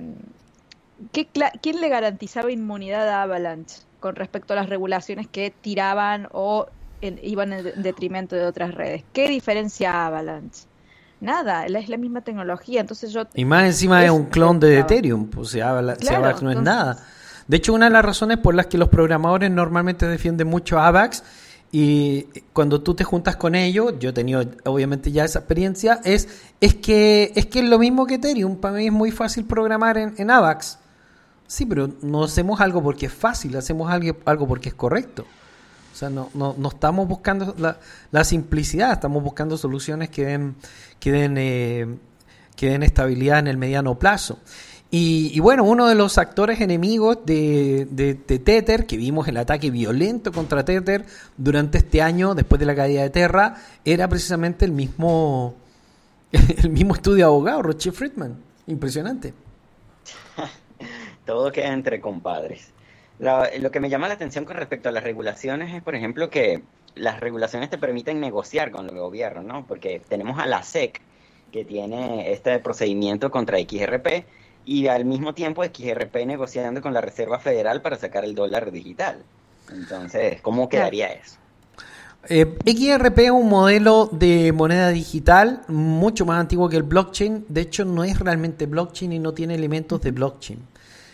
¿qué 1.11 1.27
¿Quién 1.61 1.81
le 1.81 1.89
garantizaba 1.89 2.51
inmunidad 2.51 3.07
a 3.09 3.23
Avalanche 3.23 3.77
con 3.99 4.15
respecto 4.15 4.53
a 4.53 4.55
las 4.55 4.69
regulaciones 4.69 5.27
que 5.27 5.53
tiraban 5.61 6.27
o 6.31 6.67
en- 7.01 7.19
iban 7.23 7.53
en 7.53 7.63
de- 7.63 7.69
en 7.71 7.83
detrimento 7.83 8.35
de 8.35 8.45
otras 8.45 8.73
redes? 8.73 9.03
¿Qué 9.13 9.27
diferencia 9.29 10.05
Avalanche? 10.05 10.63
Nada, 11.19 11.65
es 11.67 11.87
la 11.89 11.97
misma 11.97 12.21
tecnología, 12.21 12.81
entonces 12.81 13.11
yo 13.13 13.23
Y 13.35 13.45
más 13.45 13.65
encima 13.65 14.03
es 14.03 14.09
un 14.09 14.25
clon 14.25 14.59
de. 14.59 14.79
Ethereum, 14.79 15.27
pues 15.27 15.51
Claro, 15.51 15.75
habla 15.75 15.95
que 16.35 16.45
no 16.45 16.51
es 16.51 16.57
nada. 16.61 16.97
De 17.47 17.57
hecho, 17.57 17.73
una 17.73 17.85
de 17.85 17.91
las 17.91 18.03
razones 18.03 18.37
por 18.37 18.55
las 18.55 18.67
que 18.67 18.77
los 18.79 18.89
programadores 18.89 19.51
normalmente 19.51 20.07
defienden 20.07 20.47
mucho 20.47 20.79
AVAX 20.79 21.23
y 21.71 22.23
cuando 22.53 22.81
tú 22.81 22.95
te 22.95 23.03
juntas 23.03 23.35
con 23.35 23.55
ellos, 23.55 23.93
yo 23.99 24.09
he 24.09 24.13
tenido 24.13 24.43
obviamente 24.65 25.11
ya 25.11 25.23
esa 25.25 25.39
experiencia, 25.39 25.99
es, 26.03 26.27
es 26.59 26.75
que 26.75 27.31
es 27.35 27.45
que 27.45 27.59
es 27.59 27.65
lo 27.65 27.77
mismo 27.77 28.05
que 28.07 28.15
Ethereum. 28.15 28.57
Para 28.57 28.75
mí 28.75 28.87
es 28.87 28.91
muy 28.91 29.11
fácil 29.11 29.45
programar 29.45 29.97
en, 29.97 30.15
en 30.17 30.31
AVAX. 30.31 30.79
Sí, 31.51 31.65
pero 31.65 31.89
no 32.01 32.23
hacemos 32.23 32.61
algo 32.61 32.81
porque 32.81 33.07
es 33.07 33.13
fácil, 33.13 33.57
hacemos 33.57 33.91
algo, 33.91 34.47
porque 34.47 34.69
es 34.69 34.73
correcto. 34.73 35.25
O 35.91 35.95
sea, 35.97 36.09
no, 36.09 36.29
no, 36.33 36.55
no 36.57 36.69
estamos 36.69 37.09
buscando 37.09 37.53
la, 37.57 37.77
la 38.09 38.23
simplicidad, 38.23 38.93
estamos 38.93 39.21
buscando 39.21 39.57
soluciones 39.57 40.09
que 40.09 40.23
den, 40.23 40.55
que 41.01 41.11
den, 41.11 41.35
eh, 41.37 41.87
que 42.55 42.69
den 42.69 42.83
estabilidad 42.83 43.39
en 43.39 43.47
el 43.47 43.57
mediano 43.57 43.99
plazo. 43.99 44.39
Y, 44.91 45.31
y 45.33 45.41
bueno, 45.41 45.65
uno 45.65 45.89
de 45.89 45.95
los 45.95 46.17
actores 46.17 46.61
enemigos 46.61 47.17
de, 47.25 47.85
de, 47.91 48.13
de 48.13 48.39
Tether, 48.39 48.85
que 48.85 48.95
vimos 48.95 49.27
el 49.27 49.35
ataque 49.35 49.71
violento 49.71 50.31
contra 50.31 50.63
Tether 50.63 51.05
durante 51.35 51.79
este 51.79 52.01
año, 52.01 52.33
después 52.33 52.61
de 52.61 52.65
la 52.65 52.75
caída 52.75 53.01
de 53.01 53.09
Terra, 53.09 53.57
era 53.83 54.07
precisamente 54.07 54.63
el 54.63 54.71
mismo, 54.71 55.55
el 56.31 56.69
mismo 56.69 56.95
estudio 56.95 57.25
abogado, 57.25 57.61
Roger 57.61 57.91
Friedman. 57.91 58.37
Impresionante. 58.67 59.33
Todo 61.25 61.51
queda 61.51 61.73
entre 61.73 62.01
compadres. 62.01 62.71
Lo, 63.19 63.43
lo 63.59 63.71
que 63.71 63.79
me 63.79 63.89
llama 63.89 64.07
la 64.07 64.15
atención 64.15 64.45
con 64.45 64.57
respecto 64.57 64.89
a 64.89 64.91
las 64.91 65.03
regulaciones 65.03 65.73
es, 65.75 65.83
por 65.83 65.95
ejemplo, 65.95 66.29
que 66.29 66.63
las 66.95 67.19
regulaciones 67.19 67.69
te 67.69 67.77
permiten 67.77 68.19
negociar 68.19 68.71
con 68.71 68.89
el 68.89 68.97
gobierno, 68.97 69.43
¿no? 69.43 69.65
Porque 69.65 70.01
tenemos 70.07 70.39
a 70.39 70.45
la 70.45 70.63
SEC, 70.63 71.01
que 71.51 71.65
tiene 71.65 72.31
este 72.31 72.57
procedimiento 72.59 73.29
contra 73.29 73.59
XRP, 73.59 74.25
y 74.65 74.87
al 74.87 75.05
mismo 75.05 75.33
tiempo 75.33 75.63
XRP 75.63 76.25
negociando 76.25 76.81
con 76.81 76.93
la 76.93 77.01
Reserva 77.01 77.39
Federal 77.39 77.81
para 77.81 77.97
sacar 77.97 78.23
el 78.23 78.35
dólar 78.35 78.71
digital. 78.71 79.23
Entonces, 79.71 80.41
¿cómo 80.41 80.69
quedaría 80.69 81.07
eso? 81.07 81.37
Eh, 82.29 82.57
XRP 82.65 83.17
es 83.19 83.31
un 83.31 83.49
modelo 83.49 84.07
de 84.11 84.51
moneda 84.51 84.89
digital 84.89 85.61
mucho 85.67 86.25
más 86.25 86.39
antiguo 86.39 86.69
que 86.69 86.77
el 86.77 86.83
blockchain. 86.83 87.45
De 87.49 87.61
hecho, 87.61 87.83
no 87.83 88.03
es 88.03 88.19
realmente 88.19 88.67
blockchain 88.67 89.13
y 89.13 89.19
no 89.19 89.33
tiene 89.33 89.55
elementos 89.55 90.01
de 90.01 90.11
blockchain. 90.11 90.59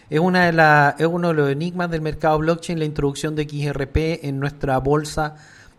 Es, 0.09 0.19
una 0.19 0.45
de 0.45 0.53
la, 0.53 0.95
es 0.97 1.05
uno 1.05 1.29
de 1.29 1.33
los 1.33 1.49
enigmas 1.49 1.89
del 1.91 2.01
mercado 2.01 2.37
blockchain 2.39 2.79
la 2.79 2.85
introducción 2.85 3.35
de 3.35 3.43
XRP 3.43 4.25
en 4.25 4.39
nuestra 4.39 4.77
bolsa 4.79 5.35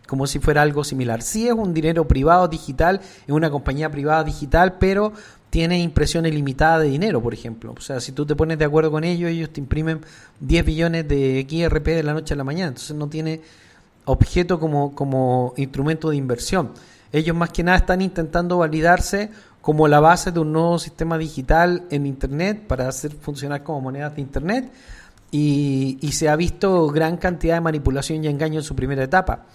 como 0.09 0.25
si 0.25 0.39
fuera 0.39 0.63
algo 0.63 0.83
similar. 0.83 1.21
Sí 1.21 1.47
es 1.47 1.53
un 1.53 1.73
dinero 1.73 2.07
privado 2.07 2.47
digital, 2.47 2.99
es 2.99 3.29
una 3.29 3.51
compañía 3.51 3.91
privada 3.91 4.23
digital, 4.23 4.77
pero 4.79 5.13
tiene 5.51 5.79
impresión 5.79 6.25
ilimitada 6.25 6.79
de 6.79 6.87
dinero, 6.87 7.21
por 7.21 7.33
ejemplo. 7.33 7.75
O 7.77 7.81
sea, 7.81 7.99
si 7.99 8.11
tú 8.11 8.25
te 8.25 8.35
pones 8.35 8.57
de 8.57 8.65
acuerdo 8.65 8.91
con 8.91 9.03
ellos, 9.03 9.29
ellos 9.29 9.51
te 9.51 9.59
imprimen 9.59 10.01
10 10.39 10.65
billones 10.65 11.07
de 11.07 11.45
XRP 11.47 11.85
de 11.85 12.03
la 12.03 12.13
noche 12.13 12.33
a 12.33 12.37
la 12.37 12.43
mañana. 12.43 12.69
Entonces 12.69 12.95
no 12.95 13.07
tiene 13.07 13.41
objeto 14.05 14.59
como, 14.59 14.95
como 14.95 15.53
instrumento 15.57 16.09
de 16.09 16.17
inversión. 16.17 16.71
Ellos 17.11 17.35
más 17.35 17.49
que 17.49 17.63
nada 17.63 17.77
están 17.77 18.01
intentando 18.01 18.57
validarse 18.57 19.31
como 19.61 19.87
la 19.87 19.99
base 19.99 20.31
de 20.31 20.39
un 20.39 20.51
nuevo 20.53 20.79
sistema 20.79 21.17
digital 21.17 21.83
en 21.89 22.05
Internet 22.05 22.65
para 22.67 22.87
hacer 22.87 23.11
funcionar 23.11 23.63
como 23.63 23.81
monedas 23.81 24.15
de 24.15 24.21
Internet 24.21 24.71
y, 25.31 25.97
y 26.01 26.11
se 26.13 26.29
ha 26.29 26.35
visto 26.35 26.87
gran 26.87 27.17
cantidad 27.17 27.55
de 27.55 27.61
manipulación 27.61 28.23
y 28.23 28.27
engaño 28.27 28.59
en 28.59 28.63
su 28.63 28.75
primera 28.75 29.03
etapa. 29.03 29.45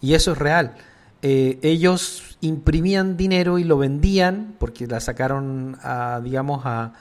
Y 0.00 0.14
eso 0.14 0.32
es 0.32 0.38
real. 0.38 0.74
Eh, 1.22 1.58
ellos 1.62 2.36
imprimían 2.42 3.16
dinero 3.16 3.58
y 3.58 3.64
lo 3.64 3.78
vendían 3.78 4.54
porque 4.58 4.86
la 4.86 5.00
sacaron, 5.00 5.78
a, 5.82 6.20
digamos, 6.22 6.66
a, 6.66 6.92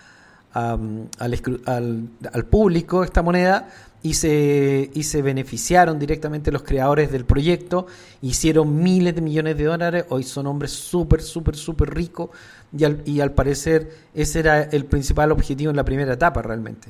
a, 0.54 0.78
escru- 0.78 1.62
al, 1.68 2.08
al 2.32 2.46
público 2.46 3.04
esta 3.04 3.22
moneda 3.22 3.68
y 4.04 4.14
se, 4.16 4.92
y 4.94 5.04
se 5.04 5.22
beneficiaron 5.22 5.98
directamente 5.98 6.52
los 6.52 6.64
creadores 6.64 7.10
del 7.12 7.26
proyecto, 7.26 7.88
hicieron 8.22 8.84
miles 8.84 9.16
de 9.16 9.22
millones 9.22 9.58
de 9.58 9.64
dólares, 9.64 10.06
hoy 10.10 10.24
son 10.24 10.46
hombres 10.46 10.72
súper, 10.72 11.22
súper, 11.22 11.56
súper 11.56 11.94
ricos 11.94 12.30
y 12.78 12.84
al, 12.84 13.02
y 13.06 13.22
al 13.22 13.32
parecer 13.32 13.92
ese 14.14 14.40
era 14.40 14.62
el 14.64 14.86
principal 14.86 15.32
objetivo 15.32 15.70
en 15.72 15.78
la 15.78 15.86
primera 15.86 16.14
etapa 16.14 16.42
realmente. 16.42 16.90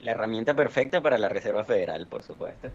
La 0.00 0.12
herramienta 0.12 0.54
perfecta 0.54 1.02
para 1.02 1.18
la 1.18 1.28
Reserva 1.28 1.64
Federal, 1.64 2.06
por 2.06 2.22
supuesto. 2.22 2.68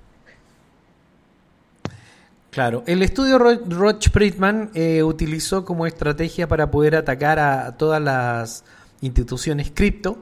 Claro, 2.51 2.83
el 2.87 3.01
estudio 3.03 3.37
Ro- 3.37 3.61
Roch 3.69 4.09
Friedman 4.09 4.71
eh, 4.73 5.03
utilizó 5.03 5.65
como 5.65 5.85
estrategia 5.85 6.47
para 6.47 6.71
poder 6.71 6.95
atacar 6.95 7.37
a, 7.39 7.67
a 7.67 7.77
todas 7.77 8.01
las 8.01 8.63
instituciones 9.01 9.71
cripto 9.73 10.17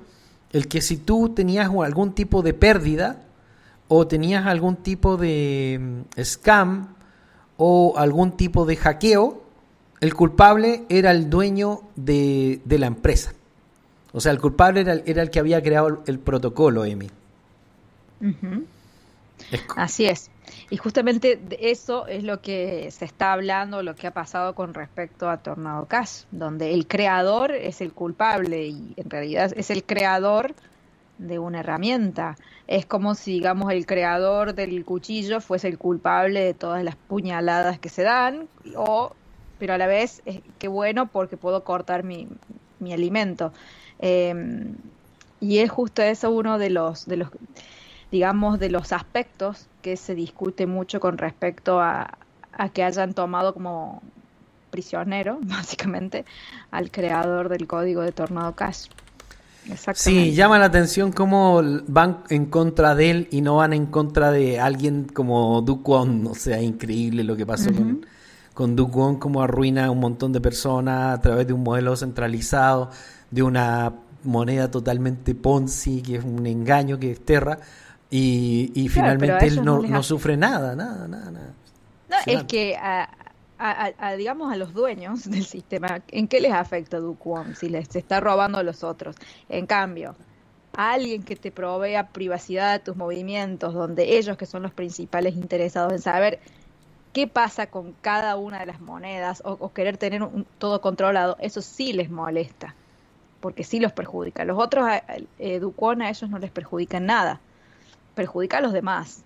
el 0.52 0.68
que 0.68 0.82
si 0.82 0.98
tú 0.98 1.30
tenías 1.30 1.70
algún 1.70 2.14
tipo 2.14 2.42
de 2.42 2.54
pérdida 2.54 3.24
o 3.88 4.08
tenías 4.08 4.46
algún 4.46 4.78
tipo 4.78 5.18
de 5.18 6.06
mm, 6.18 6.22
scam 6.24 6.96
o 7.58 7.96
algún 7.98 8.32
tipo 8.38 8.66
de 8.66 8.76
hackeo, 8.76 9.44
el 10.00 10.14
culpable 10.14 10.84
era 10.90 11.12
el 11.12 11.30
dueño 11.30 11.82
de, 11.96 12.62
de 12.66 12.80
la 12.80 12.88
empresa. 12.88 13.34
O 14.14 14.22
sea, 14.22 14.32
el 14.32 14.40
culpable 14.40 14.82
era, 14.82 14.94
el- 14.94 15.04
era 15.06 15.22
el 15.22 15.30
que 15.30 15.40
había 15.40 15.62
creado 15.62 15.88
el, 15.88 15.98
el 16.08 16.20
protocolo, 16.20 16.86
Emi. 16.86 17.10
Así 19.76 20.06
es. 20.06 20.30
Y 20.70 20.78
justamente 20.78 21.40
eso 21.60 22.08
es 22.08 22.24
lo 22.24 22.42
que 22.42 22.90
se 22.92 23.06
está 23.06 23.34
hablando, 23.34 23.84
lo 23.84 23.96
que 23.96 24.08
ha 24.08 24.12
pasado 24.12 24.56
con 24.56 24.74
respecto 24.74 25.30
a 25.30 25.38
Tornado 25.38 25.86
Cash, 25.86 26.24
donde 26.32 26.74
el 26.74 26.88
creador 26.88 27.52
es 27.52 27.82
el 27.82 27.94
culpable 27.94 28.68
y 28.68 28.94
en 28.98 29.10
realidad 29.10 29.52
es 29.56 29.70
el 29.70 29.84
creador 29.84 30.56
de 31.18 31.40
una 31.40 31.62
herramienta. 31.62 32.38
Es 32.68 32.86
como 32.86 33.16
si, 33.16 33.34
digamos, 33.34 33.72
el 33.72 33.86
creador 33.86 34.54
del 34.54 34.84
cuchillo 34.86 35.42
fuese 35.42 35.68
el 35.68 35.78
culpable 35.78 36.44
de 36.44 36.54
todas 36.54 36.84
las 36.84 36.96
puñaladas 36.96 37.80
que 37.80 37.90
se 37.90 38.04
dan, 38.04 38.48
o, 38.76 39.14
pero 39.58 39.74
a 39.74 39.78
la 39.78 39.88
vez, 39.88 40.22
es, 40.26 40.42
qué 40.60 40.68
bueno 40.68 41.08
porque 41.08 41.38
puedo 41.38 41.64
cortar 41.64 42.04
mi, 42.04 42.28
mi 42.80 42.94
alimento. 42.94 43.54
Eh, 44.00 44.34
y 45.40 45.60
es 45.60 45.70
justo 45.70 46.02
eso 46.02 46.32
uno 46.32 46.58
de 46.58 46.70
los, 46.70 47.06
de 47.06 47.18
los 47.18 47.30
digamos, 48.12 48.60
de 48.60 48.70
los 48.70 48.94
aspectos 48.94 49.68
que 49.82 49.98
se 49.98 50.16
discute 50.16 50.66
mucho 50.66 51.00
con 51.00 51.18
respecto 51.18 51.80
a, 51.80 52.18
a 52.54 52.70
que 52.70 52.84
hayan 52.84 53.14
tomado 53.14 53.54
como 53.54 54.02
prisionero, 54.70 55.40
básicamente, 55.44 56.26
al 56.72 56.92
creador 56.92 57.50
del 57.50 57.68
código 57.68 58.02
de 58.02 58.12
Tornado 58.12 58.54
Cash. 58.54 58.88
Sí, 59.96 60.34
llama 60.34 60.60
la 60.60 60.66
atención 60.66 61.12
cómo 61.12 61.62
van 61.88 62.24
en 62.30 62.46
contra 62.46 62.96
de 62.96 63.10
él 63.10 63.28
y 63.32 63.42
no 63.42 63.58
van 63.58 63.74
en 63.74 63.88
contra 63.88 64.32
de 64.32 64.60
alguien 64.60 65.08
como 65.14 65.62
Dukwon. 65.62 66.26
O 66.28 66.36
sea, 66.36 66.62
increíble 66.62 67.24
lo 67.26 67.36
que 67.36 67.46
pasó 67.46 67.74
con, 67.74 68.06
con 68.54 68.76
Dukwon, 68.76 69.18
cómo 69.18 69.42
arruina 69.42 69.88
a 69.88 69.92
un 69.92 70.00
montón 70.00 70.32
de 70.32 70.40
personas 70.40 71.18
a 71.18 71.22
través 71.22 71.48
de 71.48 71.54
un 71.54 71.64
modelo 71.64 71.98
centralizado, 71.98 72.92
de 73.30 73.44
una 73.44 73.94
moneda 74.24 74.72
totalmente 74.72 75.36
Ponzi, 75.36 76.02
que 76.02 76.16
es 76.16 76.24
un 76.24 76.46
engaño, 76.46 76.98
que 76.98 77.12
es 77.12 77.20
Terra. 77.26 77.60
Y, 78.10 78.72
y 78.74 78.88
Claro, 78.90 79.20
finalmente 79.20 79.48
él 79.48 79.64
no 79.66 79.82
no, 79.82 80.04
sufre 80.04 80.38
nada, 80.38 80.76
nada, 80.76 81.08
nada. 81.08 81.32
nada. 81.32 81.54
No, 82.10 82.16
es 82.26 82.44
que 82.46 82.76
a, 82.78 83.04
a- 83.60 83.86
a- 83.88 83.94
a, 83.98 84.16
digamos 84.16 84.52
a 84.52 84.56
los 84.56 84.74
dueños 84.74 85.30
del 85.30 85.44
sistema, 85.46 86.02
¿en 86.10 86.28
qué 86.28 86.40
les 86.40 86.54
afecta 86.54 87.00
Duquon 87.00 87.56
si 87.56 87.68
les 87.70 87.88
se 87.90 88.00
está 88.00 88.20
robando 88.22 88.60
a 88.60 88.64
los 88.64 88.84
otros? 88.84 89.16
En 89.50 89.66
cambio, 89.66 90.16
a 90.78 90.94
alguien 90.94 91.24
que 91.24 91.36
te 91.36 91.52
provea 91.52 92.08
privacidad 92.10 92.74
de 92.74 92.80
tus 92.80 92.96
movimientos, 92.96 93.74
donde 93.74 94.18
ellos 94.18 94.38
que 94.38 94.46
son 94.46 94.64
los 94.64 94.72
principales 94.72 95.36
interesados 95.36 95.92
en 95.92 96.00
saber 96.00 96.40
qué 97.12 97.28
pasa 97.28 97.68
con 97.68 97.94
cada 98.02 98.38
una 98.38 98.60
de 98.60 98.68
las 98.68 98.80
monedas 98.80 99.42
o, 99.44 99.52
o 99.60 99.74
querer 99.74 99.98
tener 99.98 100.24
un- 100.24 100.46
todo 100.60 100.80
controlado, 100.80 101.36
eso 101.42 101.62
sí 101.62 101.92
les 101.94 102.10
molesta. 102.10 102.74
porque 103.40 103.64
sí 103.64 103.80
los 103.80 103.92
perjudica. 103.92 104.46
Los 104.46 104.58
otros, 104.58 104.86
a- 104.88 104.96
a- 104.96 105.18
Educón 105.40 106.02
a 106.02 106.10
ellos 106.10 106.28
no 106.30 106.40
les 106.40 106.50
perjudica 106.52 106.98
en 106.98 107.06
nada, 107.06 107.40
perjudica 108.18 108.58
a 108.58 108.62
los 108.62 108.74
demás. 108.74 109.24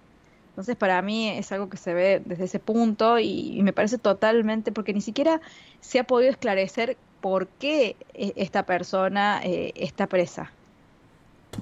Entonces, 0.50 0.76
para 0.76 1.02
mí 1.02 1.30
es 1.30 1.52
algo 1.54 1.70
que 1.70 1.78
se 1.78 1.94
ve 1.94 2.22
desde 2.26 2.44
ese 2.44 2.60
punto 2.60 3.18
y, 3.20 3.60
me 3.64 3.72
parece 3.72 3.98
totalmente, 3.98 4.74
porque 4.74 4.94
ni 4.94 5.00
siquiera 5.00 5.40
se 5.80 5.98
ha 5.98 6.04
podido 6.04 6.30
esclarecer 6.30 6.98
por 7.22 7.48
qué 7.48 7.96
eh, 8.14 8.34
esta 8.36 8.64
persona 8.64 9.42
eh, 9.44 9.72
está 9.76 10.08
presa. 10.08 10.52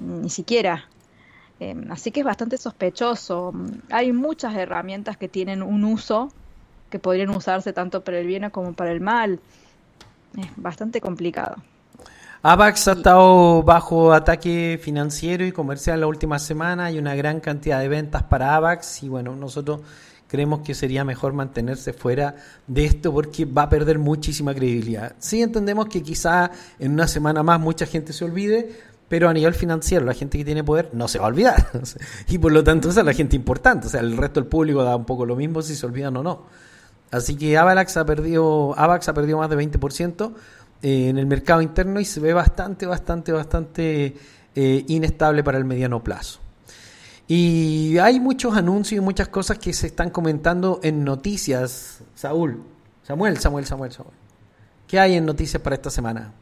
Ni 0.00 0.28
siquiera. 0.28 0.86
Eh, 1.60 1.76
así 1.90 2.10
que 2.10 2.20
es 2.20 2.26
bastante 2.26 2.58
sospechoso. 2.58 3.52
Hay 3.90 4.12
muchas 4.12 4.56
herramientas 4.56 5.16
que 5.16 5.28
tienen 5.28 5.62
un 5.62 5.84
uso 5.84 6.32
que 6.90 6.98
podrían 6.98 7.30
usarse 7.30 7.72
tanto 7.72 8.02
para 8.02 8.18
el 8.18 8.26
bien 8.26 8.50
como 8.50 8.72
para 8.72 8.90
el 8.90 9.00
mal. 9.00 9.38
Es 10.36 10.48
bastante 10.56 11.00
complicado. 11.00 11.56
AVAX 12.42 12.88
ha 12.88 12.92
estado 12.92 13.62
bajo 13.62 14.14
ataque 14.14 14.80
financiero 14.82 15.44
y 15.44 15.52
comercial 15.52 16.00
la 16.00 16.06
última 16.06 16.38
semana. 16.38 16.86
Hay 16.86 16.98
una 16.98 17.14
gran 17.14 17.38
cantidad 17.38 17.78
de 17.80 17.88
ventas 17.88 18.22
para 18.22 18.56
AVAX 18.56 19.02
y 19.02 19.10
bueno, 19.10 19.36
nosotros 19.36 19.82
creemos 20.26 20.60
que 20.60 20.74
sería 20.74 21.04
mejor 21.04 21.34
mantenerse 21.34 21.92
fuera 21.92 22.36
de 22.66 22.86
esto 22.86 23.12
porque 23.12 23.44
va 23.44 23.64
a 23.64 23.68
perder 23.68 23.98
muchísima 23.98 24.54
credibilidad. 24.54 25.16
Sí 25.18 25.42
entendemos 25.42 25.88
que 25.88 26.02
quizá 26.02 26.50
en 26.78 26.92
una 26.92 27.08
semana 27.08 27.42
más 27.42 27.60
mucha 27.60 27.84
gente 27.84 28.14
se 28.14 28.24
olvide, 28.24 28.70
pero 29.06 29.28
a 29.28 29.34
nivel 29.34 29.52
financiero 29.52 30.06
la 30.06 30.14
gente 30.14 30.38
que 30.38 30.44
tiene 30.46 30.64
poder 30.64 30.88
no 30.94 31.08
se 31.08 31.18
va 31.18 31.26
a 31.26 31.28
olvidar. 31.28 31.70
y 32.28 32.38
por 32.38 32.52
lo 32.52 32.64
tanto 32.64 32.88
esa 32.88 33.00
es 33.00 33.06
la 33.06 33.12
gente 33.12 33.36
importante. 33.36 33.88
O 33.88 33.90
sea, 33.90 34.00
el 34.00 34.16
resto 34.16 34.40
del 34.40 34.48
público 34.48 34.82
da 34.82 34.96
un 34.96 35.04
poco 35.04 35.26
lo 35.26 35.36
mismo 35.36 35.60
si 35.60 35.76
se 35.76 35.84
olvidan 35.84 36.16
o 36.16 36.22
no. 36.22 36.46
Así 37.10 37.36
que 37.36 37.58
Avax 37.58 37.96
ha 37.96 38.06
perdido, 38.06 38.72
Avax 38.78 39.08
ha 39.08 39.14
perdido 39.14 39.38
más 39.38 39.50
de 39.50 39.56
20% 39.56 40.32
eh, 40.82 41.08
en 41.08 41.18
el 41.18 41.26
mercado 41.26 41.62
interno 41.62 42.00
y 42.00 42.04
se 42.04 42.20
ve 42.20 42.32
bastante, 42.32 42.86
bastante, 42.86 43.32
bastante 43.32 44.16
eh, 44.54 44.84
inestable 44.88 45.44
para 45.44 45.58
el 45.58 45.64
mediano 45.64 46.02
plazo. 46.02 46.40
Y 47.28 47.98
hay 47.98 48.18
muchos 48.18 48.56
anuncios 48.56 49.00
y 49.00 49.04
muchas 49.04 49.28
cosas 49.28 49.58
que 49.58 49.72
se 49.72 49.86
están 49.86 50.10
comentando 50.10 50.80
en 50.82 51.04
noticias. 51.04 52.00
Saúl, 52.14 52.62
Samuel, 53.04 53.38
Samuel, 53.38 53.66
Samuel, 53.66 53.92
Samuel. 53.92 54.16
¿Qué 54.88 54.98
hay 54.98 55.14
en 55.14 55.26
noticias 55.26 55.62
para 55.62 55.76
esta 55.76 55.90
semana? 55.90 56.32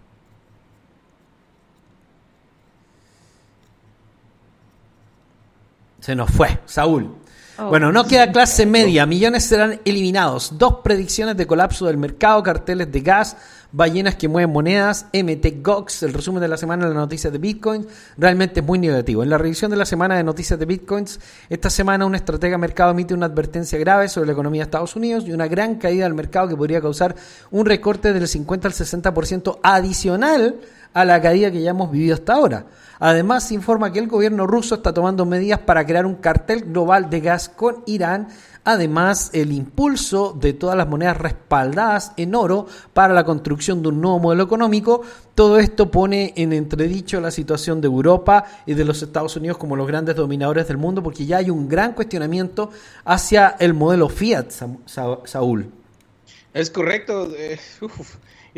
Se 6.01 6.15
nos 6.15 6.31
fue, 6.31 6.59
Saúl. 6.65 7.17
Oh. 7.61 7.71
Bueno, 7.71 7.91
no 7.91 8.05
queda 8.07 8.31
clase 8.31 8.67
media, 8.67 9.05
millones 9.05 9.45
serán 9.45 9.81
eliminados. 9.85 10.57
Dos 10.59 10.77
predicciones 10.85 11.37
de 11.37 11.47
colapso 11.47 11.87
del 11.87 11.97
mercado, 11.97 12.41
carteles 12.41 12.93
de 12.93 13.01
gas, 13.01 13.37
ballenas 13.73 14.15
que 14.15 14.29
mueven 14.29 14.53
monedas, 14.53 15.07
MT 15.13 15.61
Gox, 15.61 16.05
el 16.05 16.13
resumen 16.13 16.41
de 16.41 16.47
la 16.47 16.57
semana 16.57 16.85
de 16.85 16.95
las 16.95 17.03
noticias 17.03 17.33
de 17.33 17.39
Bitcoin, 17.41 17.85
realmente 18.17 18.61
es 18.61 18.67
muy 18.67 18.79
negativo. 18.79 19.25
En 19.25 19.31
la 19.31 19.39
revisión 19.39 19.73
de 19.73 19.77
la 19.77 19.87
semana 19.87 20.17
de 20.17 20.23
noticias 20.23 20.57
de 20.57 20.67
Bitcoins, 20.67 21.19
esta 21.49 21.69
semana 21.69 22.07
un 22.07 22.15
estratega 22.15 22.53
de 22.53 22.59
mercado 22.59 22.93
emite 22.93 23.13
una 23.13 23.27
advertencia 23.27 23.77
grave 23.79 24.09
sobre 24.09 24.29
la 24.29 24.35
economía 24.35 24.61
de 24.61 24.67
Estados 24.67 24.95
Unidos 24.95 25.25
y 25.27 25.33
una 25.33 25.49
gran 25.49 25.77
caída 25.77 26.05
del 26.05 26.15
mercado 26.15 26.47
que 26.47 26.57
podría 26.57 26.81
causar 26.81 27.17
un 27.51 27.67
recorte 27.67 28.13
del 28.13 28.29
50 28.29 28.69
al 28.69 28.75
60% 28.75 29.59
adicional 29.65 30.61
a 30.95 31.05
la 31.05 31.21
caída 31.21 31.51
que 31.51 31.63
ya 31.63 31.71
hemos 31.71 31.91
vivido 31.91 32.15
hasta 32.15 32.35
ahora. 32.35 32.67
Además, 33.01 33.45
se 33.47 33.55
informa 33.55 33.93
que 33.93 34.01
el 34.01 34.09
gobierno 34.09 34.47
ruso 34.47 34.75
está 34.77 34.93
tomando 34.93 35.25
medidas 35.25 35.61
para 35.61 35.87
crear 35.87 36.05
un 36.05 36.17
cartel 36.17 36.63
global 36.65 37.09
de 37.09 37.21
gas 37.21 37.49
con 37.49 37.85
Irán. 37.87 38.27
Además, 38.65 39.31
el 39.35 39.53
impulso 39.53 40.37
de 40.39 40.53
todas 40.53 40.77
las 40.77 40.89
monedas 40.89 41.17
respaldadas 41.17 42.13
en 42.17 42.35
oro 42.35 42.67
para 42.93 43.15
la 43.15 43.25
construcción 43.25 43.83
de 43.83 43.91
un 43.91 44.01
nuevo 44.01 44.19
modelo 44.19 44.43
económico. 44.43 45.03
Todo 45.37 45.61
esto 45.61 45.91
pone 45.93 46.33
en 46.37 46.53
entredicho 46.53 47.21
la 47.21 47.31
situación 47.31 47.81
de 47.81 47.87
Europa 47.87 48.45
y 48.67 48.75
de 48.75 48.85
los 48.85 49.01
Estados 49.03 49.37
Unidos 49.37 49.59
como 49.59 49.77
los 49.77 49.87
grandes 49.87 50.17
dominadores 50.17 50.67
del 50.67 50.77
mundo, 50.77 51.01
porque 51.03 51.25
ya 51.25 51.37
hay 51.37 51.51
un 51.51 51.69
gran 51.69 51.93
cuestionamiento 51.93 52.71
hacia 53.05 53.55
el 53.61 53.75
modelo 53.75 54.09
Fiat, 54.09 54.51
Sa- 54.51 54.69
Sa- 54.87 55.19
Saúl. 55.25 55.71
Es 56.53 56.71
correcto. 56.71 57.29
eh. 57.37 57.59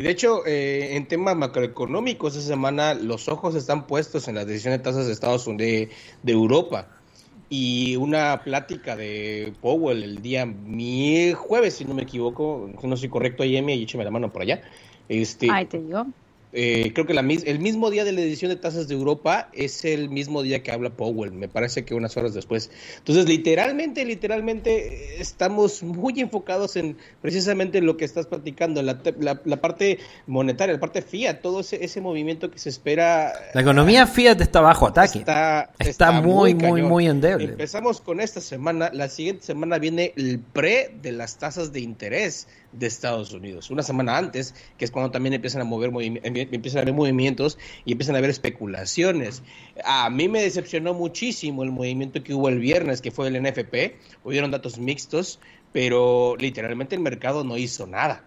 De 0.01 0.09
hecho, 0.09 0.45
eh, 0.45 0.95
en 0.95 1.07
temas 1.07 1.35
macroeconómicos, 1.35 2.35
esta 2.35 2.49
semana 2.49 2.93
los 2.93 3.27
ojos 3.27 3.55
están 3.55 3.87
puestos 3.87 4.27
en 4.27 4.35
la 4.35 4.45
decisión 4.45 4.73
de 4.73 4.79
tasas 4.79 5.05
de 5.05 5.13
Estados 5.13 5.47
Unidos, 5.47 5.61
de, 5.61 5.89
de 6.23 6.31
Europa. 6.31 6.87
Y 7.49 7.97
una 7.97 8.41
plática 8.43 8.95
de 8.95 9.53
Powell 9.61 10.03
el 10.03 10.21
día 10.21 10.45
mi 10.45 11.33
jueves, 11.33 11.75
si 11.75 11.85
no 11.85 11.93
me 11.93 12.03
equivoco, 12.03 12.69
no 12.81 12.97
soy 12.97 13.09
correcto, 13.09 13.43
ahí, 13.43 13.57
Emi, 13.57 13.73
y 13.73 13.83
écheme 13.83 14.05
la 14.05 14.11
mano 14.11 14.31
por 14.31 14.43
allá. 14.43 14.61
Este, 15.09 15.49
te 15.69 15.79
digo. 15.79 16.07
Eh, 16.53 16.91
creo 16.93 17.05
que 17.05 17.13
la, 17.13 17.21
el 17.21 17.59
mismo 17.59 17.89
día 17.89 18.03
de 18.03 18.11
la 18.11 18.21
edición 18.21 18.49
de 18.49 18.55
tasas 18.55 18.87
de 18.87 18.95
Europa 18.95 19.49
es 19.53 19.85
el 19.85 20.09
mismo 20.09 20.43
día 20.43 20.63
que 20.63 20.71
habla 20.71 20.89
Powell, 20.89 21.31
me 21.31 21.47
parece 21.47 21.85
que 21.85 21.93
unas 21.93 22.17
horas 22.17 22.33
después. 22.33 22.71
Entonces, 22.97 23.27
literalmente, 23.27 24.03
literalmente, 24.05 25.15
eh, 25.15 25.15
estamos 25.19 25.83
muy 25.83 26.19
enfocados 26.19 26.75
en 26.75 26.97
precisamente 27.21 27.81
lo 27.81 27.97
que 27.97 28.05
estás 28.05 28.27
platicando, 28.27 28.81
la, 28.81 28.99
la, 29.19 29.41
la 29.43 29.61
parte 29.61 29.99
monetaria, 30.27 30.73
la 30.73 30.79
parte 30.79 31.01
fiat, 31.01 31.41
todo 31.41 31.61
ese, 31.61 31.83
ese 31.83 32.01
movimiento 32.01 32.51
que 32.51 32.59
se 32.59 32.69
espera. 32.69 33.33
La 33.53 33.61
economía 33.61 34.07
Fiat 34.07 34.41
está 34.41 34.61
bajo 34.61 34.87
ataque. 34.87 35.19
Está, 35.19 35.71
Está 35.79 36.11
muy, 36.11 36.53
muy, 36.53 36.61
cañón. 36.81 36.89
muy 36.89 37.07
endeble. 37.07 37.45
Empezamos 37.45 38.01
con 38.01 38.19
esta 38.19 38.41
semana. 38.41 38.89
La 38.93 39.09
siguiente 39.09 39.45
semana 39.45 39.77
viene 39.79 40.13
el 40.15 40.39
pre 40.39 40.93
de 41.01 41.11
las 41.11 41.37
tasas 41.37 41.71
de 41.71 41.79
interés 41.81 42.47
de 42.73 42.87
Estados 42.87 43.33
Unidos. 43.33 43.69
Una 43.69 43.83
semana 43.83 44.17
antes, 44.17 44.55
que 44.77 44.85
es 44.85 44.91
cuando 44.91 45.11
también 45.11 45.33
empiezan 45.33 45.61
a 45.61 45.65
mover 45.65 45.91
movimi- 45.91 46.21
em- 46.23 46.47
empiezan 46.51 46.79
a 46.79 46.81
haber 46.83 46.93
movimientos 46.93 47.57
y 47.85 47.91
empiezan 47.91 48.15
a 48.15 48.19
haber 48.19 48.29
especulaciones. 48.29 49.43
A 49.83 50.09
mí 50.09 50.27
me 50.29 50.41
decepcionó 50.41 50.93
muchísimo 50.93 51.63
el 51.63 51.71
movimiento 51.71 52.23
que 52.23 52.33
hubo 52.33 52.49
el 52.49 52.59
viernes, 52.59 53.01
que 53.01 53.11
fue 53.11 53.27
el 53.27 53.35
NFP. 53.35 53.95
Hubieron 54.23 54.51
datos 54.51 54.77
mixtos, 54.79 55.39
pero 55.73 56.35
literalmente 56.37 56.95
el 56.95 57.01
mercado 57.01 57.43
no 57.43 57.57
hizo 57.57 57.87
nada. 57.87 58.23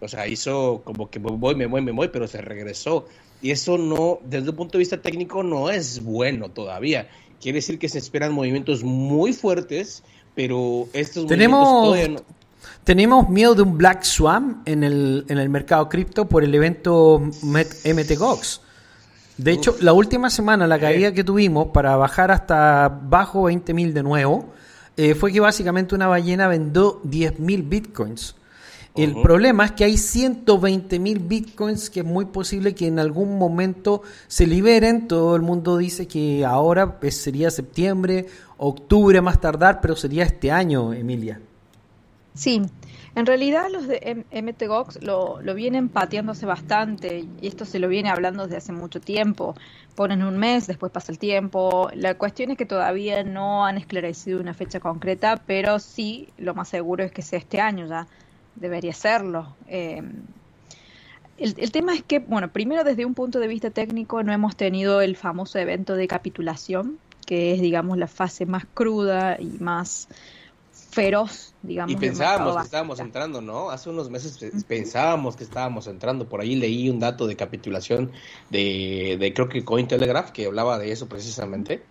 O 0.00 0.08
sea, 0.08 0.26
hizo 0.26 0.82
como 0.84 1.08
que 1.10 1.18
me 1.20 1.30
voy, 1.30 1.54
me 1.54 1.66
voy, 1.66 1.80
me 1.80 1.92
voy, 1.92 2.08
pero 2.08 2.26
se 2.26 2.40
regresó. 2.42 3.06
Y 3.40 3.50
eso 3.52 3.78
no, 3.78 4.18
desde 4.24 4.50
un 4.50 4.56
punto 4.56 4.72
de 4.72 4.80
vista 4.80 5.00
técnico, 5.00 5.42
no 5.42 5.70
es 5.70 6.02
bueno 6.02 6.50
todavía. 6.50 7.08
Quiere 7.40 7.56
decir 7.58 7.78
que 7.78 7.88
se 7.88 7.98
esperan 7.98 8.32
movimientos 8.32 8.82
muy 8.82 9.32
fuertes, 9.32 10.02
pero 10.34 10.88
estos 10.92 11.26
Tenemos- 11.26 11.68
movimientos 11.68 12.22
todavía 12.22 12.38
no. 12.40 12.43
Tenemos 12.84 13.30
miedo 13.30 13.54
de 13.54 13.62
un 13.62 13.78
Black 13.78 14.02
Swan 14.02 14.60
en 14.66 14.84
el, 14.84 15.24
en 15.28 15.38
el 15.38 15.48
mercado 15.48 15.88
cripto 15.88 16.28
por 16.28 16.44
el 16.44 16.54
evento 16.54 17.18
MTGOX. 17.18 18.60
De 19.38 19.52
hecho, 19.52 19.74
la 19.80 19.94
última 19.94 20.28
semana 20.28 20.66
la 20.66 20.78
caída 20.78 21.12
que 21.12 21.24
tuvimos 21.24 21.68
para 21.68 21.96
bajar 21.96 22.30
hasta 22.30 22.88
bajo 22.88 23.50
20.000 23.50 23.92
de 23.92 24.02
nuevo 24.02 24.52
eh, 24.98 25.14
fue 25.14 25.32
que 25.32 25.40
básicamente 25.40 25.94
una 25.94 26.08
ballena 26.08 26.46
vendió 26.46 27.02
10.000 27.04 27.68
bitcoins. 27.68 28.36
El 28.94 29.20
problema 29.22 29.64
es 29.64 29.72
que 29.72 29.84
hay 29.84 29.94
120.000 29.94 31.26
bitcoins 31.26 31.90
que 31.90 32.00
es 32.00 32.06
muy 32.06 32.26
posible 32.26 32.76
que 32.76 32.86
en 32.86 33.00
algún 33.00 33.38
momento 33.38 34.02
se 34.28 34.46
liberen. 34.46 35.08
Todo 35.08 35.34
el 35.34 35.42
mundo 35.42 35.78
dice 35.78 36.06
que 36.06 36.44
ahora 36.44 37.00
pues, 37.00 37.16
sería 37.16 37.50
septiembre, 37.50 38.26
octubre 38.56 39.20
más 39.20 39.40
tardar, 39.40 39.80
pero 39.80 39.96
sería 39.96 40.22
este 40.22 40.52
año, 40.52 40.92
Emilia. 40.92 41.40
Sí, 42.34 42.60
en 43.14 43.26
realidad 43.26 43.66
los 43.70 43.86
de 43.86 44.24
MTGOX 44.32 45.02
lo, 45.04 45.40
lo 45.40 45.54
vienen 45.54 45.88
pateándose 45.88 46.46
bastante 46.46 47.26
y 47.40 47.46
esto 47.46 47.64
se 47.64 47.78
lo 47.78 47.86
viene 47.86 48.10
hablando 48.10 48.42
desde 48.42 48.56
hace 48.56 48.72
mucho 48.72 49.00
tiempo. 49.00 49.54
Ponen 49.94 50.24
un 50.24 50.36
mes, 50.36 50.66
después 50.66 50.90
pasa 50.90 51.12
el 51.12 51.20
tiempo. 51.20 51.88
La 51.94 52.18
cuestión 52.18 52.50
es 52.50 52.58
que 52.58 52.66
todavía 52.66 53.22
no 53.22 53.64
han 53.64 53.78
esclarecido 53.78 54.40
una 54.40 54.52
fecha 54.52 54.80
concreta, 54.80 55.40
pero 55.46 55.78
sí, 55.78 56.28
lo 56.36 56.54
más 56.54 56.68
seguro 56.68 57.04
es 57.04 57.12
que 57.12 57.22
sea 57.22 57.38
este 57.38 57.60
año 57.60 57.86
ya. 57.86 58.08
Debería 58.56 58.92
serlo. 58.92 59.54
Eh, 59.68 60.02
el, 61.38 61.54
el 61.56 61.70
tema 61.70 61.94
es 61.94 62.02
que, 62.02 62.18
bueno, 62.18 62.48
primero 62.48 62.82
desde 62.82 63.04
un 63.04 63.14
punto 63.14 63.38
de 63.38 63.46
vista 63.46 63.70
técnico 63.70 64.24
no 64.24 64.32
hemos 64.32 64.56
tenido 64.56 65.00
el 65.00 65.16
famoso 65.16 65.60
evento 65.60 65.94
de 65.94 66.08
capitulación, 66.08 66.98
que 67.26 67.54
es, 67.54 67.60
digamos, 67.60 67.96
la 67.96 68.08
fase 68.08 68.44
más 68.44 68.64
cruda 68.74 69.36
y 69.40 69.56
más 69.60 70.08
feroz, 70.94 71.54
digamos. 71.62 71.92
Y 71.92 71.96
pensábamos 71.96 72.56
que 72.56 72.62
estábamos 72.62 73.00
entrando, 73.00 73.40
¿no? 73.40 73.70
Hace 73.70 73.90
unos 73.90 74.08
meses 74.10 74.38
pe- 74.38 74.52
pensábamos 74.66 75.36
que 75.36 75.44
estábamos 75.44 75.86
entrando. 75.86 76.28
Por 76.28 76.40
ahí 76.40 76.56
leí 76.56 76.88
un 76.88 76.98
dato 77.00 77.26
de 77.26 77.36
capitulación 77.36 78.12
de, 78.50 79.16
de 79.20 79.34
creo 79.34 79.48
que 79.48 79.64
Cointelegraph, 79.64 80.30
que 80.30 80.46
hablaba 80.46 80.78
de 80.78 80.92
eso 80.92 81.08
precisamente. 81.08 81.82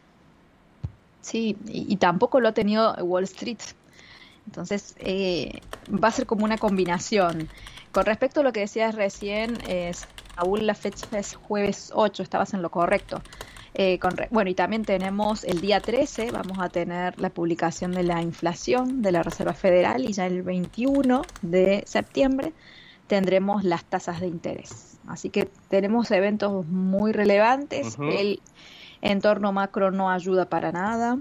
Sí, 1.21 1.57
y, 1.67 1.91
y 1.93 1.97
tampoco 1.97 2.39
lo 2.39 2.49
ha 2.49 2.53
tenido 2.53 2.93
Wall 2.95 3.23
Street. 3.23 3.59
Entonces, 4.45 4.95
eh, 4.99 5.61
va 5.89 6.09
a 6.09 6.11
ser 6.11 6.25
como 6.25 6.45
una 6.45 6.57
combinación. 6.57 7.49
Con 7.91 8.05
respecto 8.05 8.41
a 8.41 8.43
lo 8.43 8.53
que 8.53 8.61
decías 8.61 8.95
recién, 8.95 9.57
es, 9.67 10.07
aún 10.35 10.67
la 10.67 10.75
fecha 10.75 11.07
es 11.19 11.35
jueves 11.35 11.91
8, 11.93 12.23
estabas 12.23 12.53
en 12.53 12.61
lo 12.61 12.71
correcto. 12.71 13.21
Eh, 13.75 13.97
con 13.97 14.15
bueno, 14.29 14.51
y 14.51 14.53
también 14.53 14.85
tenemos 14.85 15.43
el 15.43 15.59
día 15.59 15.79
13, 15.79 16.29
vamos 16.31 16.59
a 16.59 16.69
tener 16.69 17.19
la 17.19 17.31
publicación 17.31 17.91
de 17.91 18.03
la 18.03 18.21
inflación 18.21 19.01
de 19.01 19.11
la 19.11 19.23
Reserva 19.23 19.53
Federal 19.53 20.07
y 20.07 20.13
ya 20.13 20.27
el 20.27 20.43
21 20.43 21.23
de 21.41 21.83
septiembre 21.87 22.53
tendremos 23.07 23.63
las 23.63 23.83
tasas 23.83 24.21
de 24.21 24.27
interés. 24.27 24.99
Así 25.07 25.29
que 25.29 25.49
tenemos 25.69 26.11
eventos 26.11 26.65
muy 26.67 27.11
relevantes. 27.13 27.97
El 27.99 28.41
entorno 29.01 29.51
macro 29.51 29.91
no 29.91 30.09
ayuda 30.09 30.45
para 30.45 30.71
nada. 30.71 31.17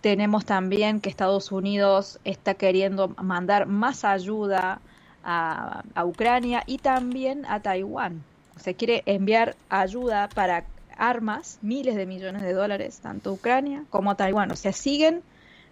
Tenemos 0.00 0.44
también 0.44 1.00
que 1.00 1.08
Estados 1.08 1.52
Unidos 1.52 2.18
está 2.24 2.54
queriendo 2.54 3.08
mandar 3.22 3.66
más 3.66 4.04
ayuda 4.04 4.80
a, 5.22 5.84
a 5.94 6.04
Ucrania 6.04 6.64
y 6.66 6.78
también 6.78 7.46
a 7.46 7.60
Taiwán. 7.60 8.24
Se 8.56 8.74
quiere 8.74 9.02
enviar 9.06 9.56
ayuda 9.70 10.28
para 10.34 10.64
armas, 10.98 11.58
miles 11.62 11.96
de 11.96 12.06
millones 12.06 12.42
de 12.42 12.52
dólares, 12.52 13.00
tanto 13.02 13.30
a 13.30 13.32
Ucrania 13.34 13.84
como 13.90 14.10
a 14.10 14.14
Taiwán. 14.16 14.50
O 14.52 14.56
sea, 14.56 14.72
siguen 14.72 15.22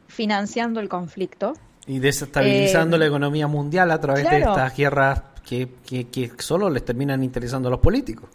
financiando 0.08 0.80
el 0.80 0.88
conflicto. 0.88 1.54
Y 1.86 1.98
desestabilizando 1.98 2.96
Eh, 2.96 3.00
la 3.00 3.06
economía 3.06 3.46
mundial 3.46 3.90
a 3.90 4.00
través 4.00 4.28
de 4.28 4.38
estas 4.38 4.76
guerras 4.76 5.22
que, 5.44 5.68
que, 5.86 6.08
que 6.08 6.30
solo 6.38 6.68
les 6.70 6.84
terminan 6.84 7.22
interesando 7.24 7.68
a 7.68 7.70
los 7.72 7.80
políticos. 7.80 8.28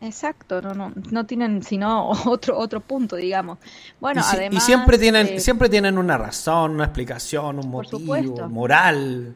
Exacto, 0.00 0.60
no, 0.60 0.74
no, 0.74 0.92
no 1.10 1.24
tienen 1.24 1.62
sino 1.62 2.10
otro, 2.26 2.58
otro 2.58 2.80
punto, 2.80 3.16
digamos. 3.16 3.58
Bueno, 4.00 4.20
y, 4.20 4.24
si- 4.24 4.36
y 4.36 4.38
además. 4.40 4.64
siempre 4.64 4.98
tienen 4.98 5.26
eh, 5.28 5.40
siempre 5.40 5.68
tienen 5.68 5.96
una 5.98 6.18
razón, 6.18 6.72
una 6.72 6.84
explicación, 6.84 7.58
un 7.58 7.70
motivo 7.70 8.48
moral. 8.48 9.34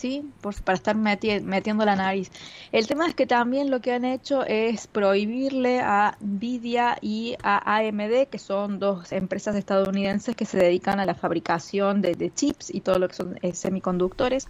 Sí, 0.00 0.32
por- 0.40 0.62
para 0.64 0.76
estar 0.76 0.96
meti- 0.96 1.42
metiendo 1.42 1.84
la 1.84 1.94
nariz. 1.94 2.30
El 2.72 2.86
tema 2.86 3.06
es 3.06 3.14
que 3.14 3.26
también 3.26 3.70
lo 3.70 3.80
que 3.82 3.92
han 3.92 4.06
hecho 4.06 4.44
es 4.46 4.86
prohibirle 4.86 5.80
a 5.80 6.16
Nvidia 6.20 6.96
y 7.02 7.36
a 7.42 7.58
AMD, 7.76 8.28
que 8.30 8.38
son 8.38 8.78
dos 8.78 9.12
empresas 9.12 9.56
estadounidenses 9.56 10.34
que 10.36 10.46
se 10.46 10.56
dedican 10.58 11.00
a 11.00 11.04
la 11.06 11.14
fabricación 11.14 12.00
de, 12.00 12.14
de 12.14 12.32
chips 12.32 12.72
y 12.72 12.80
todo 12.80 12.98
lo 12.98 13.08
que 13.08 13.14
son 13.16 13.36
eh, 13.42 13.52
semiconductores, 13.54 14.46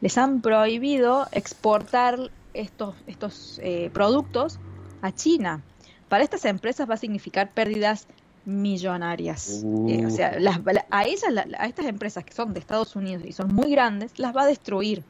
les 0.00 0.18
han 0.18 0.40
prohibido 0.40 1.28
exportar 1.32 2.18
estos, 2.52 2.96
estos 3.06 3.60
eh, 3.62 3.90
productos 3.90 4.58
a 5.00 5.12
China. 5.12 5.64
Para 6.08 6.24
estas 6.24 6.44
empresas 6.44 6.88
va 6.90 6.94
a 6.94 6.96
significar 6.96 7.52
pérdidas 7.54 8.08
millonarias. 8.48 9.64
Eh, 9.88 10.04
o 10.06 10.10
sea, 10.10 10.38
las- 10.40 10.60
la- 10.64 10.86
a 10.90 11.04
ellas, 11.04 11.30
la- 11.30 11.46
a 11.58 11.66
estas 11.66 11.86
empresas 11.86 12.24
que 12.24 12.32
son 12.32 12.52
de 12.54 12.60
Estados 12.60 12.96
Unidos 12.96 13.24
y 13.26 13.32
son 13.32 13.54
muy 13.54 13.70
grandes, 13.70 14.18
las 14.18 14.34
va 14.34 14.42
a 14.42 14.46
destruir. 14.46 15.04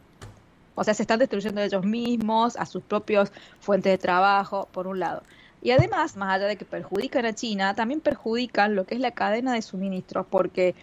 O 0.75 0.85
sea, 0.85 0.95
se 0.95 1.03
están 1.03 1.19
destruyendo 1.19 1.61
ellos 1.61 1.85
mismos, 1.85 2.57
a 2.57 2.67
sus 2.67 2.83
propios 2.83 3.33
fuentes 3.61 3.93
de 3.93 3.99
trabajo, 3.99 4.69
por 4.73 4.87
un 4.87 4.99
lado. 5.01 5.23
Y 5.61 5.71
además, 5.73 6.17
más 6.17 6.35
allá 6.35 6.47
de 6.47 6.57
que 6.57 6.65
perjudican 6.65 7.27
a 7.27 7.33
China, 7.33 7.75
también 7.75 8.01
perjudican 8.01 8.77
lo 8.77 8.85
que 8.85 8.95
es 8.95 9.01
la 9.01 9.11
cadena 9.11 9.53
de 9.55 9.63
suministros, 9.63 10.27
porque 10.31 10.77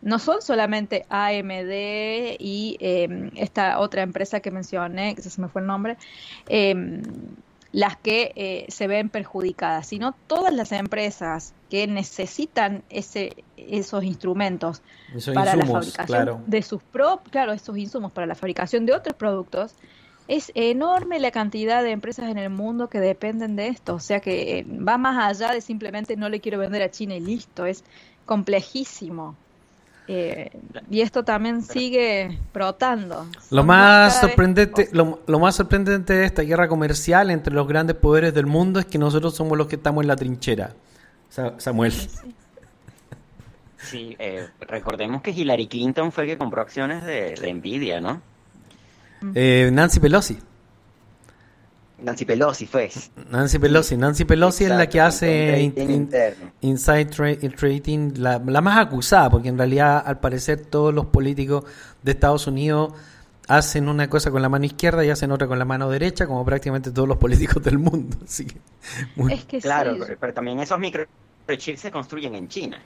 no 0.00 0.18
son 0.18 0.40
solamente 0.42 1.04
AMD 1.10 2.36
y 2.38 2.76
eh, 2.80 3.30
esta 3.36 3.78
otra 3.78 4.02
empresa 4.02 4.40
que 4.40 4.50
mencioné, 4.50 5.14
que 5.14 5.22
se 5.22 5.40
me 5.40 5.48
fue 5.48 5.60
el 5.60 5.66
nombre, 5.66 5.96
eh, 6.48 6.74
las 7.72 7.96
que 7.96 8.32
eh, 8.36 8.66
se 8.68 8.86
ven 8.86 9.08
perjudicadas, 9.08 9.86
sino 9.86 10.14
todas 10.26 10.52
las 10.52 10.72
empresas 10.72 11.54
que 11.70 11.86
necesitan 11.86 12.82
ese, 12.90 13.44
esos 13.56 14.04
instrumentos 14.04 14.82
Esos 15.14 15.34
para 15.34 15.56
la 15.56 15.64
fabricación 15.64 16.06
claro. 16.06 16.40
de 16.46 16.62
sus 16.62 16.82
propios, 16.82 17.30
claro, 17.30 17.52
esos 17.52 17.76
insumos 17.78 18.12
para 18.12 18.26
la 18.26 18.34
fabricación 18.34 18.84
de 18.84 18.92
otros 18.92 19.16
productos, 19.16 19.74
es 20.28 20.52
enorme 20.54 21.18
la 21.18 21.30
cantidad 21.30 21.82
de 21.82 21.90
empresas 21.90 22.30
en 22.30 22.38
el 22.38 22.50
mundo 22.50 22.88
que 22.88 23.00
dependen 23.00 23.56
de 23.56 23.68
esto. 23.68 23.94
O 23.94 24.00
sea 24.00 24.20
que 24.20 24.58
eh, 24.58 24.66
va 24.66 24.98
más 24.98 25.18
allá 25.18 25.52
de 25.52 25.60
simplemente 25.60 26.16
no 26.16 26.28
le 26.28 26.40
quiero 26.40 26.58
vender 26.58 26.82
a 26.82 26.90
China 26.90 27.14
y 27.14 27.20
listo, 27.20 27.66
es 27.66 27.84
complejísimo. 28.26 29.34
Eh, 30.08 30.50
y 30.90 31.00
esto 31.00 31.22
también 31.24 31.62
sigue 31.62 32.38
brotando. 32.52 33.26
Lo 33.50 33.62
más 33.62 34.20
sorprendente, 34.20 34.88
lo, 34.92 35.20
lo 35.26 35.38
más 35.38 35.54
sorprendente 35.54 36.12
de 36.14 36.24
esta 36.24 36.42
guerra 36.42 36.66
comercial 36.68 37.30
entre 37.30 37.54
los 37.54 37.68
grandes 37.68 37.96
poderes 37.96 38.34
del 38.34 38.46
mundo 38.46 38.80
es 38.80 38.86
que 38.86 38.98
nosotros 38.98 39.34
somos 39.36 39.56
los 39.56 39.68
que 39.68 39.76
estamos 39.76 40.02
en 40.02 40.08
la 40.08 40.16
trinchera. 40.16 40.74
Sa- 41.30 41.54
Samuel. 41.58 41.92
Sí, 43.78 44.16
eh, 44.18 44.48
recordemos 44.60 45.22
que 45.22 45.30
Hillary 45.32 45.66
Clinton 45.66 46.12
fue 46.12 46.24
el 46.24 46.30
que 46.30 46.38
compró 46.38 46.62
acciones 46.62 47.04
de, 47.04 47.34
de 47.34 47.54
Nvidia, 47.54 48.00
¿no? 48.00 48.20
Eh, 49.34 49.70
Nancy 49.72 50.00
Pelosi. 50.00 50.38
Nancy 52.02 52.24
Pelosi 52.24 52.66
fue. 52.66 52.90
Nancy 53.30 53.58
Pelosi. 53.58 53.96
Nancy 53.96 54.24
Pelosi 54.24 54.64
es 54.64 54.70
la 54.70 54.88
que 54.88 55.00
hace 55.00 55.60
in- 55.60 55.72
trading 55.72 55.90
in- 55.90 55.96
interno. 56.02 56.52
inside 56.62 57.10
tra- 57.10 57.54
trading, 57.56 58.12
la, 58.18 58.38
la 58.44 58.60
más 58.60 58.78
acusada, 58.86 59.30
porque 59.30 59.48
en 59.48 59.56
realidad 59.58 60.02
al 60.04 60.18
parecer 60.20 60.66
todos 60.66 60.92
los 60.92 61.06
políticos 61.06 61.64
de 62.02 62.12
Estados 62.12 62.46
Unidos 62.46 62.92
hacen 63.48 63.88
una 63.88 64.08
cosa 64.08 64.30
con 64.30 64.40
la 64.42 64.48
mano 64.48 64.64
izquierda 64.64 65.04
y 65.04 65.10
hacen 65.10 65.30
otra 65.32 65.46
con 65.46 65.58
la 65.58 65.64
mano 65.64 65.90
derecha, 65.90 66.26
como 66.26 66.44
prácticamente 66.44 66.90
todos 66.90 67.08
los 67.08 67.18
políticos 67.18 67.62
del 67.62 67.78
mundo. 67.78 68.16
Así 68.24 68.46
que, 68.46 68.56
muy- 69.16 69.32
Es 69.32 69.44
que 69.44 69.60
Claro, 69.60 69.94
sí, 69.94 70.00
pero, 70.00 70.16
pero 70.20 70.32
también 70.34 70.60
esos 70.60 70.78
microchips 70.78 71.80
se 71.80 71.90
construyen 71.90 72.34
en 72.34 72.48
China. 72.48 72.80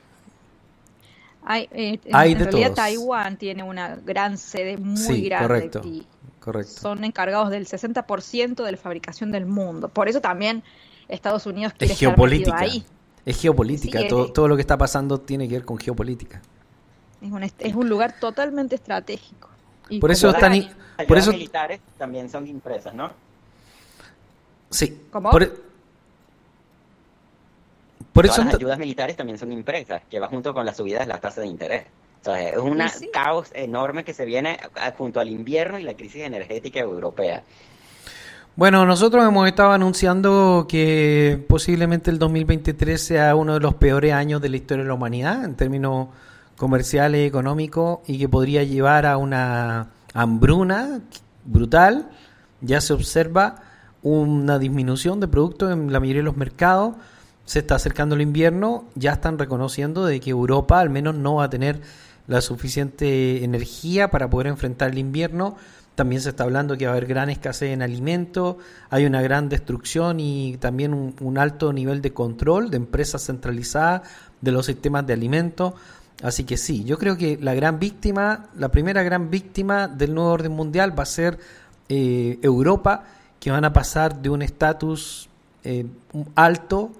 hay, 1.45 1.69
eh, 1.73 2.01
en, 2.05 2.17
Hay 2.17 2.33
en 2.33 2.39
de 2.39 2.45
realidad 2.45 2.67
todos. 2.69 2.77
Taiwán 2.77 3.37
tiene 3.37 3.63
una 3.63 3.97
gran 3.97 4.37
sede 4.37 4.77
muy 4.79 4.97
Sí, 4.97 5.23
grande 5.29 5.47
correcto. 5.47 5.83
y 5.85 6.07
correcto. 6.47 6.73
son 6.81 7.05
encargados 7.05 7.51
del 7.51 7.67
60% 7.67 8.65
de 8.65 8.73
la 8.73 8.79
fabricación 8.79 9.31
del 9.31 9.45
mundo. 9.45 9.89
Por 9.89 10.09
eso 10.09 10.23
también 10.23 10.63
Estados 11.09 11.45
Unidos 11.45 11.75
quiere 11.75 11.93
Es 11.93 12.01
estar 12.01 12.09
geopolítica. 12.15 12.59
ahí. 12.59 12.85
Es 13.27 13.41
geopolítica. 13.43 14.01
Sí, 14.01 14.09
todo, 14.09 14.33
todo 14.33 14.49
lo 14.49 14.57
que 14.57 14.63
está 14.63 14.79
pasando 14.79 15.21
tiene 15.21 15.47
que 15.49 15.55
ver 15.57 15.65
con 15.67 15.77
geopolítica. 15.79 16.41
Es 17.21 17.31
un, 17.31 17.43
es 17.43 17.75
un 17.75 17.89
lugar 17.89 18.15
totalmente 18.19 18.75
estratégico. 18.77 19.51
Y 19.89 19.99
Por 20.01 20.11
eso 20.11 20.31
están 20.31 20.53
Ayudas 20.53 20.75
por 21.07 21.19
eso 21.19 21.33
militares 21.33 21.81
también 21.99 22.31
son 22.31 22.47
impresas, 22.47 22.95
¿no? 22.95 23.11
sí. 24.71 24.99
¿Cómo? 25.11 25.31
Por, 25.31 25.43
e- 25.43 25.53
por 28.13 28.25
Todas 28.25 28.39
eso 28.39 28.45
las 28.47 28.55
ayudas 28.55 28.79
militares 28.79 29.17
también 29.17 29.37
son 29.39 29.53
impresas, 29.53 30.03
que 30.11 30.19
va 30.19 30.29
junto 30.29 30.55
con 30.55 30.65
la 30.65 30.73
subida 30.73 31.01
de 31.01 31.07
las 31.07 31.21
tasas 31.21 31.43
de 31.45 31.49
interés. 31.49 31.85
Es 32.35 32.57
un 32.57 32.81
sí. 32.89 33.09
caos 33.13 33.51
enorme 33.55 34.05
que 34.05 34.15
se 34.15 34.25
viene 34.25 34.59
junto 34.97 35.21
al 35.21 35.29
invierno 35.29 35.79
y 35.79 35.83
la 35.83 35.95
crisis 35.95 36.23
energética 36.23 36.81
europea. 36.81 37.45
Bueno, 38.57 38.87
nosotros 38.87 39.23
hemos 39.23 39.47
estado 39.47 39.73
anunciando 39.73 40.65
que 40.67 41.45
posiblemente 41.47 42.11
el 42.11 42.19
2023 42.19 43.03
sea 43.03 43.37
uno 43.37 43.53
de 43.53 43.61
los 43.61 43.75
peores 43.75 44.15
años 44.15 44.41
de 44.41 44.49
la 44.49 44.57
historia 44.57 44.83
de 44.83 44.89
la 44.89 44.95
humanidad 44.95 45.45
en 45.45 45.57
términos 45.57 46.09
comerciales 46.57 47.21
y 47.21 47.25
económicos 47.25 47.99
y 48.07 48.19
que 48.19 48.31
podría 48.31 48.65
llevar 48.65 49.05
a 49.05 49.19
una 49.19 49.91
hambruna 50.15 51.03
brutal. 51.45 52.09
Ya 52.63 52.81
se 52.81 52.95
observa 52.95 53.57
una 54.03 54.59
disminución 54.59 55.21
de 55.21 55.29
productos 55.29 55.71
en 55.71 55.93
la 55.93 56.01
mayoría 56.01 56.21
de 56.23 56.25
los 56.25 56.39
mercados. 56.39 56.97
Se 57.45 57.59
está 57.59 57.75
acercando 57.75 58.15
el 58.15 58.23
invierno, 58.23 58.87
ya 58.95 59.13
están 59.13 59.39
reconociendo 59.39 60.07
de 60.07 60.19
que 60.19 60.31
Europa 60.31 60.81
al 60.81 60.89
menos 60.89 61.15
no 61.15 61.35
va 61.35 61.45
a 61.45 61.51
tener 61.51 61.83
la 62.27 62.41
suficiente 62.41 63.45
energía 63.45 64.11
para 64.11 64.29
poder 64.29 64.49
enfrentar 64.49 64.91
el 64.91 64.99
invierno. 64.99 65.57
También 65.95 66.21
se 66.21 66.29
está 66.29 66.45
hablando 66.45 66.77
que 66.77 66.85
va 66.85 66.93
a 66.93 66.97
haber 66.97 67.07
gran 67.07 67.31
escasez 67.31 67.73
en 67.73 67.81
alimentos, 67.81 68.57
hay 68.91 69.07
una 69.07 69.23
gran 69.23 69.49
destrucción 69.49 70.21
y 70.21 70.59
también 70.59 70.93
un, 70.93 71.39
alto 71.39 71.73
nivel 71.73 72.03
de 72.03 72.13
control 72.13 72.71
de 72.71 72.77
empresas 72.77 73.25
centralizadas 73.25 74.03
de 74.41 74.53
los 74.53 74.67
sistemas 74.67 75.07
de 75.07 75.15
alimentos. 75.15 75.73
Así 76.23 76.45
que 76.45 76.59
sí, 76.59 76.85
yo 76.85 76.99
creo 76.99 77.17
que 77.17 77.39
la 77.41 77.55
gran 77.55 77.79
víctima, 77.79 78.49
la 78.57 78.71
primera 78.71 79.03
gran 79.03 79.31
víctima 79.31 79.89
del 79.89 80.15
nuevo 80.15 80.31
orden 80.31 80.53
mundial 80.53 80.99
va 80.99 81.05
a 81.05 81.07
ser 81.07 81.39
eh, 81.89 82.39
Europa, 82.43 83.05
que 83.41 83.51
van 83.51 83.65
a 83.65 83.73
pasar 83.73 84.21
de 84.21 84.29
un 84.29 84.43
estatus 84.43 85.29
eh, 85.65 85.87
alto 86.35 86.93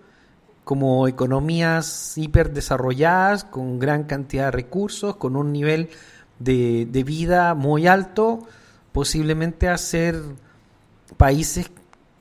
como 0.67 1.07
economías 1.07 2.19
hiperdesarrolladas, 2.19 3.45
con 3.45 3.79
gran 3.79 4.03
cantidad 4.03 4.47
de 4.47 4.51
recursos, 4.51 5.15
con 5.15 5.37
un 5.37 5.53
nivel 5.53 5.91
de, 6.41 6.89
de 6.91 7.05
vida 7.05 7.55
muy 7.55 7.87
alto, 7.87 8.41
posiblemente 8.91 9.69
a 9.69 9.79
ser 9.79 10.21
países 11.17 11.71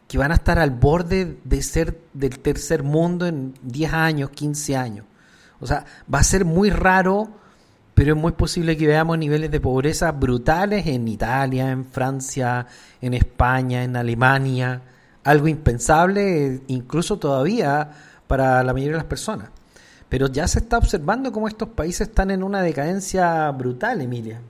que 0.08 0.20
van 0.20 0.32
a 0.32 0.36
estar 0.36 0.60
al 0.60 0.70
borde 0.70 1.40
de 1.44 1.64
ser 1.64 2.00
del 2.14 2.38
tercer 2.38 2.84
mundo 2.84 3.26
en 3.26 3.56
10 3.64 3.94
años, 3.94 4.30
15 4.30 4.78
años. 4.78 5.06
O 5.60 5.66
sea, 5.66 5.84
va 6.14 6.20
a 6.20 6.24
ser 6.24 6.46
muy 6.46 6.70
raro, 6.70 7.30
pero 7.96 8.14
es 8.14 8.22
muy 8.22 8.34
posible 8.34 8.78
que 8.78 8.86
veamos 8.86 9.18
niveles 9.18 9.50
de 9.50 9.60
pobreza 9.60 10.12
brutales 10.12 10.86
en 10.86 11.08
Italia, 11.08 11.72
en 11.72 11.84
Francia, 11.84 12.68
en 13.02 13.16
España, 13.16 13.84
en 13.84 13.96
Alemania. 13.96 14.84
Algo 15.24 15.48
impensable, 15.48 16.62
incluso 16.68 17.18
todavía 17.18 17.90
para 18.28 18.64
la 18.64 18.74
mayoría 18.74 18.94
de 18.94 19.00
las 19.00 19.08
personas. 19.08 19.50
Pero 20.10 20.28
ya 20.28 20.48
se 20.48 20.60
está 20.60 20.78
observando 20.78 21.32
cómo 21.32 21.48
estos 21.48 21.70
países 21.70 22.10
están 22.10 22.32
en 22.32 22.44
una 22.44 22.62
decadencia 22.62 23.50
brutal, 23.52 24.02
Emilia. 24.02 24.42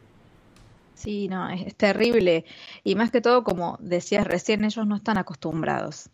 Sí, 0.93 1.27
no, 1.27 1.49
es, 1.49 1.75
terrible. 1.75 2.45
Y 2.83 2.95
más 2.95 3.11
que 3.11 3.21
todo, 3.21 3.43
como 3.43 3.77
decías 3.81 4.25
recién, 4.25 4.63
ellos 4.63 4.87
no 4.87 4.95
están 4.95 5.17
acostumbrados. 5.17 6.09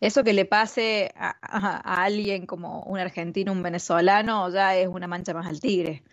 Eso 0.00 0.24
que 0.24 0.32
le 0.34 0.44
pase 0.46 1.12
a, 1.16 1.36
a- 1.42 1.94
a 2.00 2.04
alguien 2.04 2.46
como 2.46 2.82
un 2.84 2.98
argentino, 3.00 3.52
un 3.52 3.62
venezolano, 3.62 4.50
ya 4.50 4.76
es 4.76 4.88
una 4.88 5.08
mancha 5.08 5.34
más 5.34 5.46
al 5.48 5.60
tigre. 5.60 6.04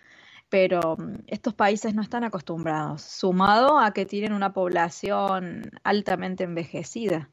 pero 0.49 0.97
mm, 0.97 1.15
estos 1.27 1.53
países 1.55 1.95
no 1.95 2.01
están 2.03 2.23
acostumbrados, 2.25 3.01
sumado 3.03 3.79
a 3.79 3.93
que 3.93 4.05
tienen 4.07 4.34
una 4.34 4.53
población 4.53 5.71
altamente 5.84 6.45
envejecida, 6.45 7.29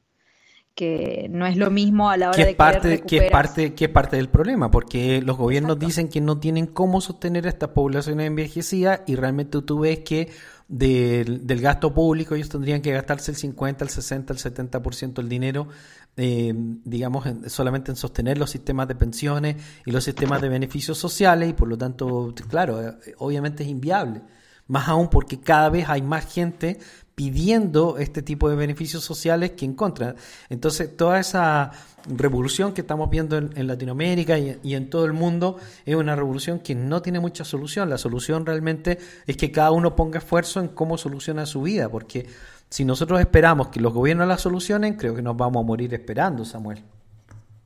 que 0.75 1.27
no 1.29 1.45
es 1.45 1.57
lo 1.57 1.69
mismo 1.71 2.09
a 2.09 2.15
la 2.17 2.29
hora 2.29 2.37
¿Qué 2.37 2.45
de 2.45 2.55
parte, 2.55 3.01
qué 3.01 3.17
es 3.17 3.31
parte, 3.31 3.73
qué 3.73 3.85
es 3.85 3.91
parte 3.91 4.15
del 4.15 4.29
problema? 4.29 4.71
Porque 4.71 5.21
los 5.21 5.37
gobiernos 5.37 5.71
Exacto. 5.75 5.85
dicen 5.87 6.07
que 6.09 6.21
no 6.21 6.39
tienen 6.39 6.67
cómo 6.67 7.01
sostener 7.01 7.45
a 7.47 7.49
estas 7.49 7.69
poblaciones 7.69 8.27
envejecidas 8.27 9.01
y 9.05 9.15
realmente 9.15 9.61
tú 9.61 9.79
ves 9.79 9.99
que 9.99 10.29
del, 10.69 11.45
del 11.45 11.59
gasto 11.61 11.93
público 11.93 12.35
ellos 12.35 12.47
tendrían 12.49 12.81
que 12.81 12.91
gastarse 12.93 13.31
el 13.31 13.37
50, 13.37 13.83
el 13.83 13.89
60, 13.89 14.33
el 14.33 14.39
70% 14.39 15.13
del 15.15 15.27
dinero, 15.27 15.67
eh, 16.15 16.53
digamos, 16.55 17.25
en- 17.25 17.49
solamente 17.49 17.91
en 17.91 17.97
sostener 17.97 18.37
los 18.37 18.49
sistemas 18.51 18.87
de 18.87 18.95
pensiones 18.95 19.55
y 19.85 19.91
los 19.91 20.03
sistemas 20.03 20.41
de 20.41 20.47
beneficios 20.49 20.97
sociales 20.97 21.49
y 21.49 21.53
por 21.53 21.67
lo 21.67 21.77
tanto, 21.77 22.33
claro, 22.49 22.81
eh, 22.81 22.93
obviamente 23.17 23.63
es 23.63 23.69
inviable. 23.69 24.21
Más 24.67 24.87
aún 24.87 25.09
porque 25.09 25.39
cada 25.41 25.69
vez 25.69 25.89
hay 25.89 26.03
más 26.03 26.31
gente 26.31 26.77
pidiendo 27.19 27.97
este 27.97 28.21
tipo 28.21 28.49
de 28.49 28.55
beneficios 28.55 29.03
sociales 29.03 29.51
que 29.51 29.65
en 29.65 29.73
contra. 29.73 30.15
Entonces, 30.49 30.95
toda 30.95 31.19
esa 31.19 31.73
revolución 32.07 32.73
que 32.73 32.79
estamos 32.79 33.09
viendo 33.09 33.35
en, 33.35 33.49
en 33.57 33.67
Latinoamérica 33.67 34.39
y, 34.39 34.57
y 34.63 34.75
en 34.75 34.89
todo 34.89 35.03
el 35.03 35.11
mundo 35.11 35.57
es 35.85 35.95
una 35.95 36.15
revolución 36.15 36.59
que 36.59 36.75
no 36.75 37.01
tiene 37.01 37.19
mucha 37.19 37.43
solución. 37.43 37.89
La 37.89 37.97
solución 37.97 38.45
realmente 38.45 38.99
es 39.27 39.35
que 39.35 39.51
cada 39.51 39.71
uno 39.71 39.97
ponga 39.97 40.19
esfuerzo 40.19 40.61
en 40.61 40.69
cómo 40.69 40.97
soluciona 40.97 41.45
su 41.45 41.63
vida, 41.63 41.89
porque 41.89 42.25
si 42.69 42.85
nosotros 42.85 43.19
esperamos 43.19 43.67
que 43.67 43.81
los 43.81 43.93
gobiernos 43.93 44.25
la 44.25 44.37
solucionen, 44.37 44.93
creo 44.93 45.13
que 45.13 45.21
nos 45.21 45.35
vamos 45.35 45.61
a 45.61 45.67
morir 45.67 45.93
esperando, 45.93 46.45
Samuel. 46.45 46.81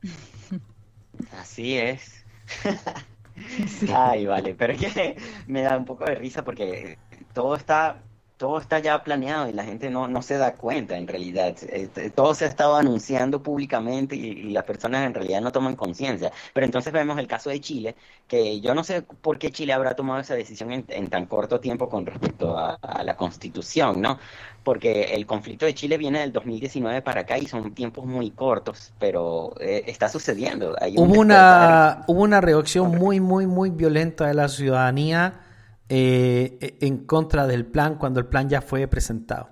Así 1.38 1.76
es. 1.76 2.24
Ay, 3.94 4.26
vale, 4.26 4.56
pero 4.56 4.72
es 4.72 4.80
que 4.80 5.16
me 5.46 5.62
da 5.62 5.76
un 5.76 5.84
poco 5.84 6.06
de 6.06 6.16
risa 6.16 6.44
porque 6.44 6.98
todo 7.32 7.54
está, 7.54 8.02
todo 8.36 8.58
está 8.58 8.80
ya 8.80 9.02
planeado 9.04 9.48
y 9.48 9.52
la 9.52 9.64
gente 9.64 9.90
no, 9.90 10.08
no 10.08 10.20
se 10.22 10.36
da 10.38 10.54
cuenta 10.54 10.96
en 10.96 11.06
realidad. 11.06 11.56
Este, 11.70 12.10
Todo 12.10 12.34
se 12.34 12.44
ha 12.44 12.48
estado 12.48 12.76
anunciando 12.76 13.42
públicamente 13.42 14.16
y, 14.16 14.26
y 14.26 14.50
las 14.50 14.64
personas 14.64 15.06
en 15.06 15.14
realidad 15.14 15.40
no 15.40 15.52
toman 15.52 15.76
conciencia. 15.76 16.32
Pero 16.52 16.66
entonces 16.66 16.92
vemos 16.92 17.18
el 17.18 17.26
caso 17.28 17.50
de 17.50 17.60
Chile, 17.60 17.94
que 18.26 18.60
yo 18.60 18.74
no 18.74 18.82
sé 18.84 19.02
por 19.02 19.38
qué 19.38 19.52
Chile 19.52 19.72
habrá 19.72 19.94
tomado 19.94 20.20
esa 20.20 20.34
decisión 20.34 20.72
en, 20.72 20.84
en 20.88 21.08
tan 21.08 21.26
corto 21.26 21.60
tiempo 21.60 21.88
con 21.88 22.06
respecto 22.06 22.58
a, 22.58 22.74
a 22.74 23.04
la 23.04 23.16
constitución, 23.16 24.00
¿no? 24.00 24.18
Porque 24.64 25.14
el 25.14 25.26
conflicto 25.26 25.66
de 25.66 25.74
Chile 25.74 25.98
viene 25.98 26.20
del 26.20 26.32
2019 26.32 27.02
para 27.02 27.20
acá 27.22 27.38
y 27.38 27.46
son 27.46 27.74
tiempos 27.74 28.04
muy 28.06 28.30
cortos, 28.30 28.92
pero 28.98 29.54
eh, 29.60 29.84
está 29.86 30.08
sucediendo. 30.08 30.74
Hay 30.80 30.96
un 30.98 31.10
Hubo 31.10 31.20
una, 31.20 32.04
hubo 32.08 32.22
una 32.22 32.40
reacción 32.40 32.90
muy, 32.96 33.20
muy, 33.20 33.46
muy 33.46 33.70
violenta 33.70 34.26
de 34.26 34.34
la 34.34 34.48
ciudadanía 34.48 35.43
eh, 35.88 36.78
en 36.80 37.04
contra 37.04 37.46
del 37.46 37.66
plan 37.66 37.96
cuando 37.96 38.20
el 38.20 38.26
plan 38.26 38.48
ya 38.48 38.62
fue 38.62 38.86
presentado. 38.88 39.50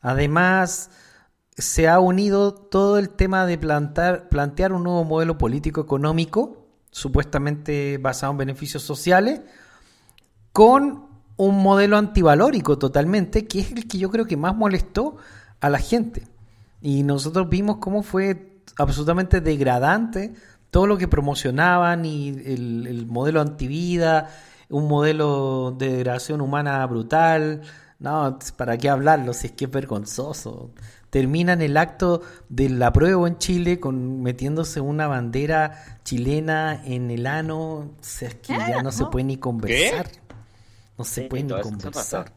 Además, 0.00 0.90
se 1.56 1.88
ha 1.88 2.00
unido 2.00 2.54
todo 2.54 2.98
el 2.98 3.10
tema 3.10 3.46
de 3.46 3.58
plantar, 3.58 4.28
plantear 4.28 4.72
un 4.72 4.84
nuevo 4.84 5.04
modelo 5.04 5.38
político 5.38 5.80
económico, 5.80 6.66
supuestamente 6.90 7.98
basado 7.98 8.32
en 8.32 8.38
beneficios 8.38 8.82
sociales, 8.82 9.40
con 10.52 11.06
un 11.36 11.62
modelo 11.62 11.98
antivalórico 11.98 12.78
totalmente, 12.78 13.46
que 13.46 13.60
es 13.60 13.72
el 13.72 13.86
que 13.86 13.98
yo 13.98 14.10
creo 14.10 14.26
que 14.26 14.36
más 14.36 14.56
molestó 14.56 15.16
a 15.60 15.68
la 15.68 15.78
gente. 15.78 16.26
Y 16.80 17.02
nosotros 17.02 17.48
vimos 17.48 17.78
cómo 17.78 18.02
fue 18.02 18.62
absolutamente 18.78 19.40
degradante 19.40 20.34
todo 20.70 20.86
lo 20.86 20.98
que 20.98 21.08
promocionaban 21.08 22.04
y 22.04 22.28
el, 22.28 22.86
el 22.86 23.06
modelo 23.06 23.40
antivida, 23.40 24.28
un 24.68 24.88
modelo 24.88 25.74
de 25.76 25.92
degradación 25.92 26.40
humana 26.40 26.84
brutal. 26.86 27.62
No, 27.98 28.38
¿para 28.56 28.76
qué 28.76 28.88
hablarlo? 28.88 29.32
Si 29.32 29.46
es 29.48 29.52
que 29.52 29.64
es 29.66 29.70
vergonzoso. 29.70 30.70
Terminan 31.10 31.62
el 31.62 31.76
acto 31.76 32.20
del 32.48 32.82
apruebo 32.82 33.26
en 33.26 33.38
Chile 33.38 33.80
con 33.80 34.22
metiéndose 34.22 34.80
una 34.80 35.06
bandera 35.06 35.98
chilena 36.04 36.82
en 36.84 37.10
el 37.10 37.26
ano. 37.26 37.58
O 37.62 37.90
sea, 38.00 38.28
es 38.28 38.34
que 38.36 38.52
ya 38.52 38.82
no 38.82 38.92
se 38.92 39.06
puede 39.06 39.24
ni 39.24 39.36
conversar. 39.38 40.08
No 40.98 41.04
se 41.04 41.22
Sí, 41.22 41.28
puede 41.28 41.44
ni 41.44 41.60
conversar. 41.60 42.32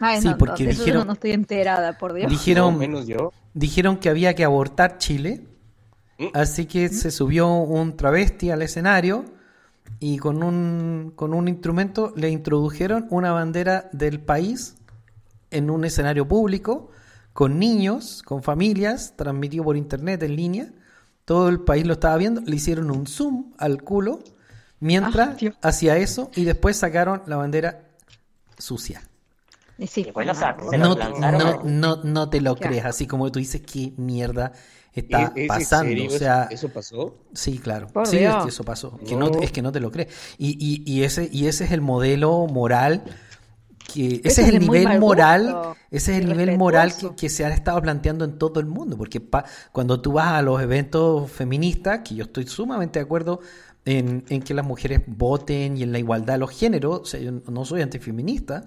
Ay, 0.00 0.20
Sí, 0.20 0.28
no, 0.28 0.36
porque 0.38 0.64
no, 0.64 0.70
eso 0.70 0.78
yo 0.80 0.84
dijeron- 0.84 1.06
no 1.06 1.12
estoy 1.14 1.30
enterada, 1.32 1.96
por 1.96 2.12
Dios. 2.12 2.30
Dijeron, 2.30 2.72
No, 2.74 2.78
menos 2.78 3.06
yo. 3.06 3.32
dijeron 3.54 3.96
que 3.96 4.08
había 4.10 4.34
que 4.34 4.44
abortar 4.44 4.98
Chile, 4.98 5.46
Mm. 6.18 6.26
así 6.34 6.66
que 6.66 6.88
se 6.90 7.10
subió 7.10 7.48
un 7.48 7.96
travesti 7.96 8.50
al 8.50 8.62
escenario 8.62 9.24
y 10.00 10.18
con 10.18 10.42
un, 10.42 11.12
con 11.16 11.34
un 11.34 11.48
instrumento 11.48 12.12
le 12.16 12.30
introdujeron 12.30 13.06
una 13.10 13.32
bandera 13.32 13.88
del 13.92 14.20
país 14.20 14.76
en 15.50 15.70
un 15.70 15.84
escenario 15.84 16.26
público, 16.28 16.90
con 17.32 17.58
niños, 17.58 18.22
con 18.22 18.42
familias, 18.42 19.14
transmitido 19.16 19.64
por 19.64 19.76
internet 19.76 20.22
en 20.22 20.36
línea. 20.36 20.72
Todo 21.24 21.48
el 21.48 21.60
país 21.60 21.86
lo 21.86 21.94
estaba 21.94 22.16
viendo, 22.16 22.40
le 22.42 22.56
hicieron 22.56 22.90
un 22.90 23.06
zoom 23.06 23.52
al 23.58 23.82
culo 23.82 24.20
mientras 24.80 25.36
Ah, 25.42 25.54
hacía 25.62 25.96
eso 25.96 26.30
y 26.34 26.44
después 26.44 26.76
sacaron 26.76 27.22
la 27.26 27.36
bandera 27.36 27.88
sucia. 28.58 29.02
Y 29.78 29.86
sí, 29.88 30.04
Después 30.04 30.26
lo 30.26 30.34
no, 30.34 30.78
No, 30.78 30.94
lo 30.94 30.94
lanzaron 30.96 31.38
no, 31.38 31.62
no, 31.64 31.96
no 32.04 32.30
te 32.30 32.40
lo 32.40 32.52
asco. 32.52 32.84
así 32.84 33.06
como 33.06 33.30
tú 33.32 33.38
dices, 33.40 33.62
qué 33.62 33.92
mierda 33.96 34.52
está 34.94 35.22
¿Es- 35.22 35.30
es 35.30 35.36
en 35.36 35.48
pasando. 35.48 35.88
serio 35.90 36.04
O 36.04 36.06
eso- 36.08 36.18
sea, 36.18 36.44
¿Eso 36.50 36.68
pasó? 36.68 37.16
sí, 37.32 37.58
claro. 37.58 37.86
Por 37.88 38.06
sí, 38.06 38.16
es 38.16 38.22
Dios. 38.22 38.42
que 38.44 38.48
eso 38.50 38.64
pasó. 38.64 38.98
Que 39.06 39.16
no, 39.16 39.28
No. 39.30 39.40
es 39.42 39.50
que 39.52 39.62
no 39.62 39.72
te 39.72 39.80
lo 39.80 39.90
crees. 39.90 40.08
Y, 40.38 40.56
y, 40.58 40.90
y 40.90 41.02
ese, 41.04 41.28
y 41.32 41.46
ese 41.46 41.64
es 41.64 41.72
el 41.72 41.80
modelo 41.80 42.46
moral 42.46 43.02
que 43.92 44.22
ese 44.24 44.42
es 44.42 44.48
el 44.48 44.60
nivel 44.60 44.98
moral, 44.98 45.74
ese 45.90 46.12
es 46.16 46.18
el 46.24 46.26
nivel 46.28 46.56
moral 46.56 46.92
que 47.16 47.28
se 47.28 47.44
ha 47.44 47.50
estado 47.50 47.80
planteando 47.82 48.24
en 48.24 48.38
todo 48.38 48.58
el 48.58 48.64
mundo, 48.66 48.96
porque 48.96 49.20
pa- 49.20 49.44
cuando 49.72 50.00
tú 50.00 50.12
vas 50.12 50.28
a 50.28 50.42
los 50.42 50.60
eventos 50.62 51.30
feministas, 51.30 52.00
que 52.02 52.14
yo 52.14 52.24
estoy 52.24 52.46
sumamente 52.46 52.98
de 52.98 53.04
acuerdo 53.04 53.40
en, 53.84 54.24
en 54.30 54.40
que 54.42 54.54
las 54.54 54.64
mujeres 54.64 55.02
voten 55.06 55.76
y 55.76 55.82
en 55.82 55.92
la 55.92 55.98
igualdad 55.98 56.34
de 56.34 56.38
los 56.38 56.50
géneros, 56.50 57.00
o 57.00 57.04
sea, 57.04 57.20
yo 57.20 57.30
no 57.30 57.64
soy 57.66 57.82
antifeminista, 57.82 58.64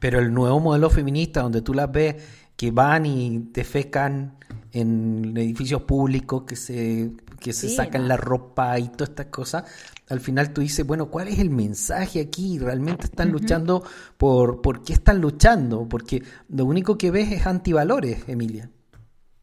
pero 0.00 0.18
el 0.18 0.34
nuevo 0.34 0.58
modelo 0.58 0.90
feminista 0.90 1.40
donde 1.42 1.62
tú 1.62 1.72
las 1.72 1.90
ves 1.92 2.16
que 2.56 2.72
van 2.72 3.06
y 3.06 3.38
defecan 3.52 4.38
en 4.72 5.36
edificios 5.36 5.82
públicos, 5.82 6.44
que 6.44 6.56
se, 6.56 7.12
que 7.40 7.52
se 7.52 7.68
Sí, 7.68 7.68
sacan 7.68 8.06
no. 8.06 8.08
la 8.08 8.16
ropa 8.16 8.78
y 8.78 8.88
todas 8.88 9.10
estas 9.10 9.26
cosas, 9.26 9.64
al 10.08 10.20
final 10.20 10.52
tú 10.52 10.60
dices, 10.60 10.86
bueno, 10.86 11.10
¿cuál 11.10 11.28
es 11.28 11.38
el 11.38 11.50
mensaje 11.50 12.20
aquí? 12.20 12.58
¿Realmente 12.58 13.06
están 13.06 13.30
luchando 13.32 13.82
por, 14.16 14.60
por 14.62 14.82
qué 14.82 14.92
están 14.94 15.20
luchando? 15.20 15.88
Porque 15.88 16.22
lo 16.48 16.64
único 16.64 16.98
que 16.98 17.10
ves 17.10 17.32
es 17.32 17.46
antivalores, 17.46 18.28
Emilia. 18.28 18.70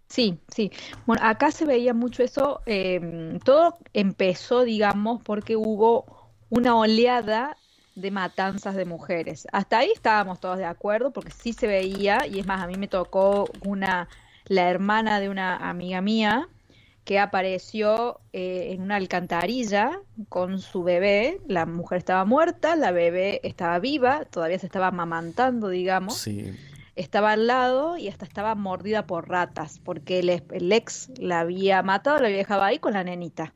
Sí, 0.10 0.40
sí. 0.54 0.72
Bueno, 1.06 1.24
acá 1.26 1.52
se 1.52 1.66
veía 1.66 1.94
mucho 1.94 2.24
eso. 2.24 2.62
eh, 2.66 3.40
todo 3.44 3.78
empezó, 3.94 4.64
digamos, 4.64 5.22
porque 5.24 5.56
hubo 5.56 6.06
una 6.50 6.76
oleada 6.78 7.58
de 7.96 8.12
matanzas 8.12 8.76
de 8.76 8.86
mujeres. 8.86 9.48
Hasta 9.52 9.80
ahí 9.80 9.92
estábamos 9.94 10.40
todos 10.40 10.58
de 10.58 10.66
acuerdo, 10.66 11.12
porque 11.12 11.32
sí 11.32 11.54
se 11.54 11.68
veía, 11.68 12.26
y 12.28 12.40
es 12.40 12.46
más, 12.48 12.62
a 12.62 12.68
mí 12.68 12.76
me 12.78 12.88
tocó 12.88 13.50
una, 13.66 14.08
la 14.46 14.70
hermana 14.70 15.20
de 15.20 15.30
una 15.30 15.56
amiga 15.58 16.02
mía 16.02 16.48
que 17.04 17.20
apareció 17.20 18.20
eh, 18.34 18.72
en 18.74 18.82
una 18.82 18.96
alcantarilla 18.96 20.00
con 20.28 20.60
su 20.60 20.84
bebé. 20.84 21.40
La 21.48 21.66
mujer 21.68 22.00
estaba 22.00 22.26
muerta, 22.26 22.76
la 22.76 22.92
bebé 22.92 23.42
estaba 23.44 23.78
viva, 23.80 24.26
todavía 24.26 24.58
se 24.58 24.66
estaba 24.66 24.88
amamantando, 24.88 25.70
digamos 25.70 26.18
Sí. 26.18 26.52
estaba 26.96 27.34
al 27.34 27.46
lado 27.46 27.98
y 27.98 28.08
hasta 28.08 28.26
estaba 28.26 28.56
mordida 28.56 29.06
por 29.06 29.30
ratas, 29.30 29.80
porque 29.84 30.20
el, 30.20 30.30
el 30.30 30.72
ex 30.72 31.10
la 31.20 31.42
había 31.42 31.84
matado, 31.84 32.18
la 32.20 32.26
había 32.28 32.38
dejado 32.40 32.64
ahí 32.64 32.80
con 32.80 32.94
la 32.94 33.04
nenita. 33.04 33.54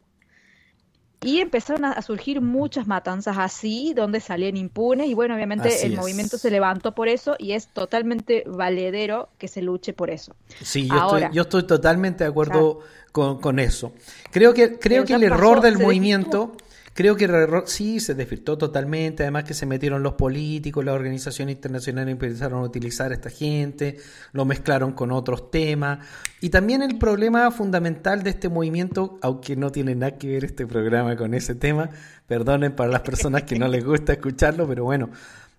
Y 1.21 1.39
empezaron 1.39 1.85
a, 1.85 2.01
surgir 2.01 2.39
muchas 2.39 2.87
matanzas 2.87 3.37
así, 3.37 3.93
donde 3.93 4.21
salían 4.21 4.55
impunes, 4.55 5.07
y 5.07 5.13
bueno, 5.13 5.35
obviamente 5.35 5.67
Así 5.67 5.85
el 5.85 5.93
es. 5.93 5.99
movimiento 5.99 6.37
se 6.37 6.49
levantó 6.49 6.95
por 6.95 7.09
eso 7.09 7.35
y 7.37 7.51
es 7.51 7.67
totalmente 7.67 8.43
valedero 8.47 9.29
que 9.37 9.49
se 9.49 9.61
luche 9.61 9.91
por 9.93 10.09
eso. 10.09 10.33
Sí, 10.61 10.87
yo, 10.87 10.93
Ahora. 10.93 11.25
estoy, 11.25 11.35
yo 11.35 11.41
estoy 11.41 11.63
totalmente 11.63 12.23
de 12.23 12.29
acuerdo 12.29 12.79
con, 13.11 13.41
con 13.41 13.59
eso. 13.59 13.91
Creo 14.31 14.53
que, 14.53 14.79
creo 14.79 15.03
que 15.03 15.13
el 15.13 15.23
error 15.23 15.57
pasó, 15.57 15.67
del 15.67 15.79
movimiento, 15.79 16.53
creo 16.93 17.15
que 17.15 17.29
sí, 17.65 17.99
se 17.99 18.13
desvirtó 18.13 18.57
totalmente, 18.57 19.23
además 19.23 19.43
que 19.43 19.53
se 19.53 19.65
metieron 19.65 20.03
los 20.03 20.13
políticos, 20.13 20.83
las 20.83 20.95
organizaciones 20.95 21.55
internacionales 21.55 22.11
empezaron 22.11 22.61
a 22.61 22.63
utilizar 22.63 23.11
a 23.11 23.15
esta 23.15 23.29
gente, 23.29 23.97
lo 24.31 24.45
mezclaron 24.45 24.93
con 24.93 25.11
otros 25.11 25.51
temas. 25.51 26.05
Y 26.41 26.49
también 26.49 26.81
el 26.81 26.97
problema 26.97 27.49
fundamental 27.51 28.23
de 28.23 28.31
este 28.31 28.49
movimiento, 28.49 29.17
aunque 29.21 29.55
no 29.55 29.71
tiene 29.71 29.95
nada 29.95 30.17
que 30.17 30.27
ver 30.27 30.45
este 30.45 30.67
programa 30.67 31.15
con 31.15 31.33
ese 31.33 31.55
tema, 31.55 31.89
perdonen 32.27 32.75
para 32.75 32.89
las 32.89 33.01
personas 33.01 33.43
que 33.43 33.57
no 33.57 33.67
les 33.67 33.83
gusta 33.83 34.13
escucharlo, 34.13 34.67
pero 34.67 34.83
bueno, 34.83 35.09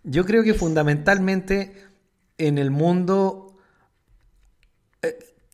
yo 0.02 0.24
creo 0.24 0.42
que 0.42 0.54
fundamentalmente 0.54 1.74
en 2.38 2.58
el 2.58 2.70
mundo 2.70 3.50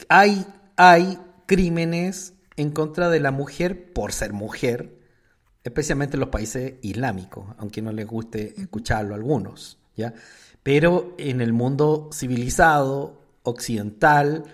hay, 0.08 0.46
hay 0.76 1.18
crímenes 1.46 2.34
en 2.56 2.70
contra 2.70 3.08
de 3.08 3.20
la 3.20 3.30
mujer 3.30 3.92
por 3.92 4.12
ser 4.12 4.32
mujer, 4.32 4.95
especialmente 5.68 6.16
en 6.16 6.20
los 6.20 6.28
países 6.28 6.74
islámicos, 6.82 7.44
aunque 7.58 7.82
no 7.82 7.92
les 7.92 8.06
guste 8.06 8.54
escucharlo 8.56 9.14
a 9.14 9.16
algunos, 9.16 9.78
¿ya? 9.96 10.14
Pero 10.62 11.14
en 11.18 11.40
el 11.40 11.52
mundo 11.52 12.10
civilizado, 12.12 13.20
occidental, 13.42 14.44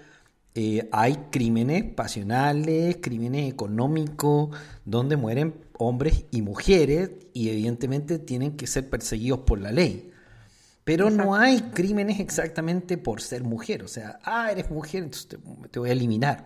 eh, 0.54 0.88
hay 0.92 1.16
crímenes 1.30 1.84
pasionales, 1.84 2.98
crímenes 3.00 3.50
económicos, 3.50 4.56
donde 4.84 5.16
mueren 5.16 5.54
hombres 5.78 6.24
y 6.30 6.42
mujeres 6.42 7.10
y 7.32 7.50
evidentemente 7.50 8.18
tienen 8.18 8.56
que 8.56 8.66
ser 8.66 8.88
perseguidos 8.88 9.40
por 9.40 9.60
la 9.60 9.72
ley. 9.72 10.10
Pero 10.84 11.10
no 11.10 11.34
hay 11.34 11.60
crímenes 11.60 12.20
exactamente 12.20 12.98
por 12.98 13.20
ser 13.20 13.44
mujer. 13.44 13.82
O 13.82 13.88
sea, 13.88 14.18
ah, 14.24 14.50
eres 14.50 14.70
mujer, 14.70 15.04
entonces 15.04 15.28
te, 15.28 15.38
te 15.68 15.78
voy 15.78 15.90
a 15.90 15.92
eliminar. 15.92 16.44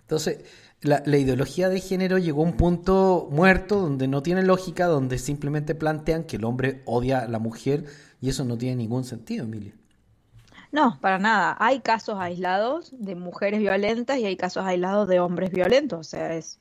Entonces, 0.00 0.38
la, 0.80 1.02
la 1.04 1.16
ideología 1.16 1.68
de 1.68 1.80
género 1.80 2.18
llegó 2.18 2.42
a 2.42 2.46
un 2.46 2.56
punto 2.56 3.28
muerto 3.30 3.80
donde 3.80 4.08
no 4.08 4.22
tiene 4.22 4.42
lógica, 4.42 4.86
donde 4.86 5.18
simplemente 5.18 5.74
plantean 5.74 6.24
que 6.24 6.36
el 6.36 6.44
hombre 6.44 6.82
odia 6.84 7.20
a 7.20 7.28
la 7.28 7.38
mujer 7.38 7.84
y 8.20 8.28
eso 8.28 8.44
no 8.44 8.56
tiene 8.56 8.76
ningún 8.76 9.04
sentido, 9.04 9.44
Emilia. 9.44 9.72
No, 10.70 10.98
para 11.00 11.18
nada. 11.18 11.56
Hay 11.58 11.80
casos 11.80 12.16
aislados 12.18 12.92
de 12.98 13.14
mujeres 13.14 13.60
violentas 13.60 14.18
y 14.18 14.26
hay 14.26 14.36
casos 14.36 14.64
aislados 14.64 15.08
de 15.08 15.20
hombres 15.20 15.50
violentos. 15.50 16.00
O 16.00 16.04
sea, 16.04 16.34
es 16.34 16.58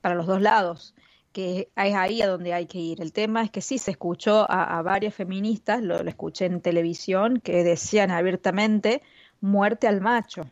para 0.00 0.14
los 0.14 0.26
dos 0.26 0.40
lados, 0.40 0.94
que 1.32 1.70
es 1.76 1.94
ahí 1.94 2.22
a 2.22 2.28
donde 2.28 2.54
hay 2.54 2.66
que 2.66 2.78
ir. 2.78 3.00
El 3.02 3.12
tema 3.12 3.42
es 3.42 3.50
que 3.50 3.60
sí, 3.60 3.78
se 3.78 3.90
escuchó 3.90 4.46
a, 4.50 4.80
varias 4.82 5.14
feministas, 5.14 5.82
lo 5.82 5.96
escuché 6.00 6.46
en 6.46 6.60
televisión, 6.62 7.40
que 7.40 7.62
decían 7.64 8.10
abiertamente 8.10 9.02
muerte 9.40 9.86
al 9.86 10.00
macho 10.00 10.42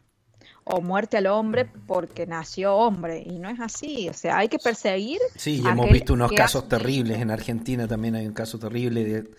o 0.65 0.81
muerte 0.81 1.17
al 1.17 1.27
hombre 1.27 1.69
porque 1.87 2.27
nació 2.27 2.75
hombre. 2.77 3.23
Y 3.27 3.39
no 3.39 3.49
es 3.49 3.61
así. 3.61 4.09
O 4.09 4.13
sea, 4.13 4.39
hay 4.39 4.49
que 4.49 4.59
perseguir. 4.59 5.19
Sí, 5.37 5.61
y 5.65 5.67
hemos 5.67 5.91
visto 5.91 6.13
unos 6.15 6.31
casos 6.33 6.63
hace- 6.65 6.77
terribles. 6.77 7.19
En 7.21 7.31
Argentina 7.31 7.89
también 7.89 8.15
hay 8.15 8.27
un 8.27 8.33
caso 8.35 8.59
terrible 8.59 9.05
de, 9.05 9.31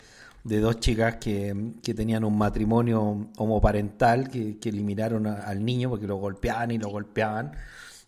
de 0.43 0.59
dos 0.59 0.79
chicas 0.79 1.15
que, 1.17 1.55
que 1.83 1.93
tenían 1.93 2.23
un 2.23 2.37
matrimonio 2.37 3.29
homoparental 3.37 4.29
que, 4.29 4.57
que 4.57 4.69
eliminaron 4.69 5.27
a- 5.27 5.35
al 5.43 5.63
niño 5.63 5.89
porque 5.89 6.07
lo 6.07 6.15
golpeaban 6.17 6.71
y 6.71 6.77
lo 6.77 6.89
golpeaban. 6.89 7.51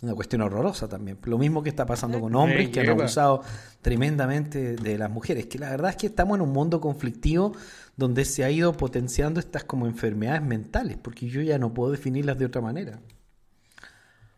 Una 0.04 0.16
cuestión 0.16 0.42
horrorosa 0.42 0.90
también. 0.90 1.18
Lo 1.24 1.38
mismo 1.38 1.64
que 1.64 1.70
está 1.70 1.86
pasando 1.86 2.20
con 2.20 2.36
hombres 2.36 2.70
que 2.70 2.82
han 2.82 2.90
abusado 2.90 3.42
tremendamente 3.82 4.76
de 4.76 4.98
las 4.98 5.10
mujeres. 5.10 5.46
Que 5.46 5.58
la 5.58 5.70
verdad 5.70 5.92
es 5.92 5.96
que 5.96 6.08
estamos 6.08 6.36
en 6.36 6.42
un 6.42 6.52
mundo 6.52 6.82
conflictivo 6.82 7.54
donde 7.96 8.26
se 8.26 8.44
ha 8.44 8.52
ido 8.52 8.74
potenciando 8.74 9.40
estas 9.40 9.64
como 9.64 9.88
enfermedades 9.88 10.42
mentales, 10.42 10.98
porque 11.02 11.28
yo 11.28 11.42
ya 11.42 11.58
no 11.58 11.74
puedo 11.74 11.92
definirlas 11.92 12.38
de 12.38 12.46
otra 12.46 12.60
manera. 12.60 13.00